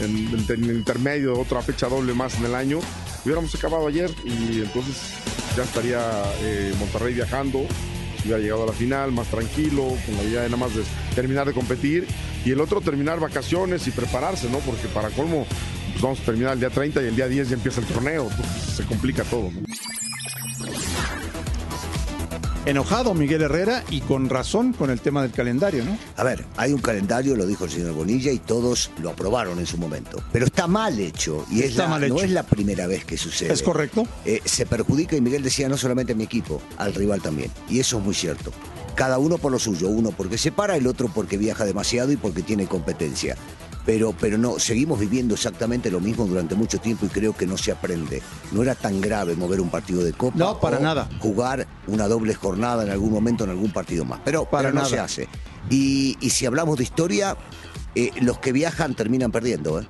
en, 0.00 0.28
el 0.50 0.76
intermedio, 0.76 1.38
otra 1.38 1.62
fecha 1.62 1.88
doble 1.88 2.12
más 2.12 2.36
en 2.38 2.44
el 2.44 2.54
año, 2.54 2.80
hubiéramos 3.24 3.54
acabado 3.54 3.86
ayer 3.86 4.10
y 4.24 4.60
entonces 4.60 5.14
ya 5.56 5.64
estaría 5.64 6.00
eh, 6.42 6.74
Monterrey 6.78 7.14
viajando 7.14 7.66
hubiera 8.24 8.38
llegado 8.38 8.64
a 8.64 8.66
la 8.66 8.72
final 8.72 9.12
más 9.12 9.28
tranquilo, 9.28 9.84
con 10.06 10.16
la 10.16 10.24
idea 10.24 10.42
de 10.42 10.48
nada 10.48 10.58
más 10.58 10.74
de 10.74 10.82
terminar 11.14 11.46
de 11.46 11.52
competir 11.52 12.06
y 12.44 12.50
el 12.52 12.60
otro 12.60 12.80
terminar 12.80 13.20
vacaciones 13.20 13.86
y 13.86 13.90
prepararse, 13.90 14.48
¿no? 14.50 14.58
Porque 14.58 14.88
para 14.88 15.10
colmo, 15.10 15.46
pues 16.00 16.02
vamos 16.02 16.20
a 16.20 16.24
terminar 16.24 16.52
el 16.54 16.60
día 16.60 16.70
30 16.70 17.02
y 17.02 17.06
el 17.06 17.16
día 17.16 17.26
10 17.28 17.48
ya 17.48 17.54
empieza 17.56 17.80
el 17.80 17.86
torneo, 17.86 18.28
se 18.76 18.84
complica 18.84 19.24
todo, 19.24 19.50
¿no? 19.50 19.60
Enojado 22.66 23.14
Miguel 23.14 23.40
Herrera 23.42 23.82
y 23.88 24.02
con 24.02 24.28
razón 24.28 24.74
con 24.74 24.90
el 24.90 25.00
tema 25.00 25.22
del 25.22 25.30
calendario, 25.32 25.84
¿no? 25.84 25.96
A 26.16 26.22
ver, 26.24 26.44
hay 26.58 26.72
un 26.74 26.80
calendario, 26.82 27.34
lo 27.34 27.46
dijo 27.46 27.64
el 27.64 27.70
señor 27.70 27.94
Bonilla, 27.94 28.30
y 28.30 28.38
todos 28.38 28.90
lo 29.00 29.08
aprobaron 29.10 29.58
en 29.58 29.66
su 29.66 29.78
momento. 29.78 30.22
Pero 30.32 30.44
está 30.44 30.66
mal 30.66 30.98
hecho. 31.00 31.46
Y 31.50 31.60
es 31.60 31.70
Está 31.70 31.84
la- 31.84 31.88
mal 31.88 32.00
no 32.08 32.16
hecho. 32.16 32.24
es 32.26 32.30
la 32.30 32.42
primera 32.42 32.86
vez 32.86 33.06
que 33.06 33.16
sucede. 33.16 33.54
Es 33.54 33.62
correcto. 33.62 34.06
Eh, 34.26 34.42
se 34.44 34.66
perjudica, 34.66 35.16
y 35.16 35.22
Miguel 35.22 35.42
decía, 35.42 35.66
no 35.70 35.78
solamente 35.78 36.12
a 36.12 36.16
mi 36.16 36.24
equipo, 36.24 36.60
al 36.76 36.92
rival 36.94 37.22
también. 37.22 37.50
Y 37.70 37.80
eso 37.80 37.98
es 37.98 38.04
muy 38.04 38.14
cierto. 38.14 38.52
Cada 38.94 39.18
uno 39.18 39.38
por 39.38 39.50
lo 39.50 39.58
suyo, 39.58 39.88
uno 39.88 40.10
porque 40.10 40.36
se 40.36 40.52
para, 40.52 40.76
el 40.76 40.86
otro 40.88 41.08
porque 41.08 41.38
viaja 41.38 41.64
demasiado 41.64 42.12
y 42.12 42.16
porque 42.16 42.42
tiene 42.42 42.66
competencia. 42.66 43.36
Pero, 43.88 44.12
pero 44.12 44.36
no, 44.36 44.58
seguimos 44.58 45.00
viviendo 45.00 45.32
exactamente 45.32 45.90
lo 45.90 45.98
mismo 45.98 46.26
durante 46.26 46.54
mucho 46.54 46.78
tiempo 46.78 47.06
y 47.06 47.08
creo 47.08 47.34
que 47.34 47.46
no 47.46 47.56
se 47.56 47.72
aprende. 47.72 48.20
No 48.52 48.60
era 48.62 48.74
tan 48.74 49.00
grave 49.00 49.34
mover 49.34 49.62
un 49.62 49.70
partido 49.70 50.04
de 50.04 50.12
copa. 50.12 50.36
No, 50.36 50.60
para 50.60 50.76
o 50.76 50.80
nada. 50.82 51.08
Jugar 51.20 51.66
una 51.86 52.06
doble 52.06 52.34
jornada 52.34 52.82
en 52.84 52.90
algún 52.90 53.10
momento 53.10 53.44
en 53.44 53.50
algún 53.50 53.72
partido 53.72 54.04
más. 54.04 54.20
Pero, 54.26 54.44
Para 54.44 54.68
pero 54.68 54.74
no 54.74 54.82
nada. 54.82 54.90
se 54.90 54.98
hace. 55.00 55.28
Y, 55.70 56.18
y 56.20 56.28
si 56.28 56.44
hablamos 56.44 56.76
de 56.76 56.84
historia, 56.84 57.34
eh, 57.94 58.10
los 58.20 58.38
que 58.38 58.52
viajan 58.52 58.94
terminan 58.94 59.32
perdiendo. 59.32 59.80
¿eh? 59.80 59.88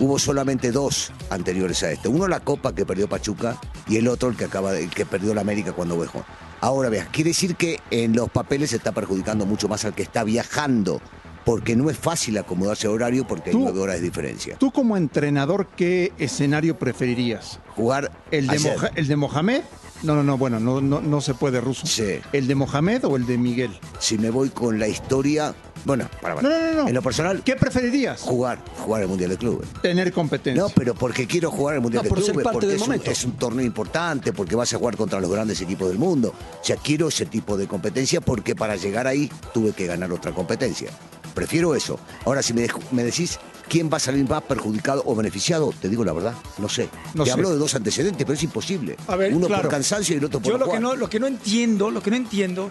Hubo 0.00 0.18
solamente 0.18 0.72
dos 0.72 1.12
anteriores 1.30 1.84
a 1.84 1.92
este. 1.92 2.08
Uno 2.08 2.26
la 2.26 2.40
Copa 2.40 2.74
que 2.74 2.84
perdió 2.84 3.08
Pachuca 3.08 3.60
y 3.86 3.98
el 3.98 4.08
otro 4.08 4.28
el 4.28 4.36
que 4.36 4.46
acaba 4.46 4.76
el 4.76 4.90
que 4.90 5.06
perdió 5.06 5.32
la 5.34 5.42
América 5.42 5.72
cuando 5.72 5.96
viajó. 5.96 6.24
Ahora 6.60 6.88
veas, 6.88 7.08
quiere 7.10 7.30
decir 7.30 7.54
que 7.54 7.78
en 7.92 8.16
los 8.16 8.28
papeles 8.28 8.70
se 8.70 8.76
está 8.76 8.90
perjudicando 8.90 9.46
mucho 9.46 9.68
más 9.68 9.84
al 9.84 9.94
que 9.94 10.02
está 10.02 10.24
viajando, 10.24 11.00
porque 11.46 11.74
no 11.76 11.88
es 11.88 11.96
fácil 11.96 12.36
acomodarse 12.36 12.88
a 12.88 12.90
horario 12.90 13.26
porque 13.26 13.50
hay 13.50 13.56
nueve 13.56 13.78
horas 13.80 13.96
de 13.96 14.02
diferencia. 14.02 14.56
Tú 14.58 14.70
como 14.72 14.96
entrenador, 14.98 15.68
¿qué 15.76 16.12
escenario 16.18 16.76
preferirías? 16.78 17.60
Jugar 17.74 18.10
¿El 18.30 18.48
de. 18.48 18.58
Moja- 18.58 18.90
el 18.96 19.06
de 19.06 19.16
Mohamed? 19.16 19.62
No, 20.02 20.14
no, 20.14 20.22
no, 20.22 20.36
bueno, 20.36 20.60
no, 20.60 20.82
no, 20.82 21.00
no 21.00 21.20
se 21.22 21.32
puede 21.32 21.58
ruso. 21.60 21.86
Sí. 21.86 22.18
¿El 22.34 22.46
de 22.48 22.54
Mohamed 22.54 23.04
o 23.06 23.16
el 23.16 23.24
de 23.26 23.38
Miguel? 23.38 23.70
Si 23.98 24.18
me 24.18 24.28
voy 24.28 24.50
con 24.50 24.78
la 24.78 24.88
historia, 24.88 25.54
bueno, 25.86 26.06
para, 26.20 26.34
para. 26.34 26.46
No, 26.48 26.58
no, 26.74 26.82
no. 26.82 26.88
En 26.88 26.94
lo 26.94 27.00
personal, 27.00 27.42
¿Qué 27.42 27.56
preferirías? 27.56 28.20
jugar, 28.20 28.58
jugar 28.84 29.02
el 29.02 29.08
Mundial 29.08 29.30
de 29.30 29.38
Clubes. 29.38 29.68
Tener 29.80 30.12
competencia. 30.12 30.62
No, 30.62 30.68
pero 30.68 30.94
porque 30.94 31.26
quiero 31.26 31.50
jugar 31.50 31.76
el 31.76 31.80
Mundial 31.80 32.00
No, 32.02 32.04
de 32.04 32.08
por 32.10 32.18
ser 32.22 32.32
Clubes, 32.32 32.44
parte 32.44 32.54
porque 32.56 32.66
del 32.66 32.76
es 32.76 32.86
un, 33.06 33.12
es 33.12 33.24
un 33.24 33.32
torneo 33.32 33.64
importante, 33.64 34.32
porque 34.34 34.54
vas 34.54 34.74
a 34.74 34.78
jugar 34.78 34.96
contra 34.98 35.18
los 35.18 35.30
grandes 35.30 35.60
equipos 35.62 35.88
del 35.88 35.98
mundo. 35.98 36.34
O 36.60 36.64
sea, 36.64 36.76
quiero 36.76 37.08
ese 37.08 37.24
tipo 37.24 37.56
de 37.56 37.66
competencia 37.66 38.20
porque 38.20 38.54
para 38.54 38.76
llegar 38.76 39.06
ahí 39.06 39.30
tuve 39.54 39.72
que 39.72 39.86
ganar 39.86 40.12
otra 40.12 40.32
competencia. 40.32 40.90
Prefiero 41.36 41.74
eso. 41.74 42.00
Ahora, 42.24 42.42
si 42.42 42.54
me, 42.54 42.66
me 42.92 43.04
decís 43.04 43.38
quién 43.68 43.90
va 43.92 43.98
a 43.98 44.00
salir 44.00 44.26
más 44.26 44.42
perjudicado 44.44 45.02
o 45.04 45.14
beneficiado, 45.14 45.70
te 45.82 45.90
digo 45.90 46.02
la 46.02 46.14
verdad, 46.14 46.32
no 46.56 46.66
sé. 46.66 46.88
No 47.12 47.24
te 47.24 47.28
sé. 47.30 47.34
hablo 47.34 47.50
de 47.50 47.56
dos 47.58 47.74
antecedentes, 47.74 48.24
pero 48.24 48.32
es 48.32 48.42
imposible. 48.42 48.96
A 49.06 49.16
ver, 49.16 49.34
Uno 49.34 49.46
claro. 49.46 49.64
por 49.64 49.70
cansancio 49.70 50.14
y 50.14 50.18
el 50.18 50.24
otro 50.24 50.40
por 50.40 50.50
Yo 50.50 50.56
lo 50.56 50.70
que, 50.70 50.80
no, 50.80 50.96
lo 50.96 51.10
que 51.10 51.20
no 51.20 51.26
entiendo, 51.26 51.90
lo 51.90 52.02
que 52.02 52.10
no 52.10 52.16
entiendo, 52.16 52.70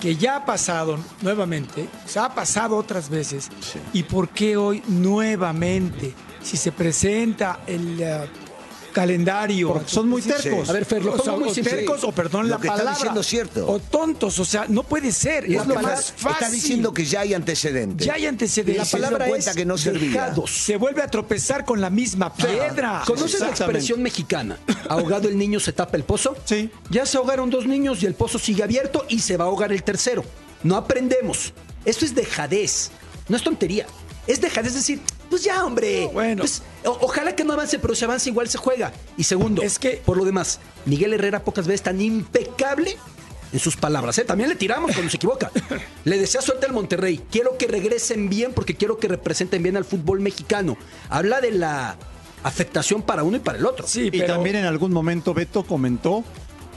que 0.00 0.14
ya 0.14 0.36
ha 0.36 0.46
pasado 0.46 0.96
nuevamente, 1.22 1.88
se 2.06 2.20
ha 2.20 2.32
pasado 2.32 2.76
otras 2.76 3.08
veces, 3.10 3.48
y 3.92 4.04
por 4.04 4.28
qué 4.28 4.56
hoy 4.56 4.80
nuevamente, 4.86 6.14
si 6.40 6.56
se 6.56 6.70
presenta 6.70 7.62
el 7.66 8.00
eh, 8.00 8.28
calendario. 8.94 9.82
Son 9.86 10.08
muy 10.08 10.22
tercos. 10.22 10.70
A 10.70 10.72
ver, 10.72 10.86
Fer, 10.86 11.04
lo 11.04 11.12
O 11.12 11.16
sea, 11.16 11.34
pongo 11.34 11.44
muy 11.44 11.50
o 11.50 11.62
tercos, 11.62 12.00
sí. 12.00 12.06
o 12.08 12.12
perdón 12.12 12.48
Lo 12.48 12.54
la 12.54 12.60
que 12.60 12.68
está 12.68 12.90
diciendo 12.90 13.20
es 13.20 13.26
cierto. 13.26 13.70
O 13.70 13.78
tontos, 13.78 14.38
o 14.38 14.44
sea, 14.46 14.64
no 14.68 14.84
puede 14.84 15.12
ser. 15.12 15.46
La 15.48 15.60
Es 15.60 15.66
lo 15.66 15.74
más 15.74 16.12
fácil. 16.16 16.30
Está 16.30 16.50
diciendo 16.50 16.94
que 16.94 17.04
ya 17.04 17.20
hay 17.20 17.34
antecedentes. 17.34 18.06
Ya 18.06 18.14
hay 18.14 18.24
antecedentes. 18.24 18.92
La 18.92 18.98
palabra 18.98 19.26
cuenta 19.26 19.52
que 19.52 19.66
no 19.66 19.76
servía. 19.76 20.34
Se 20.46 20.76
vuelve 20.76 21.02
a 21.02 21.08
tropezar 21.08 21.66
con 21.66 21.82
la 21.82 21.90
misma 21.90 22.32
piedra. 22.32 23.02
¿Conoces 23.06 23.40
la 23.40 23.50
expresión 23.50 24.00
mexicana? 24.02 24.58
Ahogado 24.88 25.28
el 25.28 25.36
niño 25.36 25.60
se 25.60 25.72
tapa 25.72 25.96
el 25.98 26.04
pozo. 26.04 26.36
Sí. 26.44 26.70
Ya 26.88 27.04
se 27.04 27.18
ahogaron 27.18 27.50
dos 27.50 27.66
niños 27.66 28.02
y 28.02 28.06
el 28.06 28.14
pozo 28.14 28.38
sigue 28.38 28.62
abierto 28.62 29.04
y 29.08 29.18
se 29.18 29.36
va 29.36 29.44
a 29.44 29.48
ahogar 29.48 29.72
el 29.72 29.82
tercero. 29.82 30.24
No 30.62 30.76
aprendemos. 30.76 31.52
Esto 31.84 32.04
es 32.04 32.14
dejadez. 32.14 32.90
No 33.28 33.36
es 33.36 33.42
tontería. 33.42 33.86
Es 34.26 34.40
dejadez. 34.40 34.68
Es 34.70 34.74
decir, 34.76 35.00
Pues 35.30 35.42
ya, 35.42 35.64
hombre. 35.64 36.08
bueno. 36.12 36.42
Pues, 36.42 36.62
o- 36.84 36.98
ojalá 37.02 37.34
que 37.34 37.44
no 37.44 37.52
avance, 37.54 37.78
pero 37.78 37.94
si 37.94 38.04
avance 38.04 38.30
igual 38.30 38.48
se 38.48 38.58
juega. 38.58 38.92
Y 39.16 39.24
segundo, 39.24 39.62
Es 39.62 39.78
que- 39.78 40.00
por 40.04 40.16
lo 40.16 40.24
demás, 40.24 40.60
Miguel 40.86 41.12
Herrera 41.14 41.42
pocas 41.44 41.66
veces 41.66 41.82
tan 41.82 42.00
impecable 42.00 42.96
en 43.52 43.58
sus 43.60 43.76
palabras. 43.76 44.18
¿eh? 44.18 44.24
También 44.24 44.48
le 44.48 44.56
tiramos 44.56 44.92
cuando 44.92 45.10
se 45.10 45.16
equivoca. 45.16 45.50
Le 46.04 46.18
desea 46.18 46.40
suerte 46.42 46.66
al 46.66 46.72
Monterrey. 46.72 47.20
Quiero 47.30 47.56
que 47.58 47.66
regresen 47.66 48.28
bien 48.28 48.52
porque 48.52 48.74
quiero 48.74 48.98
que 48.98 49.08
representen 49.08 49.62
bien 49.62 49.76
al 49.76 49.84
fútbol 49.84 50.20
mexicano. 50.20 50.76
Habla 51.08 51.40
de 51.40 51.52
la 51.52 51.96
afectación 52.42 53.02
para 53.02 53.22
uno 53.22 53.36
y 53.38 53.40
para 53.40 53.58
el 53.58 53.64
otro. 53.66 53.86
Sí, 53.86 54.08
Y 54.08 54.10
pero 54.10 54.34
también 54.34 54.56
en 54.56 54.64
algún 54.66 54.92
momento 54.92 55.32
Beto 55.34 55.64
comentó 55.64 56.24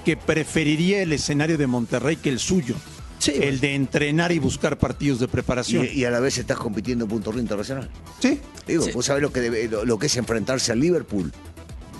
que 0.05 0.15
preferiría 0.15 1.01
el 1.01 1.11
escenario 1.13 1.57
de 1.57 1.67
Monterrey 1.67 2.15
que 2.15 2.29
el 2.29 2.39
suyo. 2.39 2.75
Sí, 3.33 3.39
el 3.43 3.59
de 3.59 3.75
entrenar 3.75 4.31
y 4.31 4.39
buscar 4.39 4.77
partidos 4.77 5.19
de 5.19 5.27
preparación. 5.27 5.87
y 5.93 6.03
a 6.05 6.11
la 6.11 6.19
vez 6.19 6.37
estás 6.37 6.57
compitiendo 6.57 7.05
en 7.05 7.09
punto 7.09 7.31
internacional. 7.37 7.89
sí. 8.19 8.39
Digo, 8.67 8.85
vos 8.93 9.05
sabés 9.05 9.21
lo 9.23 9.31
que, 9.31 9.39
debe- 9.39 9.69
lo, 9.69 9.85
lo 9.85 9.97
que 9.97 10.07
es 10.07 10.17
enfrentarse 10.17 10.71
al 10.73 10.79
Liverpool. 10.81 11.31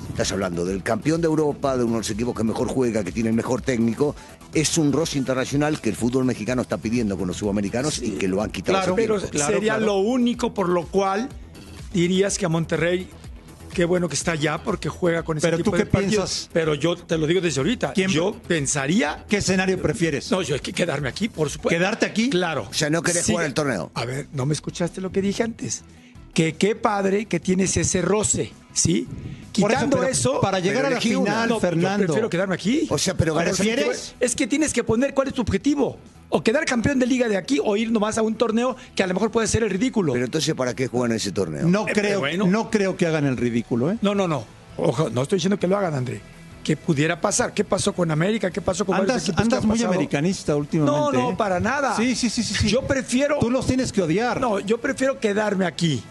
Estás 0.10 0.32
hablando 0.34 0.66
del 0.66 0.84
campeón 0.84 1.22
de 1.22 1.28
Europa, 1.28 1.78
de 1.78 1.84
uno 1.84 1.94
de 1.94 2.00
los 2.00 2.10
equipos 2.10 2.36
que 2.36 2.44
mejor 2.44 2.68
juega, 2.68 3.04
que 3.06 3.12
tiene 3.14 3.30
el 3.30 3.36
mejor 3.36 3.62
técnico. 3.62 4.16
Es 4.54 4.78
un 4.78 4.92
roce 4.92 5.18
internacional 5.18 5.80
que 5.80 5.90
el 5.90 5.96
fútbol 5.96 6.26
mexicano 6.26 6.62
está 6.62 6.78
pidiendo 6.78 7.18
con 7.18 7.28
los 7.28 7.38
sudamericanos 7.38 8.02
y 8.02 8.12
que 8.12 8.28
lo 8.28 8.42
han 8.42 8.50
quitado. 8.50 8.80
Claro, 8.80 8.96
pero 8.96 9.16
claro, 9.30 9.54
sería 9.54 9.74
claro. 9.78 9.86
lo 9.86 9.98
único 10.00 10.54
por 10.54 10.68
lo 10.70 10.88
cual 10.88 11.30
dirías 11.94 12.38
que 12.38 12.46
a 12.46 12.50
Monterrey 12.50 13.08
qué 13.78 13.86
bueno 13.86 14.10
que 14.10 14.16
está 14.16 14.32
allá 14.32 14.58
porque 14.64 14.90
juega 14.90 15.22
con 15.22 15.38
ese 15.38 15.46
Pero 15.46 15.58
tipo 15.58 15.70
tú 15.70 15.78
de 15.78 15.84
qué 15.84 15.90
partidos. 15.92 16.16
piensas? 16.32 16.50
Pero 16.52 16.74
yo 16.74 16.96
te 16.98 17.16
lo 17.16 17.28
digo 17.28 17.42
desde 17.42 17.60
ahorita. 17.60 17.94
¿Quién- 17.94 18.10
Yo 18.10 18.34
pensaría 18.48 19.24
¿Qué 19.30 19.38
escenario 19.38 19.80
prefieres? 19.80 20.32
no, 20.32 20.42
yo 20.42 20.56
hay 20.56 20.62
que 20.62 20.74
quedarme 20.74 21.10
aquí, 21.10 21.30
por 21.30 21.48
supuesto. 21.52 21.78
¿Quedarte 21.78 22.08
aquí? 22.08 22.32
Claro. 22.32 22.66
O 22.72 22.74
sea, 22.74 22.90
no 22.90 23.04
querés 23.04 23.24
Sí. 23.28 23.34
jugar 23.34 23.46
el 23.46 23.54
torneo. 23.54 23.92
A 23.94 24.04
ver, 24.06 24.30
¿no 24.34 24.48
me 24.48 24.54
escuchaste 24.56 25.00
lo 25.00 25.12
que 25.12 25.22
dije 25.22 25.44
antes? 25.44 25.84
Que 26.34 26.56
qué 26.56 26.76
padre 26.76 27.28
que 27.28 27.40
tienes 27.40 27.78
ese 27.78 28.02
roce, 28.02 28.52
¿sí? 28.74 29.08
Por 29.60 29.70
eso, 29.72 29.80
Quitando 29.82 29.98
pero 30.00 30.10
eso... 30.12 30.42
para 30.42 30.60
llegar 30.60 30.86
a 30.88 30.90
la 30.90 30.96
una. 30.96 31.02
final, 31.02 31.50
No, 31.50 31.60
Fernando. 31.60 32.02
Yo 32.02 32.08
prefiero 32.08 32.30
quedarme 32.32 32.56
aquí. 32.56 32.88
O 32.90 32.98
sea, 32.98 33.14
pero 33.16 33.36
¿Prefieres? 33.36 34.16
Es 34.20 34.36
que 34.36 34.48
tienes 34.48 34.74
que 34.74 34.84
poner 34.84 35.14
cuál 35.14 35.28
es 35.28 35.36
tu 35.36 35.42
objetivo. 35.44 36.00
O 36.30 36.44
quedar 36.44 36.66
campeón 36.66 37.00
de 37.00 37.06
liga 37.06 37.28
de 37.30 37.38
aquí 37.38 37.60
o 37.64 37.78
ir 37.78 37.90
nomás 37.92 38.18
a 38.18 38.22
un 38.22 38.36
torneo 38.36 38.76
que 38.96 39.02
a 39.04 39.08
lo 39.08 39.14
mejor 39.14 39.32
puede 39.32 39.48
ser 39.48 39.64
el 39.64 39.70
ridículo. 39.70 40.12
Pero 40.14 40.26
entonces, 40.26 40.54
¿para 40.56 40.74
qué 40.76 40.88
juegan 40.88 41.14
ese 41.16 41.32
torneo? 41.32 41.68
No 41.68 41.88
Eh, 41.88 41.92
creo, 41.94 42.20
bueno. 42.20 42.46
no 42.48 42.70
creo 42.70 42.98
que 42.98 43.08
hagan 43.08 43.26
el 43.26 43.38
ridículo, 43.38 43.92
¿eh? 43.92 43.98
No, 44.02 44.14
no, 44.14 44.28
no. 44.28 44.44
Ojo, 44.76 45.10
no 45.10 45.22
estoy 45.24 45.38
diciendo 45.38 45.58
que 45.58 45.68
lo 45.68 45.78
hagan, 45.78 45.94
André. 45.94 46.22
Que 46.66 46.76
pudiera 46.76 47.22
pasar. 47.22 47.54
¿Qué 47.54 47.64
pasó 47.64 47.94
con 47.94 48.12
América? 48.12 48.52
¿Qué 48.52 48.60
pasó 48.60 48.86
con 48.86 48.96
Andas, 48.96 49.30
andas 49.38 49.64
muy 49.64 49.78
pasado? 49.78 49.94
americanista 49.94 50.52
No, 50.52 50.58
últimamente. 50.60 51.18
no, 51.18 51.30
¿eh? 51.32 51.36
para 51.38 51.62
nada. 51.62 51.96
Sí, 51.96 52.14
sí, 52.14 52.30
sí, 52.30 52.44
sí, 52.44 52.54
sí. 52.56 52.68
Yo 52.70 52.82
prefiero. 52.82 53.38
Tú 53.40 53.50
los 53.50 53.66
tienes 53.66 53.94
que 53.94 54.02
odiar. 54.02 54.42
No, 54.42 54.60
yo 54.60 54.80
prefiero 54.80 55.20
quedarme 55.22 55.66
aquí. 55.66 56.04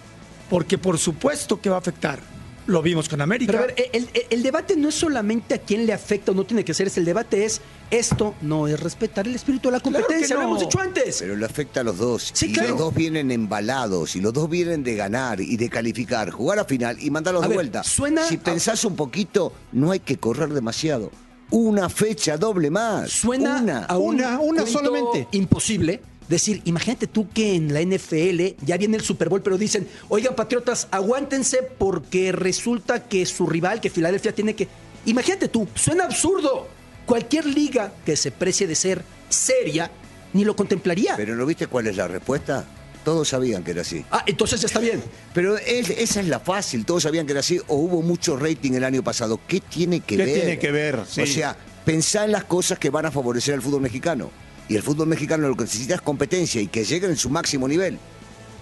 Porque 0.49 0.79
por 0.79 0.97
supuesto 0.99 1.61
que 1.61 1.69
va 1.69 1.77
a 1.77 1.81
afectar. 1.81 2.21
Lo 2.67 2.81
vimos 2.81 3.09
con 3.09 3.21
América. 3.21 3.53
Pero 3.53 3.64
a 3.64 3.67
ver, 3.67 3.91
el, 3.93 4.09
el- 4.14 4.23
el 4.31 4.43
debate 4.43 4.77
no 4.77 4.89
es 4.89 4.95
solamente 4.95 5.55
a 5.55 5.59
quién 5.59 5.85
le 5.87 5.93
afecta 5.93 6.33
o 6.33 6.35
no 6.35 6.45
tiene 6.45 6.64
que 6.64 6.73
ser, 6.75 6.87
es 6.87 6.97
el 6.97 7.05
debate 7.05 7.45
es 7.45 7.61
esto 7.91 8.34
no 8.43 8.66
es 8.68 8.78
respetar 8.80 9.26
el 9.26 9.34
espíritu 9.34 9.68
de 9.68 9.72
la 9.72 9.80
Claro 9.80 9.97
que 9.99 10.03
competencia, 10.03 10.37
lo 10.37 10.43
hemos 10.43 10.61
dicho 10.61 10.80
antes. 10.80 11.18
Pero 11.20 11.37
le 11.37 11.47
afecta 11.47 11.80
a 11.80 11.84
los 11.84 11.99
dos. 11.99 12.30
Sí, 12.32 12.47
y 12.47 12.53
claro. 12.53 12.70
los 12.70 12.78
dos 12.78 12.95
vienen 12.95 13.30
embalados. 13.30 14.16
Y 14.16 14.20
los 14.20 14.32
dos 14.32 14.49
vienen 14.51 14.82
de 14.84 14.95
ganar 14.97 15.41
y 15.41 15.57
de 15.57 15.68
calificar, 15.68 16.30
jugar 16.30 16.59
a 16.59 16.64
final 16.64 16.97
y 17.01 17.11
mandarlos 17.11 17.43
A 17.43 17.47
de 17.47 17.49
ver, 17.51 17.57
vuelta. 17.57 17.82
suena 17.84 18.26
si 18.26 18.37
a- 18.37 18.43
pensás 18.43 18.84
un 18.84 18.97
poquito, 18.97 19.53
no 19.72 19.91
hay 19.93 20.01
que 20.01 20.18
correr 20.18 20.49
demasiado. 20.53 21.11
Una 21.51 21.89
fecha 21.89 22.37
doble 22.37 22.70
más. 22.70 23.11
Suena 23.12 23.62
una. 23.62 23.84
a 23.84 23.99
un 23.99 24.16
Una, 24.16 24.41
una 24.41 24.66
solamente. 24.66 25.28
imposible. 25.32 26.01
Decir, 26.28 26.61
imagínate 26.64 27.07
tú 27.07 27.28
que 27.28 27.55
en 27.55 27.72
la 27.72 27.80
NFL 27.82 28.57
ya 28.66 28.76
viene 28.76 28.97
el 28.97 29.05
Super 29.05 29.28
Bowl, 29.28 29.43
pero 29.43 29.57
dicen, 29.57 29.87
oigan, 30.09 30.34
patriotas, 30.34 30.89
aguántense 30.91 31.59
porque 31.78 32.32
resulta 32.32 33.05
que 33.07 33.24
su 33.26 33.47
rival, 33.47 33.80
que 33.80 33.91
Filadelfia, 33.91 34.34
tiene 34.34 34.57
que. 34.57 34.66
Imagínate 35.05 35.47
tú, 35.47 35.68
suena 35.76 36.03
absurdo. 36.03 36.66
Cualquier 37.07 37.47
liga 37.47 37.93
que 38.05 38.17
se 38.17 38.31
precie 38.33 38.67
de 38.67 38.75
ser 38.75 39.03
seria 39.29 39.91
ni 40.33 40.45
lo 40.45 40.55
contemplaría. 40.57 41.15
Pero 41.17 41.35
¿no 41.37 41.47
viste 41.47 41.67
cuál 41.69 41.87
es 41.87 41.97
la 41.97 42.09
respuesta? 42.09 42.65
Todos 43.05 43.29
sabían 43.29 43.63
que 43.63 43.71
era 43.71 43.83
así. 43.83 44.05
ah, 44.11 44.25
entonces 44.27 44.63
está 44.65 44.81
bien. 44.81 45.01
Pero 45.33 45.57
es- 45.57 45.91
esa 45.91 46.21
es 46.21 46.27
la 46.27 46.41
fácil, 46.41 46.85
todos 46.85 47.05
sabían 47.05 47.25
que 47.25 47.33
era 47.33 47.41
así, 47.41 47.61
o 47.69 47.77
hubo 47.77 48.03
mucho 48.03 48.37
rating 48.37 48.73
el 48.73 48.83
año 48.85 49.03
pasado. 49.05 49.41
¿Qué 49.47 49.61
tiene 49.61 50.01
que 50.01 50.17
¿Qué 50.17 50.25
ver? 50.25 50.35
tiene 50.35 50.59
que 50.59 50.73
ver? 50.73 51.01
Sí. 51.09 51.21
O 51.21 51.27
sea, 51.27 51.57
pensá 51.85 52.25
en 52.25 52.33
las 52.33 52.45
cosas 52.45 52.81
que 52.81 52.91
van 52.91 53.07
a 53.07 53.13
favorecer 53.13 53.55
al 53.55 53.63
fútbol 53.63 53.83
mexicano. 53.83 54.31
Y 54.69 54.75
el 54.75 54.83
fútbol 54.83 55.07
mexicano 55.07 55.49
lo 55.49 55.57
que 55.57 55.63
necesita 55.63 55.95
es 55.95 56.01
competencia 56.01 56.61
y 56.61 56.67
que 56.67 56.85
lleguen 56.85 57.11
en 57.13 57.17
su 57.17 57.31
máximo 57.31 57.69
nivel. 57.69 57.99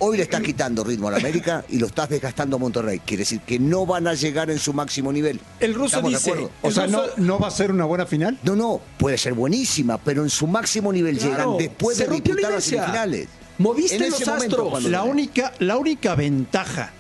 Hoy 0.01 0.17
le 0.17 0.25
estás 0.25 0.43
quitando 0.43 0.83
ritmo 0.85 1.09
a 1.09 1.13
la 1.13 1.17
América 1.19 1.65
y 1.69 1.79
lo 1.79 1.87
estás 1.87 2.09
desgastando 2.09 2.57
a 2.57 2.59
Monterrey. 2.59 3.01
Quiere 3.01 3.23
decir 3.23 3.41
que 3.41 3.59
no 3.59 3.87
van 3.87 4.07
a 4.07 4.15
llegar 4.15 4.51
en 4.51 4.59
su 4.59 4.73
máximo 4.73 5.13
nivel. 5.13 5.41
El 5.61 5.73
ruso 5.75 5.87
¿Estamos 5.99 6.13
de 6.13 6.19
dice- 6.19 6.31
acuerdo? 6.31 6.51
O 6.63 6.71
sea, 6.71 6.87
¿no, 6.87 7.03
ruso- 7.03 7.13
¿no 7.19 7.39
va 7.39 7.49
a 7.49 7.51
ser 7.51 7.71
una 7.71 7.85
buena 7.85 8.05
final? 8.05 8.39
No, 8.43 8.57
no, 8.57 8.81
puede 8.99 9.17
ser 9.19 9.35
buenísima, 9.35 9.99
pero 9.99 10.23
en 10.23 10.31
su 10.31 10.47
máximo 10.47 10.93
nivel 10.93 11.17
Claro, 11.19 11.31
llegan 11.33 11.57
después 11.59 11.97
de 11.99 12.07
la 12.07 12.13
disputar 12.15 12.53
las 12.53 12.65
semifinales. 12.65 13.29
Moviste 13.59 13.97
En 13.97 14.11
los 14.11 14.27
momento, 14.27 14.45
astros. 14.57 14.69
cuando- 14.71 14.89
La 14.91 15.05
única, 15.05 15.53
la 15.61 15.77
única 15.77 16.15
ventaja, 16.17 16.91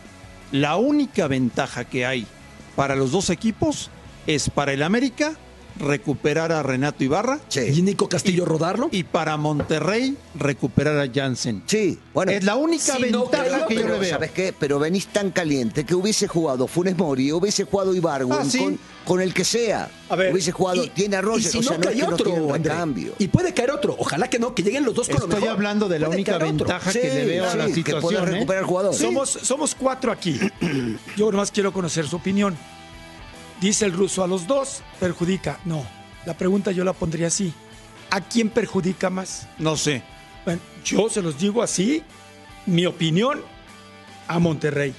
la 0.52 0.76
única 0.76 1.26
ventaja 1.26 1.84
que 1.84 2.06
hay 2.06 2.26
para 2.76 2.94
los 2.94 3.10
dos 3.10 3.28
equipos 3.30 3.90
es 4.26 4.50
para 4.50 4.72
el 4.72 4.82
América 4.84 5.34
recuperar 5.78 6.52
a 6.52 6.62
Renato 6.62 7.02
Ibarra 7.04 7.40
Sí. 7.48 7.60
Y 7.60 7.82
Nico 7.82 8.08
Castillo 8.08 8.44
rodarlo. 8.44 8.88
y 8.92 9.04
para 9.04 9.36
Monterrey 9.36 10.16
recuperar 10.38 10.98
a 10.98 11.10
Jansen. 11.12 11.62
Sí, 11.66 11.98
bueno. 12.12 12.32
es 12.32 12.44
la 12.44 12.56
única 12.56 12.96
si 12.96 13.10
no 13.10 13.22
ventaja 13.22 13.44
creo, 13.44 13.66
que 13.68 13.74
yo 13.74 13.80
Pero, 13.82 13.94
le 13.94 14.00
veo. 14.00 14.10
¿sabes 14.10 14.30
qué? 14.32 14.54
Pero 14.58 14.78
venís 14.78 15.06
tan 15.08 15.30
caliente 15.30 15.84
que 15.84 15.94
hubiese 15.94 16.28
jugado 16.28 16.66
Funes 16.66 16.96
Mori, 16.96 17.32
hubiese 17.32 17.64
jugado 17.64 17.94
Ibargüen, 17.94 18.38
Ah, 18.40 18.44
sí. 18.48 18.58
con, 18.58 18.78
con 19.04 19.20
el 19.20 19.34
que 19.34 19.44
sea. 19.44 19.90
A 20.08 20.16
ver, 20.16 20.32
hubiese 20.32 20.52
jugado, 20.52 20.84
Y- 20.84 20.88
tiene 20.90 21.16
a 21.16 21.20
y 21.20 21.22
Roger, 21.22 21.50
si 21.50 21.58
o 21.58 21.62
sea, 21.62 21.76
no 21.78 21.82
cae 21.84 21.96
no 21.96 22.08
otro, 22.08 22.52
recambio. 22.52 23.12
Y 23.18 23.28
puede 23.28 23.52
caer 23.52 23.70
otro. 23.72 23.96
Ojalá 23.98 24.28
que 24.28 24.38
no, 24.38 24.54
que 24.54 24.62
lleguen 24.62 24.84
los 24.84 24.94
dos 24.94 25.08
con 25.08 25.16
lo 25.18 25.24
Estoy 25.24 25.40
mejor. 25.40 25.56
hablando 25.56 25.88
de 25.88 25.98
la 25.98 26.08
única 26.08 26.38
ventaja 26.38 26.92
Sí, 26.92 27.00
que 27.00 27.08
le 27.14 27.24
veo 27.26 27.50
a 27.50 27.54
la 27.56 27.68
situación. 27.68 28.22
¿eh? 28.28 28.30
recuperar 28.32 28.62
el 28.62 28.68
jugador. 28.68 28.94
Somos, 28.94 29.30
somos 29.30 29.74
cuatro 29.74 30.12
aquí. 30.12 30.38
Yo 31.16 31.30
nomás 31.30 31.50
quiero 31.50 31.72
conocer 31.72 32.06
su 32.06 32.16
opinión. 32.16 32.56
Dice 33.60 33.84
el 33.86 33.92
ruso, 33.92 34.22
a 34.22 34.26
los 34.26 34.46
dos 34.46 34.82
perjudica. 35.00 35.58
No, 35.64 35.84
la 36.26 36.36
pregunta 36.36 36.72
yo 36.72 36.84
la 36.84 36.92
pondría 36.92 37.28
así. 37.28 37.52
¿A 38.10 38.20
quién 38.20 38.50
perjudica 38.50 39.10
más? 39.10 39.48
No 39.58 39.76
sé. 39.76 40.02
Bueno, 40.44 40.60
yo 40.84 41.08
se 41.08 41.22
los 41.22 41.38
digo 41.38 41.62
así, 41.62 42.02
mi 42.66 42.84
opinión, 42.86 43.40
a 44.28 44.38
Monterrey. 44.38 44.94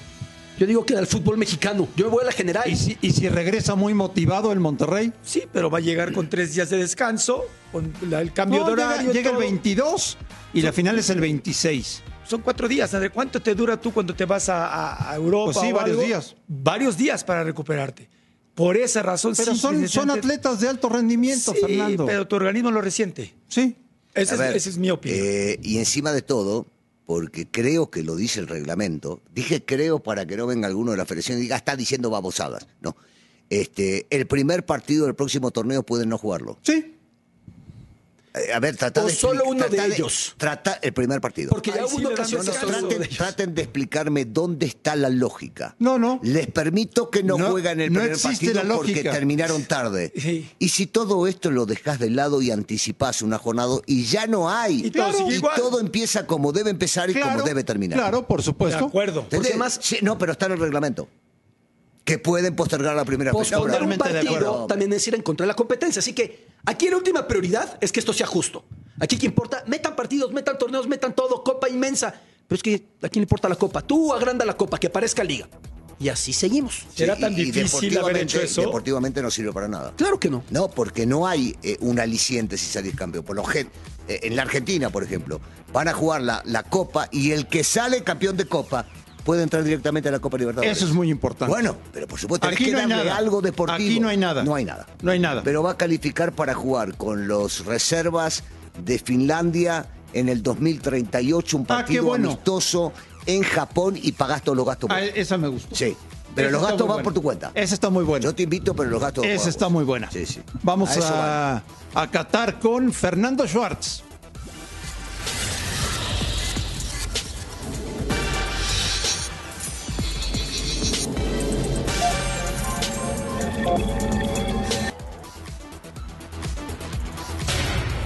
Yo 0.58 0.66
digo 0.66 0.86
que 0.86 0.96
al 0.96 1.06
fútbol 1.06 1.36
mexicano. 1.36 1.86
Yo 1.96 2.06
me 2.06 2.12
voy 2.12 2.22
a 2.22 2.26
la 2.26 2.32
general. 2.32 2.64
¿Y 2.66 2.76
si, 2.76 2.96
y 3.02 3.12
si 3.12 3.28
regresa 3.28 3.74
muy 3.74 3.92
motivado 3.92 4.52
el 4.52 4.58
Monterrey? 4.60 5.12
Sí, 5.22 5.42
pero 5.52 5.68
va 5.70 5.78
a 5.78 5.80
llegar 5.82 6.12
con 6.12 6.28
tres 6.30 6.54
días 6.54 6.70
de 6.70 6.78
descanso, 6.78 7.44
con 7.70 7.92
la- 8.08 8.22
el 8.22 8.32
cambio 8.32 8.60
No, 8.60 8.66
de 8.66 8.72
horario. 8.72 9.12
llega 9.12 9.28
el 9.30 9.36
todo. 9.36 9.40
22 9.40 10.16
y 10.54 10.62
la 10.62 10.72
final 10.72 10.98
es 10.98 11.10
el 11.10 11.20
26. 11.20 12.02
Son 12.26 12.40
cuatro 12.40 12.66
días, 12.68 12.92
André. 12.94 13.10
¿Cuánto 13.10 13.40
te 13.40 13.54
dura 13.54 13.78
tú 13.78 13.92
cuando 13.92 14.14
te 14.14 14.24
vas 14.24 14.48
a, 14.48 14.66
a- 14.66 15.10
a 15.12 15.14
Europa? 15.16 15.52
Pues 15.52 15.66
sí, 15.66 15.72
o 15.72 15.76
varios 15.76 15.96
algo? 15.98 16.06
días. 16.08 16.36
Varios 16.48 16.96
días 16.96 17.22
para 17.22 17.44
recuperarte. 17.44 18.08
Por 18.56 18.76
esa 18.76 19.02
razón, 19.02 19.34
Pero 19.36 19.54
son, 19.54 19.86
son 19.88 20.10
atletas 20.10 20.58
de 20.60 20.68
alto 20.68 20.88
rendimiento, 20.88 21.52
Sí, 21.52 21.60
Fernando. 21.60 22.06
pero 22.06 22.26
tu 22.26 22.34
organismo 22.36 22.72
lo 22.72 22.80
resiente. 22.80 23.34
Sí. 23.46 23.76
Esa 24.14 24.32
es, 24.34 24.40
ver, 24.40 24.56
esa 24.56 24.68
es 24.70 24.78
mi 24.78 24.90
opinión. 24.90 25.20
eh, 25.24 25.60
y 25.62 25.76
encima 25.78 26.10
de 26.10 26.22
todo, 26.22 26.66
porque 27.04 27.46
creo 27.46 27.90
que 27.90 28.02
lo 28.02 28.16
dice 28.16 28.40
el 28.40 28.48
reglamento, 28.48 29.20
dije 29.32 29.62
creo 29.64 29.98
para 30.02 30.26
que 30.26 30.36
no 30.36 30.46
venga 30.46 30.66
alguno 30.66 30.90
de 30.92 30.96
la 30.96 31.04
federación 31.04 31.38
y 31.38 31.42
diga, 31.42 31.54
está 31.56 31.76
diciendo 31.76 32.08
babosadas. 32.10 32.66
No. 32.80 32.96
Este, 33.50 34.06
el 34.10 34.26
primer 34.26 34.64
partido 34.66 35.04
del 35.06 35.14
próximo 35.14 35.50
torneo 35.52 35.84
pueden 35.84 36.08
no 36.08 36.18
jugarlo. 36.18 36.58
Sí. 36.62 36.95
Eh, 38.36 38.52
A 38.52 38.60
ver, 38.60 38.76
trata 38.76 39.02
O 39.02 39.06
de 39.06 39.14
solo 39.14 39.44
uno 39.46 39.64
de 39.64 39.76
trata 39.76 39.86
ellos. 39.94 40.34
Trata 40.36 40.78
el 40.82 40.92
primer 40.92 41.20
partido. 41.20 41.50
Porque 41.50 41.70
ya 41.72 41.84
hubo 41.86 41.88
sí 41.88 41.96
una 42.04 42.08
ocasión 42.10 42.44
traten, 42.44 42.88
de 43.00 43.08
traten 43.08 43.54
de 43.54 43.62
explicarme 43.62 44.24
dónde 44.24 44.66
está 44.66 44.94
la 44.96 45.08
lógica. 45.08 45.74
No, 45.78 45.98
no. 45.98 46.20
Les 46.22 46.46
permito 46.48 47.10
que 47.10 47.22
no, 47.22 47.38
No, 47.38 47.50
juegan 47.50 47.80
el 47.80 47.92
no 47.92 48.00
primer 48.00 48.18
partido 48.20 48.62
la 48.62 48.74
porque 48.76 49.02
terminaron 49.02 49.64
tarde. 49.64 50.12
Sí. 50.16 50.48
Y 50.58 50.68
si 50.68 50.86
todo 50.86 51.26
esto 51.26 51.50
lo 51.50 51.66
dejas 51.66 51.98
de 51.98 52.10
lado 52.10 52.42
y 52.42 52.50
anticipás 52.50 53.22
una 53.22 53.38
jornada 53.38 53.76
y 53.86 54.04
ya 54.04 54.26
no 54.26 54.50
hay. 54.50 54.86
Y 54.86 54.90
todo 54.90 55.80
empieza 55.80 56.26
como 56.26 56.52
debe 56.52 56.70
empezar 56.70 57.10
y 57.10 57.14
Claro, 57.14 57.32
como 57.32 57.44
debe 57.44 57.64
terminar. 57.64 57.98
Claro, 57.98 58.26
por 58.26 58.40
de 58.40 58.44
supuesto. 58.44 58.84
acuerdo. 58.86 59.20
¿Entendés? 59.20 59.38
Porque 59.38 59.48
además- 59.50 59.78
Sí, 59.82 59.98
no, 60.02 60.18
pero 60.18 60.32
está 60.32 60.46
en 60.46 60.52
el 60.52 60.58
reglamento. 60.58 61.08
Que 62.06 62.18
pueden 62.18 62.54
postergar 62.54 62.94
la 62.94 63.04
primera 63.04 63.32
fecha. 63.34 63.58
Posponer 63.58 63.82
un 63.82 63.98
partido 63.98 64.66
también 64.66 64.92
es 64.92 65.06
ir 65.08 65.16
en 65.16 65.22
contra 65.22 65.44
de 65.44 65.48
la 65.48 65.54
competencia. 65.54 65.98
Así 65.98 66.12
que 66.12 66.46
aquí 66.64 66.88
la 66.88 66.96
última 66.96 67.26
prioridad 67.26 67.76
es 67.80 67.90
que 67.90 67.98
esto 68.00 68.12
sea 68.12 68.26
justo. 68.28 68.64
Aquí 69.00 69.18
que 69.18 69.26
importa, 69.26 69.64
metan 69.66 69.94
partidos, 69.96 70.32
metan 70.32 70.56
torneos, 70.56 70.86
metan 70.86 71.14
todo, 71.16 71.42
copa 71.42 71.68
inmensa. 71.68 72.14
Pero 72.46 72.56
es 72.56 72.62
que 72.62 72.74
a 73.02 73.08
quién 73.08 73.22
le 73.22 73.24
importa 73.24 73.48
la 73.48 73.56
copa. 73.56 73.82
Tú 73.82 74.14
agranda 74.14 74.44
la 74.44 74.56
copa, 74.56 74.78
que 74.78 74.86
aparezca 74.86 75.24
liga. 75.24 75.48
Y 75.98 76.08
así 76.08 76.32
seguimos. 76.32 76.84
Sí, 76.94 77.02
¿Era 77.02 77.16
tan 77.16 77.32
y- 77.32 77.40
y 77.40 77.44
difícil 77.50 77.98
haber 77.98 78.18
hecho 78.18 78.38
deportivamente- 78.38 78.44
eso? 78.44 78.60
Deportivamente 78.60 79.22
no 79.22 79.30
sirve 79.32 79.52
para 79.52 79.66
nada. 79.66 79.92
Claro 79.96 80.20
que 80.20 80.30
no. 80.30 80.44
No, 80.50 80.68
porque 80.68 81.06
no 81.06 81.26
hay 81.26 81.56
eh, 81.64 81.76
un 81.80 81.98
aliciente 81.98 82.56
si 82.56 82.66
salís 82.66 82.94
campeón. 82.94 83.24
Por 83.24 83.34
lo 83.34 83.42
gen- 83.42 83.68
eh, 84.06 84.20
en 84.22 84.36
la 84.36 84.42
Argentina, 84.42 84.90
por 84.90 85.02
ejemplo, 85.02 85.40
van 85.72 85.88
a 85.88 85.92
jugar 85.92 86.22
la, 86.22 86.40
la 86.44 86.62
Copa 86.62 87.08
y 87.10 87.32
el 87.32 87.48
que 87.48 87.64
sale 87.64 88.04
campeón 88.04 88.36
de 88.36 88.44
Copa 88.44 88.86
puede 89.26 89.42
entrar 89.42 89.62
directamente 89.64 90.08
a 90.08 90.12
la 90.12 90.20
Copa 90.20 90.38
Libertadores. 90.38 90.74
Eso 90.74 90.86
es 90.86 90.92
muy 90.94 91.10
importante. 91.10 91.52
Bueno, 91.52 91.76
pero 91.92 92.06
por 92.06 92.18
supuesto, 92.18 92.46
Aquí 92.46 92.66
tenés 92.66 92.72
no 92.72 92.78
que 92.78 92.84
hay 92.84 92.88
darle 92.90 93.04
nada. 93.10 93.18
algo 93.18 93.42
deportivo. 93.42 93.74
Aquí 93.76 94.00
no 94.00 94.08
hay 94.08 94.16
nada. 94.16 94.42
No 94.44 94.54
hay 94.54 94.64
nada. 94.64 94.86
No 95.02 95.10
hay 95.10 95.18
nada. 95.18 95.42
Pero 95.44 95.62
va 95.62 95.72
a 95.72 95.76
calificar 95.76 96.32
para 96.32 96.54
jugar 96.54 96.96
con 96.96 97.28
los 97.28 97.66
reservas 97.66 98.44
de 98.82 98.98
Finlandia 98.98 99.86
en 100.14 100.28
el 100.30 100.42
2038, 100.42 101.56
un 101.58 101.64
Ah, 101.64 101.66
partido 101.66 102.04
bueno. 102.04 102.28
amistoso 102.30 102.92
en 103.26 103.42
Japón 103.42 103.98
y 104.00 104.12
pagás 104.12 104.42
todos 104.42 104.56
los 104.56 104.64
gastos. 104.66 104.88
Ah, 104.92 105.02
esa 105.02 105.36
me 105.36 105.48
gusta. 105.48 105.74
Sí. 105.74 105.94
Pero 106.34 106.50
los 106.50 106.60
gastos 106.62 106.80
van 106.80 106.88
buena. 106.88 107.02
por 107.02 107.12
tu 107.14 107.22
cuenta. 107.22 107.50
Esa 107.54 107.74
está 107.74 107.88
muy 107.90 108.04
buena. 108.04 108.22
Yo 108.24 108.34
te 108.34 108.42
invito, 108.44 108.74
pero 108.76 108.88
los 108.90 109.00
gastos. 109.00 109.24
Esa 109.24 109.48
está 109.48 109.68
muy 109.68 109.84
buena. 109.84 110.10
Sí, 110.10 110.24
sí. 110.26 110.40
Vamos 110.62 110.90
A 110.98 111.56
a, 111.56 111.62
a 112.02 112.10
Qatar 112.10 112.60
con 112.60 112.92
Fernando 112.92 113.46
Schwartz. 113.48 114.02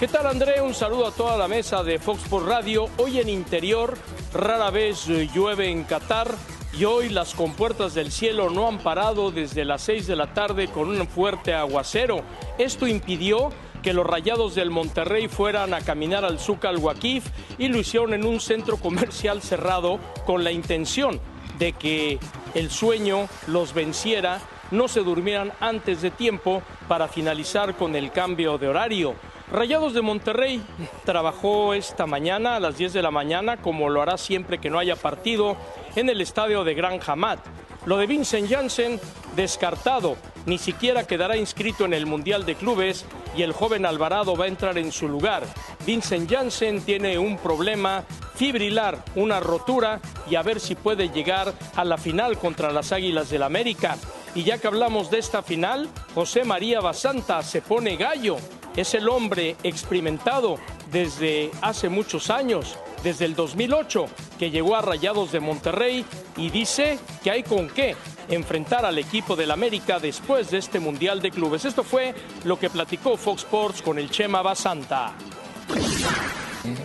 ¿Qué 0.01 0.09
tal 0.09 0.27
André? 0.27 0.63
Un 0.63 0.73
saludo 0.73 1.09
a 1.09 1.11
toda 1.11 1.37
la 1.37 1.47
mesa 1.47 1.83
de 1.83 1.99
Fox 1.99 2.23
Sports 2.23 2.47
Radio. 2.47 2.89
Hoy 2.97 3.19
en 3.19 3.29
interior 3.29 3.99
rara 4.33 4.71
vez 4.71 5.07
llueve 5.07 5.69
en 5.69 5.85
Qatar 5.85 6.35
y 6.73 6.85
hoy 6.85 7.09
las 7.11 7.35
compuertas 7.35 7.95
del 7.95 8.11
cielo 8.11 8.49
no 8.49 8.67
han 8.67 8.79
parado 8.79 9.31
desde 9.31 9.65
las 9.65 9.83
6 9.83 10.07
de 10.07 10.17
la 10.17 10.33
tarde 10.33 10.69
con 10.69 10.89
un 10.89 11.07
fuerte 11.07 11.53
aguacero. 11.53 12.23
Esto 12.57 12.87
impidió 12.87 13.51
que 13.83 13.93
los 13.93 14.07
rayados 14.07 14.55
del 14.55 14.71
Monterrey 14.71 15.29
fueran 15.29 15.75
a 15.75 15.81
caminar 15.81 16.25
al 16.25 16.39
Zúcar 16.39 16.77
Wakif 16.77 17.27
y 17.59 17.69
lo 17.69 17.79
hicieron 17.79 18.15
en 18.15 18.25
un 18.25 18.41
centro 18.41 18.77
comercial 18.77 19.43
cerrado 19.43 19.99
con 20.27 20.45
la 20.45 20.53
intención 20.53 21.21
de 21.59 21.73
que 21.73 22.19
el 22.55 22.71
sueño 22.71 23.29
los 23.47 23.75
venciera, 23.75 24.41
no 24.71 24.89
se 24.89 25.01
durmieran 25.01 25.53
antes 25.61 26.03
de 26.03 26.11
tiempo 26.11 26.63
para 26.89 27.09
finalizar 27.09 27.75
con 27.77 27.97
el 27.97 28.11
cambio 28.13 28.59
de 28.59 28.69
horario. 28.69 29.15
Rayados 29.53 29.95
de 29.95 30.03
Monterrey 30.03 30.63
trabajó 31.05 31.75
esta 31.75 32.07
mañana 32.07 32.57
a 32.57 32.61
las 32.61 32.79
10 32.79 32.93
de 32.93 33.03
la 33.03 33.11
mañana, 33.11 33.57
como 33.57 33.89
lo 33.89 34.03
hará 34.03 34.17
siempre 34.17 34.59
que 34.59 34.71
no 34.71 34.79
haya 34.79 34.97
partido, 34.97 35.57
en 35.97 36.09
el 36.09 36.21
estadio 36.21 36.65
de 36.65 36.75
Gran 36.75 37.01
Hamad. 37.05 37.39
Lo 37.87 37.97
de 37.97 38.07
Vincent 38.07 38.49
Janssen, 38.49 39.01
descartado, 39.35 40.17
ni 40.45 40.59
siquiera 40.59 41.07
quedará 41.07 41.37
inscrito 41.37 41.87
en 41.87 41.95
el 41.95 42.05
Mundial 42.07 42.45
de 42.45 42.55
Clubes 42.55 43.07
y 43.37 43.43
el 43.43 43.53
joven 43.53 43.87
Alvarado 43.87 44.37
va 44.37 44.45
a 44.45 44.49
entrar 44.49 44.77
en 44.77 44.93
su 44.93 45.09
lugar. 45.09 45.45
Vincent 45.87 46.31
Janssen 46.31 46.83
tiene 46.83 47.19
un 47.19 47.39
problema 47.39 48.05
fibrilar, 48.35 49.03
una 49.17 49.41
rotura 49.41 50.01
y 50.29 50.35
a 50.35 50.43
ver 50.43 50.61
si 50.61 50.75
puede 50.75 51.09
llegar 51.09 51.55
a 51.75 51.85
la 51.85 51.97
final 51.97 52.39
contra 52.39 52.71
las 52.71 52.93
Águilas 52.93 53.31
del 53.31 53.43
América. 53.43 53.97
Y 54.35 54.45
ya 54.45 54.59
que 54.59 54.69
hablamos 54.69 55.11
de 55.11 55.19
esta 55.19 55.43
final, 55.43 55.89
José 56.15 56.45
María 56.45 56.81
Basanta 56.81 57.43
se 57.43 57.63
pone 57.63 57.97
gallo. 57.97 58.37
Es 58.77 58.95
el 58.95 59.09
hombre 59.09 59.57
experimentado 59.65 60.59
desde 60.93 61.51
hace 61.61 61.89
muchos 61.89 62.31
años, 62.31 62.79
desde 63.03 63.25
el 63.25 63.35
2008, 63.35 64.07
que 64.39 64.51
llegó 64.51 64.77
a 64.77 64.83
Rayados 64.83 65.33
de 65.33 65.41
Monterrey 65.41 66.05
y 66.37 66.51
dice 66.51 66.99
que 67.25 67.33
hay 67.33 67.43
con 67.43 67.69
qué 67.69 67.97
enfrentar 68.29 68.87
al 68.87 68.99
equipo 68.99 69.35
del 69.35 69.51
América 69.51 69.99
después 69.99 70.51
de 70.51 70.59
este 70.59 70.79
Mundial 70.79 71.21
de 71.21 71.33
Clubes. 71.33 71.65
Esto 71.65 71.83
fue 71.83 72.15
lo 72.45 72.59
que 72.59 72.71
platicó 72.71 73.17
Fox 73.17 73.43
Sports 73.43 73.83
con 73.83 73.99
el 73.99 74.11
Chema 74.11 74.43
Basanta. 74.43 75.13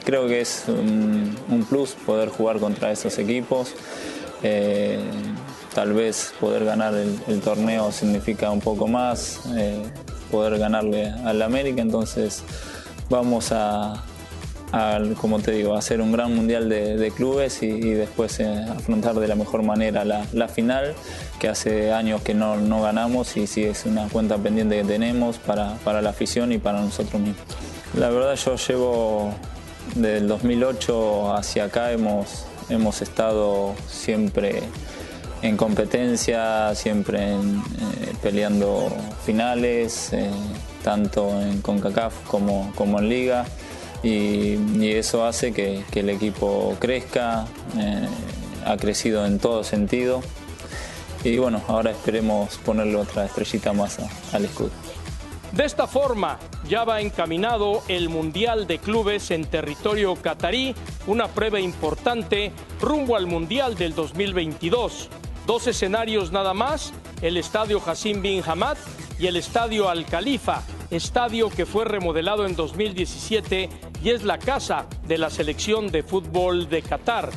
Creo 0.03 0.27
que 0.27 0.41
es 0.41 0.65
un, 0.67 1.65
plus 1.69 1.91
poder 1.91 2.29
jugar 2.29 2.59
contra 2.59 2.91
esos 2.91 3.17
equipos. 3.19 3.75
Eh, 4.41 4.99
tal 5.75 5.91
vez 5.91 6.33
poder 6.39 6.63
ganar 6.63 6.93
el, 6.95 7.41
torneo 7.41 7.91
significa 7.91 8.49
un 8.49 8.61
poco 8.61 8.87
más, 8.87 9.41
eh, 9.57 9.83
poder 10.31 10.57
ganarle 10.57 11.09
al 11.09 11.41
América, 11.41 11.81
entonces 11.81 12.43
vamos 13.09 13.51
a, 13.51 14.01
como 15.19 15.39
te 15.39 15.51
digo, 15.51 15.75
hacer 15.75 15.99
un 15.99 16.13
gran 16.13 16.33
mundial 16.33 16.69
de, 16.69 17.11
clubes 17.15 17.61
y, 17.61 17.91
después 17.91 18.39
eh, 18.39 18.65
afrontar 18.69 19.15
de 19.15 19.27
la 19.27 19.35
mejor 19.35 19.63
manera 19.63 20.05
la, 20.05 20.47
final, 20.47 20.95
que 21.39 21.49
hace 21.49 21.91
años 21.91 22.21
que 22.21 22.33
no, 22.33 22.55
no 22.55 22.81
ganamos 22.81 23.35
y 23.35 23.45
sí 23.45 23.63
es 23.63 23.85
una 23.85 24.07
cuenta 24.07 24.37
pendiente 24.37 24.77
que 24.77 24.85
tenemos 24.85 25.37
para, 25.39 25.75
para 25.83 26.01
la 26.01 26.11
afición 26.11 26.53
y 26.53 26.57
para 26.57 26.79
nosotros 26.79 27.21
mismos. 27.21 27.43
La 27.97 28.09
verdad 28.09 28.35
yo 28.35 28.55
llevo 28.55 29.33
desde 29.95 30.17
el 30.19 30.27
2008 30.29 31.35
hacia 31.35 31.65
acá 31.65 31.91
hemos, 31.91 32.45
hemos 32.69 33.01
estado 33.01 33.75
siempre 33.87 34.63
en 35.45 35.57
competencia, 35.57 36.73
siempre 36.73 37.33
eh, 37.33 37.37
peleando 38.21 38.91
finales, 39.25 40.11
eh, 40.11 40.31
tanto 40.83 41.39
en 41.39 41.61
CONCACAF 41.61 42.13
como, 42.27 42.71
como 42.75 42.99
en 42.99 43.09
Liga, 43.09 43.45
y, 44.01 44.57
eso 44.89 45.25
hace 45.25 45.51
que, 45.51 45.83
que 45.91 45.99
el 46.01 46.09
equipo 46.09 46.75
crezca, 46.79 47.45
eh, 47.77 48.07
ha 48.65 48.77
crecido 48.77 49.25
en 49.25 49.39
todo 49.39 49.63
sentido, 49.63 50.21
y 51.23 51.37
bueno, 51.37 51.61
ahora 51.67 51.91
esperemos 51.91 52.57
ponerle 52.57 52.95
otra 52.95 53.25
estrellita 53.25 53.73
más 53.73 53.97
al 54.33 54.45
escudo. 54.45 54.71
De 55.51 55.63
esta 55.63 55.87
forma, 55.87 56.39
ya 56.67 56.83
va 56.83 57.01
encaminado 57.01 57.83
el 57.87 58.09
Mundial 58.09 58.67
de 58.67 58.79
Clubes 58.79 59.31
en 59.31 59.45
territorio 59.45 60.15
catarí, 60.15 60.75
una 61.07 61.27
prueba 61.27 61.59
importante 61.59 62.51
rumbo 62.81 63.15
al 63.15 63.27
Mundial 63.27 63.75
del 63.75 63.95
2022. 63.95 65.09
Dos 65.45 65.67
escenarios 65.67 66.31
nada 66.31 66.55
más, 66.55 66.91
el 67.21 67.37
Estadio 67.37 67.79
Hassim 67.85 68.23
Bin 68.23 68.41
Hamad 68.43 68.77
y 69.19 69.27
el 69.27 69.35
Estadio 69.35 69.89
Al 69.89 70.05
Khalifa, 70.07 70.63
estadio 70.89 71.51
que 71.51 71.67
fue 71.67 71.85
remodelado 71.85 72.47
en 72.47 72.55
2017 72.55 73.69
y 74.03 74.09
es 74.09 74.23
la 74.23 74.39
casa 74.39 74.87
de 75.07 75.19
la 75.19 75.29
selección 75.29 75.91
de 75.91 76.01
fútbol 76.01 76.67
de 76.67 76.81
Qatar. 76.81 77.29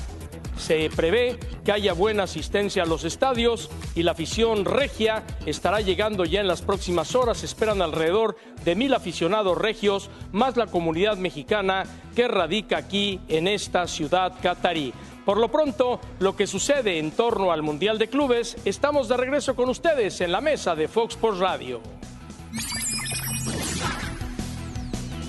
Se 0.56 0.88
prevé 0.88 1.38
que 1.64 1.72
haya 1.72 1.92
buena 1.92 2.22
asistencia 2.22 2.82
a 2.82 2.86
los 2.86 3.04
estadios 3.04 3.68
y 3.94 4.02
la 4.02 4.12
afición 4.12 4.64
regia 4.64 5.22
estará 5.44 5.82
llegando 5.82 6.24
ya 6.24 6.40
en 6.40 6.48
las 6.48 6.62
próximas 6.62 7.14
horas. 7.14 7.44
Esperan 7.44 7.82
alrededor 7.82 8.36
de 8.64 8.74
mil 8.74 8.94
aficionados 8.94 9.56
regios, 9.56 10.08
más 10.32 10.56
la 10.56 10.66
comunidad 10.66 11.18
mexicana 11.18 11.84
que 12.16 12.26
radica 12.26 12.78
aquí 12.78 13.20
en 13.28 13.46
esta 13.48 13.86
ciudad 13.86 14.32
catarí. 14.42 14.94
Por 15.28 15.36
lo 15.36 15.48
pronto, 15.48 16.00
lo 16.20 16.34
que 16.34 16.46
sucede 16.46 16.98
en 16.98 17.10
torno 17.10 17.52
al 17.52 17.60
Mundial 17.60 17.98
de 17.98 18.08
Clubes, 18.08 18.56
estamos 18.64 19.08
de 19.08 19.18
regreso 19.18 19.54
con 19.54 19.68
ustedes 19.68 20.22
en 20.22 20.32
la 20.32 20.40
mesa 20.40 20.74
de 20.74 20.88
Fox 20.88 21.16
Sports 21.16 21.38
Radio. 21.38 21.82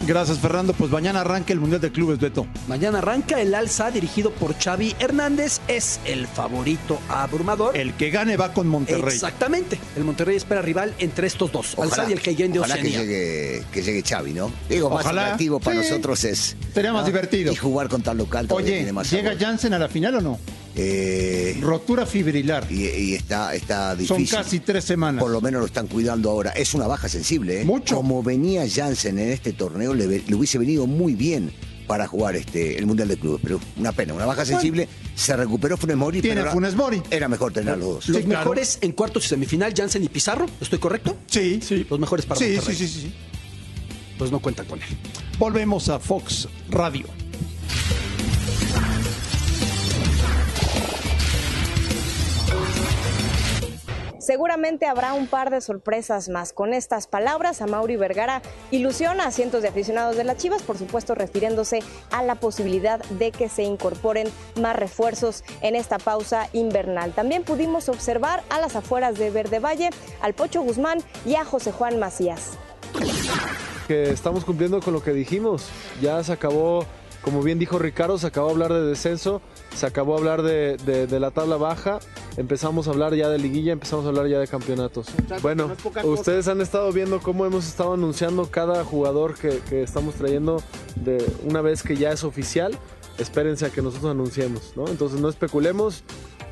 Gracias, 0.09 0.39
Fernando. 0.39 0.73
Pues 0.73 0.89
mañana 0.89 1.21
arranca 1.21 1.53
el 1.53 1.59
Mundial 1.59 1.79
de 1.81 1.91
Clubes, 1.91 2.17
Beto. 2.17 2.47
Mañana 2.67 2.97
arranca 2.97 3.39
el 3.39 3.53
Alza 3.53 3.91
dirigido 3.91 4.31
por 4.31 4.57
Xavi 4.57 4.95
Hernández. 4.97 5.61
Es 5.67 5.99
el 6.03 6.25
favorito 6.25 6.99
abrumador. 7.09 7.77
El 7.77 7.93
que 7.93 8.09
gane 8.09 8.35
va 8.35 8.51
con 8.51 8.67
Monterrey. 8.67 9.13
Exactamente. 9.13 9.79
El 9.95 10.05
Monterrey 10.05 10.35
espera 10.35 10.63
rival 10.63 10.95
entre 10.97 11.27
estos 11.27 11.51
dos. 11.51 11.73
Ojalá, 11.77 11.93
Alza 11.93 12.09
y 12.09 12.13
el 12.13 12.21
Cayenne 12.23 12.53
de 12.53 12.59
ojalá 12.59 12.73
que 12.73 12.87
Oceanía. 12.87 13.01
llegue, 13.03 13.63
que 13.71 13.83
llegue 13.83 14.01
Xavi, 14.01 14.33
¿no? 14.33 14.51
Digo, 14.67 14.89
más 14.89 15.05
Ojalá. 15.05 15.21
atractivo 15.25 15.59
para 15.59 15.79
Sí. 15.83 15.89
nosotros 15.89 16.23
es... 16.23 16.55
Sería 16.73 16.91
más 16.91 17.01
¿no? 17.03 17.05
divertido. 17.05 17.51
Y 17.53 17.55
jugar 17.55 17.87
con 17.87 18.01
tal 18.01 18.17
local 18.17 18.47
todavía 18.47 18.65
Oye, 18.67 18.77
tiene 18.77 18.91
más 18.93 19.11
¿llega 19.11 19.29
sabor. 19.33 19.43
Jansen 19.45 19.73
a 19.75 19.77
la 19.79 19.89
final 19.89 20.15
o 20.15 20.21
no? 20.21 20.39
Eh, 20.81 21.57
Rotura 21.61 22.05
fibrilar. 22.05 22.65
y, 22.69 22.85
y 22.87 23.15
está, 23.15 23.53
está 23.53 23.89
Son 24.05 24.17
difícil. 24.17 24.29
casi 24.37 24.59
tres 24.61 24.85
semanas. 24.85 25.21
Por 25.21 25.31
lo 25.31 25.41
menos 25.41 25.59
lo 25.59 25.65
están 25.65 25.87
cuidando 25.87 26.29
ahora. 26.29 26.51
Es 26.51 26.73
una 26.73 26.87
baja 26.87 27.09
sensible, 27.09 27.61
¿eh? 27.61 27.65
Mucho. 27.65 27.95
Como 27.95 28.23
venía 28.23 28.65
Jansen 28.69 29.19
en 29.19 29.29
este 29.29 29.51
torneo, 29.53 29.93
le, 29.93 30.05
hubiese 30.33 30.57
venido 30.57 30.87
muy 30.87 31.15
bien 31.15 31.51
para 31.85 32.07
jugar 32.07 32.35
este 32.35 32.77
el 32.77 32.85
Mundial 32.85 33.07
de 33.09 33.17
Clubes. 33.17 33.41
Pero 33.43 33.59
una 33.77 33.91
pena, 33.91 34.13
una 34.13 34.25
baja 34.25 34.45
sensible. 34.45 34.87
Se 35.15 35.35
recuperó 35.35 35.75
Funes 35.75 35.97
Mori. 35.97 36.21
Tiene 36.21 36.41
pero 36.41 36.53
Funes 36.53 36.75
Mori. 36.75 37.01
Era 37.11 37.27
mejor 37.27 37.51
tener 37.51 37.73
a 37.73 37.77
los 37.77 37.87
dos. 37.95 38.07
Los 38.09 38.17
Sí, 38.19 38.23
claro. 38.23 38.39
mejores 38.39 38.77
en 38.81 38.91
cuartos 38.93 39.25
y 39.25 39.29
semifinal, 39.29 39.73
Jansen 39.75 40.03
y 40.03 40.07
Pizarro. 40.07 40.45
¿Estoy 40.61 40.79
correcto? 40.79 41.17
Sí, 41.27 41.59
sí. 41.61 41.85
Los 41.89 41.99
mejores 41.99 42.25
para 42.25 42.39
sí, 42.39 42.51
Monterrey. 42.53 42.75
sí, 42.77 42.87
sí, 42.87 43.01
sí. 43.01 43.13
Pues 44.17 44.31
no 44.31 44.39
cuentan 44.39 44.65
con 44.65 44.79
él. 44.81 44.87
Volvemos 45.37 45.89
a 45.89 45.99
Fox 45.99 46.47
Radio. 46.69 47.05
Seguramente 54.29 54.85
habrá 54.85 55.13
un 55.13 55.25
par 55.25 55.49
de 55.49 55.59
sorpresas 55.59 56.29
más. 56.29 56.53
Con 56.53 56.75
estas 56.75 57.07
palabras, 57.07 57.63
a 57.63 57.65
Mauri 57.65 57.95
Vergara 57.95 58.43
ilusiona 58.69 59.25
a 59.25 59.31
cientos 59.31 59.63
de 59.63 59.69
aficionados 59.69 60.17
de 60.17 60.23
las 60.23 60.37
Chivas, 60.37 60.61
por 60.61 60.77
supuesto 60.77 61.15
refiriéndose 61.15 61.79
a 62.11 62.21
la 62.21 62.35
posibilidad 62.35 63.03
de 63.05 63.31
que 63.31 63.49
se 63.49 63.63
incorporen 63.63 64.27
más 64.61 64.75
refuerzos 64.75 65.43
en 65.61 65.75
esta 65.75 65.97
pausa 65.97 66.47
invernal. 66.53 67.11
También 67.13 67.41
pudimos 67.41 67.89
observar 67.89 68.43
a 68.51 68.61
las 68.61 68.75
afueras 68.75 69.17
de 69.17 69.31
Verde 69.31 69.57
Valle, 69.57 69.89
al 70.21 70.35
Pocho 70.35 70.61
Guzmán 70.61 70.99
y 71.25 71.33
a 71.33 71.43
José 71.43 71.71
Juan 71.71 71.97
Macías. 71.97 72.51
que 73.87 74.11
estamos 74.11 74.45
cumpliendo 74.45 74.79
con 74.79 74.93
lo 74.93 75.01
que 75.01 75.11
dijimos. 75.11 75.71
Ya 76.03 76.23
se 76.23 76.31
acabó 76.31 76.85
como 77.21 77.41
bien 77.43 77.59
dijo 77.59 77.77
Ricardo, 77.79 78.17
se 78.17 78.27
acabó 78.27 78.47
de 78.47 78.53
hablar 78.53 78.73
de 78.73 78.81
descenso, 78.85 79.41
se 79.75 79.85
acabó 79.85 80.13
de 80.13 80.19
hablar 80.19 80.41
de, 80.41 80.77
de- 80.85 81.07
de 81.07 81.19
la 81.19 81.31
tabla 81.31 81.57
baja, 81.57 81.99
empezamos 82.37 82.87
a 82.87 82.91
hablar 82.91 83.13
ya 83.13 83.29
de 83.29 83.37
liguilla, 83.37 83.73
empezamos 83.73 84.05
a 84.05 84.09
hablar 84.09 84.27
ya 84.27 84.39
de 84.39 84.47
campeonatos. 84.47 85.07
Bueno, 85.41 85.67
ustedes 86.05 86.47
han 86.47 86.61
estado 86.61 86.91
viendo 86.91 87.19
cómo 87.19 87.45
hemos 87.45 87.67
estado 87.67 87.93
anunciando 87.93 88.45
cada 88.49 88.83
jugador 88.85 89.35
que, 89.35 89.59
que 89.69 89.83
estamos 89.83 90.15
trayendo 90.15 90.61
de 90.95 91.23
una 91.45 91.61
vez 91.61 91.83
que 91.83 91.95
ya 91.97 92.11
es 92.11 92.23
oficial, 92.23 92.77
espérense 93.17 93.65
a 93.65 93.69
que 93.69 93.81
nosotros 93.81 94.09
anunciemos, 94.11 94.73
¿no? 94.75 94.87
Entonces 94.87 95.19
no 95.19 95.27
especulemos, 95.29 96.03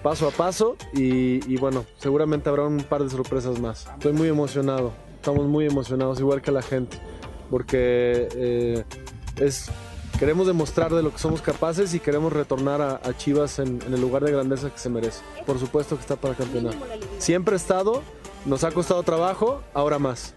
paso 0.03 0.27
a 0.27 0.31
paso 0.31 0.75
y, 0.93 1.39
y 1.51 1.57
bueno, 1.57 1.85
seguramente 1.97 2.49
habrá 2.49 2.63
un 2.65 2.79
par 2.79 3.03
de 3.03 3.09
sorpresas 3.09 3.59
más. 3.59 3.87
Estoy 3.93 4.13
muy 4.13 4.27
emocionado, 4.27 4.91
estamos 5.15 5.45
muy 5.45 5.65
emocionados, 5.65 6.19
igual 6.19 6.41
que 6.41 6.51
la 6.51 6.61
gente, 6.61 6.97
porque 7.49 8.27
eh, 8.35 8.83
es, 9.37 9.69
queremos 10.17 10.47
demostrar 10.47 10.93
de 10.93 11.03
lo 11.03 11.11
que 11.11 11.19
somos 11.19 11.41
capaces 11.41 11.93
y 11.93 11.99
queremos 11.99 12.33
retornar 12.33 12.81
a, 12.81 12.95
a 13.03 13.15
Chivas 13.15 13.59
en, 13.59 13.81
en 13.85 13.93
el 13.93 14.01
lugar 14.01 14.23
de 14.23 14.31
grandeza 14.31 14.69
que 14.69 14.79
se 14.79 14.89
merece. 14.89 15.21
Por 15.45 15.59
supuesto 15.59 15.95
que 15.95 16.01
está 16.01 16.15
para 16.15 16.33
campeonar. 16.33 16.73
Siempre 17.19 17.53
ha 17.53 17.57
estado, 17.57 18.03
nos 18.45 18.63
ha 18.63 18.71
costado 18.71 19.03
trabajo, 19.03 19.61
ahora 19.73 19.99
más. 19.99 20.33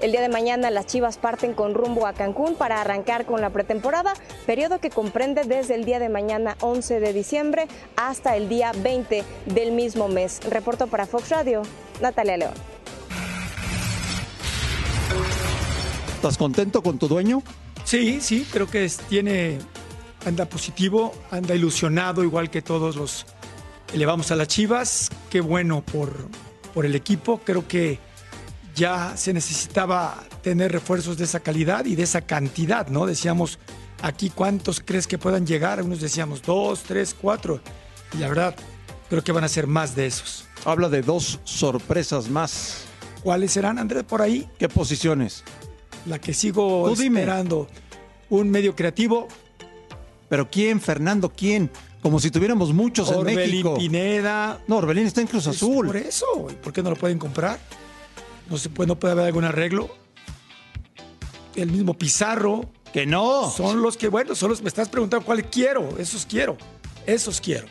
El 0.00 0.12
día 0.12 0.20
de 0.20 0.28
mañana 0.28 0.70
las 0.70 0.86
Chivas 0.86 1.18
parten 1.18 1.54
con 1.54 1.74
rumbo 1.74 2.06
a 2.06 2.12
Cancún 2.12 2.54
para 2.54 2.80
arrancar 2.80 3.26
con 3.26 3.40
la 3.40 3.50
pretemporada, 3.50 4.14
periodo 4.46 4.78
que 4.78 4.90
comprende 4.90 5.42
desde 5.42 5.74
el 5.74 5.84
día 5.84 5.98
de 5.98 6.08
mañana 6.08 6.56
11 6.60 7.00
de 7.00 7.12
diciembre 7.12 7.66
hasta 7.96 8.36
el 8.36 8.48
día 8.48 8.70
20 8.80 9.24
del 9.46 9.72
mismo 9.72 10.06
mes. 10.06 10.40
Reporto 10.48 10.86
para 10.86 11.06
Fox 11.06 11.30
Radio, 11.30 11.62
Natalia 12.00 12.36
León. 12.36 12.54
¿Estás 16.14 16.38
contento 16.38 16.82
con 16.82 16.98
tu 16.98 17.08
dueño? 17.08 17.42
Sí, 17.88 18.20
sí, 18.20 18.46
creo 18.52 18.66
que 18.66 18.84
es- 18.84 18.98
tiene, 19.08 19.56
anda 20.26 20.44
positivo, 20.44 21.14
anda 21.30 21.54
ilusionado, 21.54 22.22
igual 22.22 22.50
que 22.50 22.60
todos 22.60 22.96
los 22.96 23.24
que 23.86 23.96
le 23.96 24.04
vamos 24.04 24.30
a 24.30 24.36
las 24.36 24.46
Chivas. 24.46 25.08
Qué 25.30 25.40
bueno 25.40 25.82
por, 25.82 26.28
por 26.74 26.84
el 26.84 26.94
equipo. 26.94 27.38
Creo 27.38 27.66
que 27.66 27.98
ya 28.74 29.16
se 29.16 29.32
necesitaba 29.32 30.22
tener 30.42 30.70
refuerzos 30.70 31.16
de 31.16 31.24
esa 31.24 31.40
calidad 31.40 31.86
y 31.86 31.96
de 31.96 32.02
esa 32.02 32.20
cantidad, 32.20 32.88
¿no? 32.88 33.06
Decíamos, 33.06 33.58
aquí 34.02 34.28
cuántos 34.28 34.80
crees 34.84 35.06
que 35.06 35.16
puedan 35.16 35.46
llegar. 35.46 35.82
Unos 35.82 36.02
decíamos 36.02 36.42
dos, 36.42 36.82
tres, 36.82 37.16
cuatro. 37.18 37.62
Y 38.12 38.18
la 38.18 38.28
verdad, 38.28 38.54
creo 39.08 39.24
que 39.24 39.32
van 39.32 39.44
a 39.44 39.48
ser 39.48 39.66
más 39.66 39.96
de 39.96 40.04
esos. 40.08 40.44
Habla 40.66 40.90
de 40.90 41.00
dos 41.00 41.40
sorpresas 41.44 42.28
más. 42.28 42.82
¿Cuáles 43.22 43.52
serán, 43.52 43.78
Andrés, 43.78 44.04
por 44.04 44.20
ahí? 44.20 44.46
¿Qué 44.58 44.68
posiciones? 44.68 45.42
La 46.06 46.18
que 46.18 46.34
sigo 46.34 46.90
esperando. 46.90 47.68
Un 48.30 48.50
medio 48.50 48.76
creativo, 48.76 49.26
¿Pero 50.28 50.50
quién, 50.50 50.80
Fernando? 50.80 51.30
¿Quién? 51.30 51.70
Como 52.02 52.20
si 52.20 52.30
tuviéramos 52.30 52.72
muchos 52.72 53.10
en 53.10 53.16
Orbelín 53.16 53.50
México. 53.50 53.74
Pineda. 53.76 54.62
No, 54.66 54.76
Orbelín 54.76 55.06
está 55.06 55.20
en 55.20 55.26
Cruz 55.26 55.46
Es 55.46 55.56
Azul. 55.56 55.86
Por 55.86 55.96
eso, 55.96 56.26
¿y 56.50 56.54
¿por 56.54 56.72
qué 56.72 56.82
no 56.82 56.90
lo 56.90 56.96
pueden 56.96 57.18
comprar? 57.18 57.58
No 58.48 58.56
se 58.56 58.68
puede, 58.68 58.88
no 58.88 58.98
puede 58.98 59.12
haber 59.12 59.26
algún 59.26 59.44
arreglo. 59.44 59.88
El 61.54 61.70
mismo 61.70 61.94
Pizarro. 61.94 62.70
Que 62.92 63.04
no. 63.04 63.50
Son 63.50 63.82
los 63.82 63.96
que, 63.96 64.08
bueno, 64.08 64.34
son 64.34 64.50
los 64.50 64.62
me 64.62 64.68
estás 64.68 64.88
preguntando 64.88 65.24
cuál 65.24 65.44
quiero. 65.44 65.98
Esos 65.98 66.24
quiero. 66.24 66.56
Esos 67.06 67.40
quiero. 67.40 67.66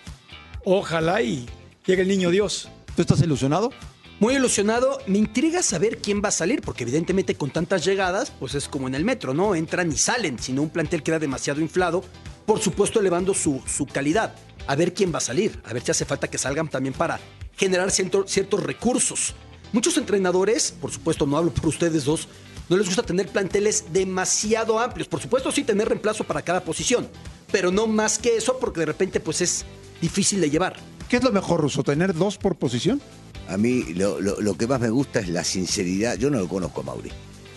Ojalá 0.63 1.21
y 1.21 1.47
llegue 1.85 2.01
el 2.01 2.07
niño 2.07 2.29
Dios. 2.29 2.69
¿Tú 2.95 3.01
estás 3.01 3.21
ilusionado? 3.21 3.71
Muy 4.19 4.35
ilusionado. 4.35 4.97
Me 5.05 5.19
intriga 5.19 5.61
saber 5.61 5.99
quién 5.99 6.23
va 6.23 6.29
a 6.29 6.31
salir, 6.31 6.61
porque 6.61 6.83
evidentemente 6.83 7.35
con 7.35 7.51
tantas 7.51 7.85
llegadas, 7.85 8.31
pues 8.31 8.55
es 8.55 8.67
como 8.67 8.87
en 8.87 8.95
el 8.95 9.05
metro, 9.05 9.35
¿no? 9.35 9.53
Entran 9.53 9.91
y 9.91 9.97
salen, 9.97 10.39
si 10.39 10.53
no 10.53 10.63
un 10.63 10.71
plantel 10.71 11.03
queda 11.03 11.19
demasiado 11.19 11.61
inflado, 11.61 12.03
por 12.47 12.59
supuesto 12.59 12.99
elevando 12.99 13.35
su, 13.35 13.61
su 13.67 13.85
calidad. 13.85 14.33
A 14.65 14.75
ver 14.75 14.95
quién 14.95 15.13
va 15.13 15.19
a 15.19 15.21
salir, 15.21 15.61
a 15.65 15.71
ver 15.71 15.83
si 15.83 15.91
hace 15.91 16.03
falta 16.03 16.29
que 16.29 16.39
salgan 16.39 16.67
también 16.67 16.95
para 16.95 17.19
generar 17.55 17.91
ciertos 17.91 18.63
recursos. 18.63 19.35
Muchos 19.71 19.97
entrenadores, 19.97 20.71
por 20.71 20.91
supuesto 20.91 21.27
no 21.27 21.37
hablo 21.37 21.53
por 21.53 21.67
ustedes 21.67 22.05
dos, 22.05 22.27
no 22.69 22.75
les 22.75 22.87
gusta 22.87 23.03
tener 23.03 23.27
planteles 23.27 23.85
demasiado 23.93 24.79
amplios. 24.79 25.07
Por 25.07 25.21
supuesto 25.21 25.51
sí 25.51 25.63
tener 25.63 25.89
reemplazo 25.89 26.23
para 26.23 26.41
cada 26.41 26.63
posición, 26.63 27.07
pero 27.51 27.71
no 27.71 27.85
más 27.85 28.17
que 28.17 28.35
eso 28.35 28.57
porque 28.59 28.79
de 28.79 28.87
repente 28.87 29.19
pues 29.19 29.41
es 29.41 29.63
difícil 30.01 30.41
de 30.41 30.49
llevar. 30.49 30.75
¿Qué 31.07 31.17
es 31.17 31.23
lo 31.23 31.31
mejor, 31.31 31.61
Ruso? 31.61 31.83
¿Tener 31.83 32.13
dos 32.13 32.37
por 32.37 32.55
posición? 32.57 33.01
A 33.49 33.57
mí 33.57 33.93
lo, 33.93 34.19
lo- 34.19 34.57
que 34.57 34.67
más 34.67 34.79
me 34.81 34.89
gusta 34.89 35.19
es 35.19 35.29
la 35.29 35.43
sinceridad. 35.43 36.17
Yo 36.17 36.29
no 36.29 36.39
lo 36.39 36.47
conozco 36.47 36.81
a 36.81 36.83
Mauri. 36.83 37.11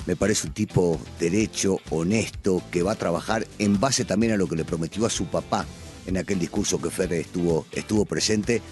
Me 0.06 0.16
parece 0.16 0.46
un 0.46 0.54
tipo 0.54 1.00
derecho, 1.18 1.78
honesto, 1.90 2.62
que 2.70 2.82
va 2.82 2.92
a 2.92 2.96
trabajar 2.96 3.46
en 3.58 3.78
base 3.80 4.04
también 4.04 4.32
a 4.32 4.36
lo 4.36 4.48
que 4.48 4.56
le 4.56 4.64
prometió 4.64 5.04
a 5.06 5.10
su 5.10 5.26
papá 5.26 5.66
en 6.06 6.16
aquel 6.16 6.38
discurso 6.38 6.80
que 6.80 6.90
Ferre 6.90 7.20
estuvo, 7.20 7.66
estuvo 7.72 8.04
presente. 8.06 8.62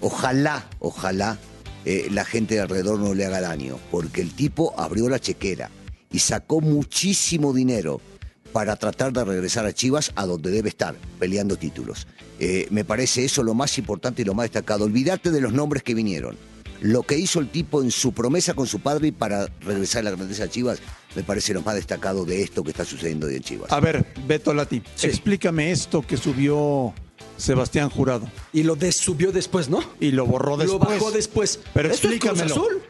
Ojalá, 0.00 0.66
ojalá 0.78 1.38
eh, 1.84 2.08
la 2.10 2.24
gente 2.24 2.54
de 2.54 2.60
alrededor 2.60 2.98
no 3.00 3.12
le 3.14 3.26
haga 3.26 3.40
daño, 3.40 3.76
porque 3.90 4.20
el 4.22 4.32
tipo 4.34 4.72
abrió 4.78 5.08
la 5.08 5.18
chequera 5.18 5.70
y 6.10 6.20
sacó 6.20 6.60
muchísimo 6.60 7.52
dinero 7.52 8.00
para 8.52 8.76
tratar 8.76 9.12
de 9.12 9.24
regresar 9.24 9.66
a 9.66 9.72
Chivas 9.74 10.12
a 10.14 10.24
donde 10.24 10.50
debe 10.50 10.70
estar, 10.70 10.96
peleando 11.18 11.56
títulos. 11.56 12.06
Eh, 12.40 12.66
me 12.70 12.84
parece 12.84 13.24
eso 13.24 13.42
lo 13.42 13.52
más 13.54 13.76
importante 13.78 14.22
y 14.22 14.24
lo 14.24 14.32
más 14.34 14.44
destacado. 14.44 14.84
Olvídate 14.84 15.30
de 15.30 15.40
los 15.40 15.52
nombres 15.52 15.82
que 15.82 15.94
vinieron. 15.94 16.36
Lo 16.80 17.02
que 17.02 17.18
hizo 17.18 17.40
el 17.40 17.48
tipo 17.48 17.82
en 17.82 17.90
su 17.90 18.12
promesa 18.12 18.54
con 18.54 18.66
su 18.66 18.80
padre 18.80 19.08
y 19.08 19.12
para 19.12 19.46
regresar 19.62 20.00
a 20.00 20.04
la 20.04 20.10
grandeza 20.12 20.44
de 20.44 20.50
Chivas, 20.50 20.78
me 21.16 21.22
parece 21.24 21.52
lo 21.54 21.62
más 21.62 21.74
destacado 21.74 22.24
de 22.24 22.42
esto 22.42 22.62
que 22.62 22.70
está 22.70 22.84
sucediendo 22.84 23.26
hoy 23.26 23.34
en 23.36 23.42
Chivas. 23.42 23.72
A 23.72 23.80
ver, 23.80 24.06
Beto 24.26 24.54
Lati, 24.54 24.82
explícame 25.02 25.72
esto 25.72 26.02
que 26.02 26.16
subió 26.16 26.94
Sebastián 27.36 27.90
Jurado. 27.90 28.30
Y 28.52 28.62
lo 28.62 28.76
des- 28.76 28.96
subió 28.96 29.32
después, 29.32 29.68
¿no? 29.68 29.80
Y 30.00 30.12
lo 30.12 30.24
borró 30.26 30.56
después. 30.56 30.80
Lo 30.80 30.86
bajó 30.86 31.10
después. 31.10 31.60
Pero 31.74 31.88
Eso 31.88 31.94
es 31.94 32.00
Cruz 32.00 32.14
explícamelo. 32.14 32.54
Azul. 32.54 32.82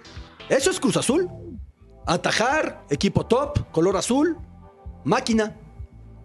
Eso 0.50 0.70
es 0.70 0.80
Cruz 0.80 0.96
Azul. 0.98 1.28
Atajar, 2.06 2.84
equipo 2.90 3.26
top, 3.26 3.70
color 3.70 3.96
azul, 3.96 4.36
máquina. 5.04 5.56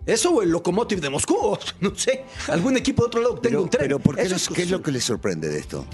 Eso 0.05 0.31
o 0.31 0.41
el 0.41 0.49
Lokomotiv 0.49 0.99
de 0.99 1.09
Moscú, 1.09 1.57
no 1.81 1.95
sé, 1.95 2.23
algún 2.49 2.75
equipo 2.77 3.03
de 3.03 3.07
otro 3.07 3.21
lado 3.21 3.35
que 3.35 3.41
tenga 3.41 3.51
Pero, 3.53 3.63
un 3.63 3.69
tren. 3.69 3.81
pero 3.83 3.99
¿por 3.99 4.15
qué, 4.15 4.21
Eso 4.23 4.31
les- 4.35 4.41
es 4.41 4.47
Cruz 4.47 4.55
qué 4.57 4.63
es 4.63 4.69
lo 4.69 4.81
que 4.81 4.91
les 4.91 5.03
sorprende 5.03 5.47
de 5.49 5.59
esto? 5.59 5.85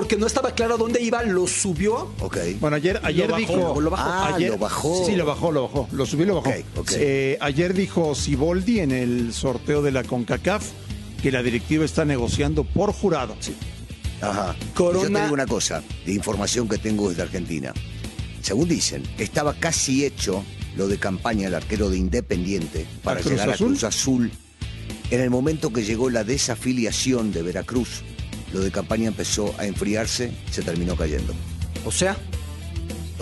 Porque 0.00 0.16
no 0.16 0.26
estaba 0.26 0.52
claro 0.54 0.78
dónde 0.78 1.02
iba, 1.02 1.22
lo 1.24 1.46
subió. 1.46 2.10
Ok. 2.20 2.38
Bueno, 2.58 2.76
ayer, 2.76 2.98
ayer 3.02 3.28
Lo 3.28 3.34
bajó, 3.34 3.38
dijo. 3.56 3.80
lo 3.82 3.90
bajó. 3.90 4.02
Ah, 4.10 4.34
ayer- 4.34 4.50
lo 4.52 4.56
bajó. 4.56 5.04
Sí, 5.04 5.14
lo 5.14 5.26
bajó, 5.26 5.52
lo 5.52 5.62
bajó. 5.64 5.88
Lo 5.92 6.06
subió 6.06 6.24
y 6.24 6.28
lo 6.28 6.34
bajó. 6.36 6.50
Eh, 6.94 7.36
ayer 7.38 7.74
dijo 7.74 8.14
Siboldi 8.14 8.80
en 8.80 8.92
el 8.92 9.34
sorteo 9.34 9.82
de 9.82 9.92
la 9.92 10.02
CONCACAF 10.02 10.64
que 11.20 11.30
la 11.30 11.42
directiva 11.42 11.84
está 11.84 12.06
negociando 12.06 12.64
por 12.64 12.94
jurado. 12.94 13.36
Ajá. 14.22 14.56
Corona- 14.74 15.02
Yo 15.08 15.14
te 15.14 15.20
digo 15.22 15.34
una 15.34 15.46
cosa, 15.46 15.82
de 16.06 16.14
información 16.14 16.66
que 16.66 16.78
tengo 16.78 17.10
desde 17.10 17.20
Argentina. 17.20 17.74
Según 18.40 18.70
dicen, 18.70 19.02
estaba 19.18 19.52
casi 19.52 20.06
hecho 20.06 20.42
lo 20.78 20.88
de 20.88 20.96
campaña 20.96 21.42
del 21.44 21.56
arquero 21.56 21.90
de 21.90 21.98
Independiente 21.98 22.86
para 23.04 23.20
¿A 23.20 23.22
Cruz 23.22 23.32
llegar 23.34 23.50
a 23.50 23.56
Cruz 23.58 23.84
Azul. 23.84 24.30
En 25.10 25.20
el 25.20 25.28
momento 25.28 25.72
que 25.74 25.82
llegó 25.84 26.08
la 26.08 26.24
desafiliación 26.24 27.32
de 27.32 27.42
Veracruz, 27.42 28.02
lo 28.52 28.60
de 28.60 28.70
campaña 28.70 29.08
empezó 29.08 29.54
a 29.58 29.66
enfriarse, 29.66 30.32
se 30.50 30.62
terminó 30.62 30.96
cayendo. 30.96 31.32
O 31.84 31.92
sea, 31.92 32.16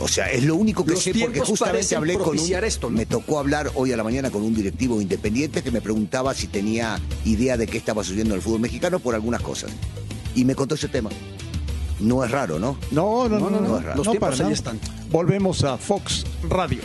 O 0.01 0.07
sea, 0.09 0.31
es 0.31 0.45
lo 0.45 0.55
único 0.55 0.85
que 0.85 0.93
Los 0.93 1.03
sé 1.03 1.11
porque 1.11 1.19
tiempos 1.31 1.49
justamente 1.49 1.79
parecen 1.79 1.99
hablé 1.99 2.15
con 2.15 2.39
un, 2.39 2.65
esto, 2.65 2.89
¿no? 2.89 2.97
me 2.97 3.05
tocó 3.07 3.39
hablar 3.41 3.71
hoy 3.75 3.93
a 3.93 3.97
la 3.97 4.05
mañana 4.05 4.31
con 4.31 4.43
un 4.43 4.55
directivo 4.55 5.01
independiente 5.01 5.63
que 5.63 5.71
me 5.73 5.81
preguntaba 5.81 6.35
si 6.35 6.47
tenía 6.47 7.01
idea 7.25 7.57
de 7.57 7.67
qué 7.67 7.79
estaba 7.79 8.05
sucediendo 8.05 8.35
en 8.35 8.39
el 8.39 8.43
fútbol 8.43 8.61
mexicano 8.61 9.01
por 9.01 9.15
algunas 9.17 9.43
cosas. 9.43 9.71
Y 10.37 10.45
me 10.45 10.55
contó 10.55 10.77
ese 10.77 10.89
tema. 10.89 11.11
No 11.99 12.23
es 12.25 12.31
raro, 12.31 12.61
¿no? 12.61 12.79
No, 12.93 13.29
no, 13.29 13.41
no, 13.41 13.51
no, 13.51 13.61
No, 13.61 13.69
no, 13.69 13.79
es 13.79 13.85
raro. 13.85 13.97
no, 13.97 14.05
Los 14.05 14.11
tiempos 14.13 14.37
para 14.37 14.47
ahí 14.47 14.53
están. 14.53 14.79
Volvemos 15.11 15.65
a 15.65 15.77
Fox 15.77 16.25
Radio. 16.49 16.81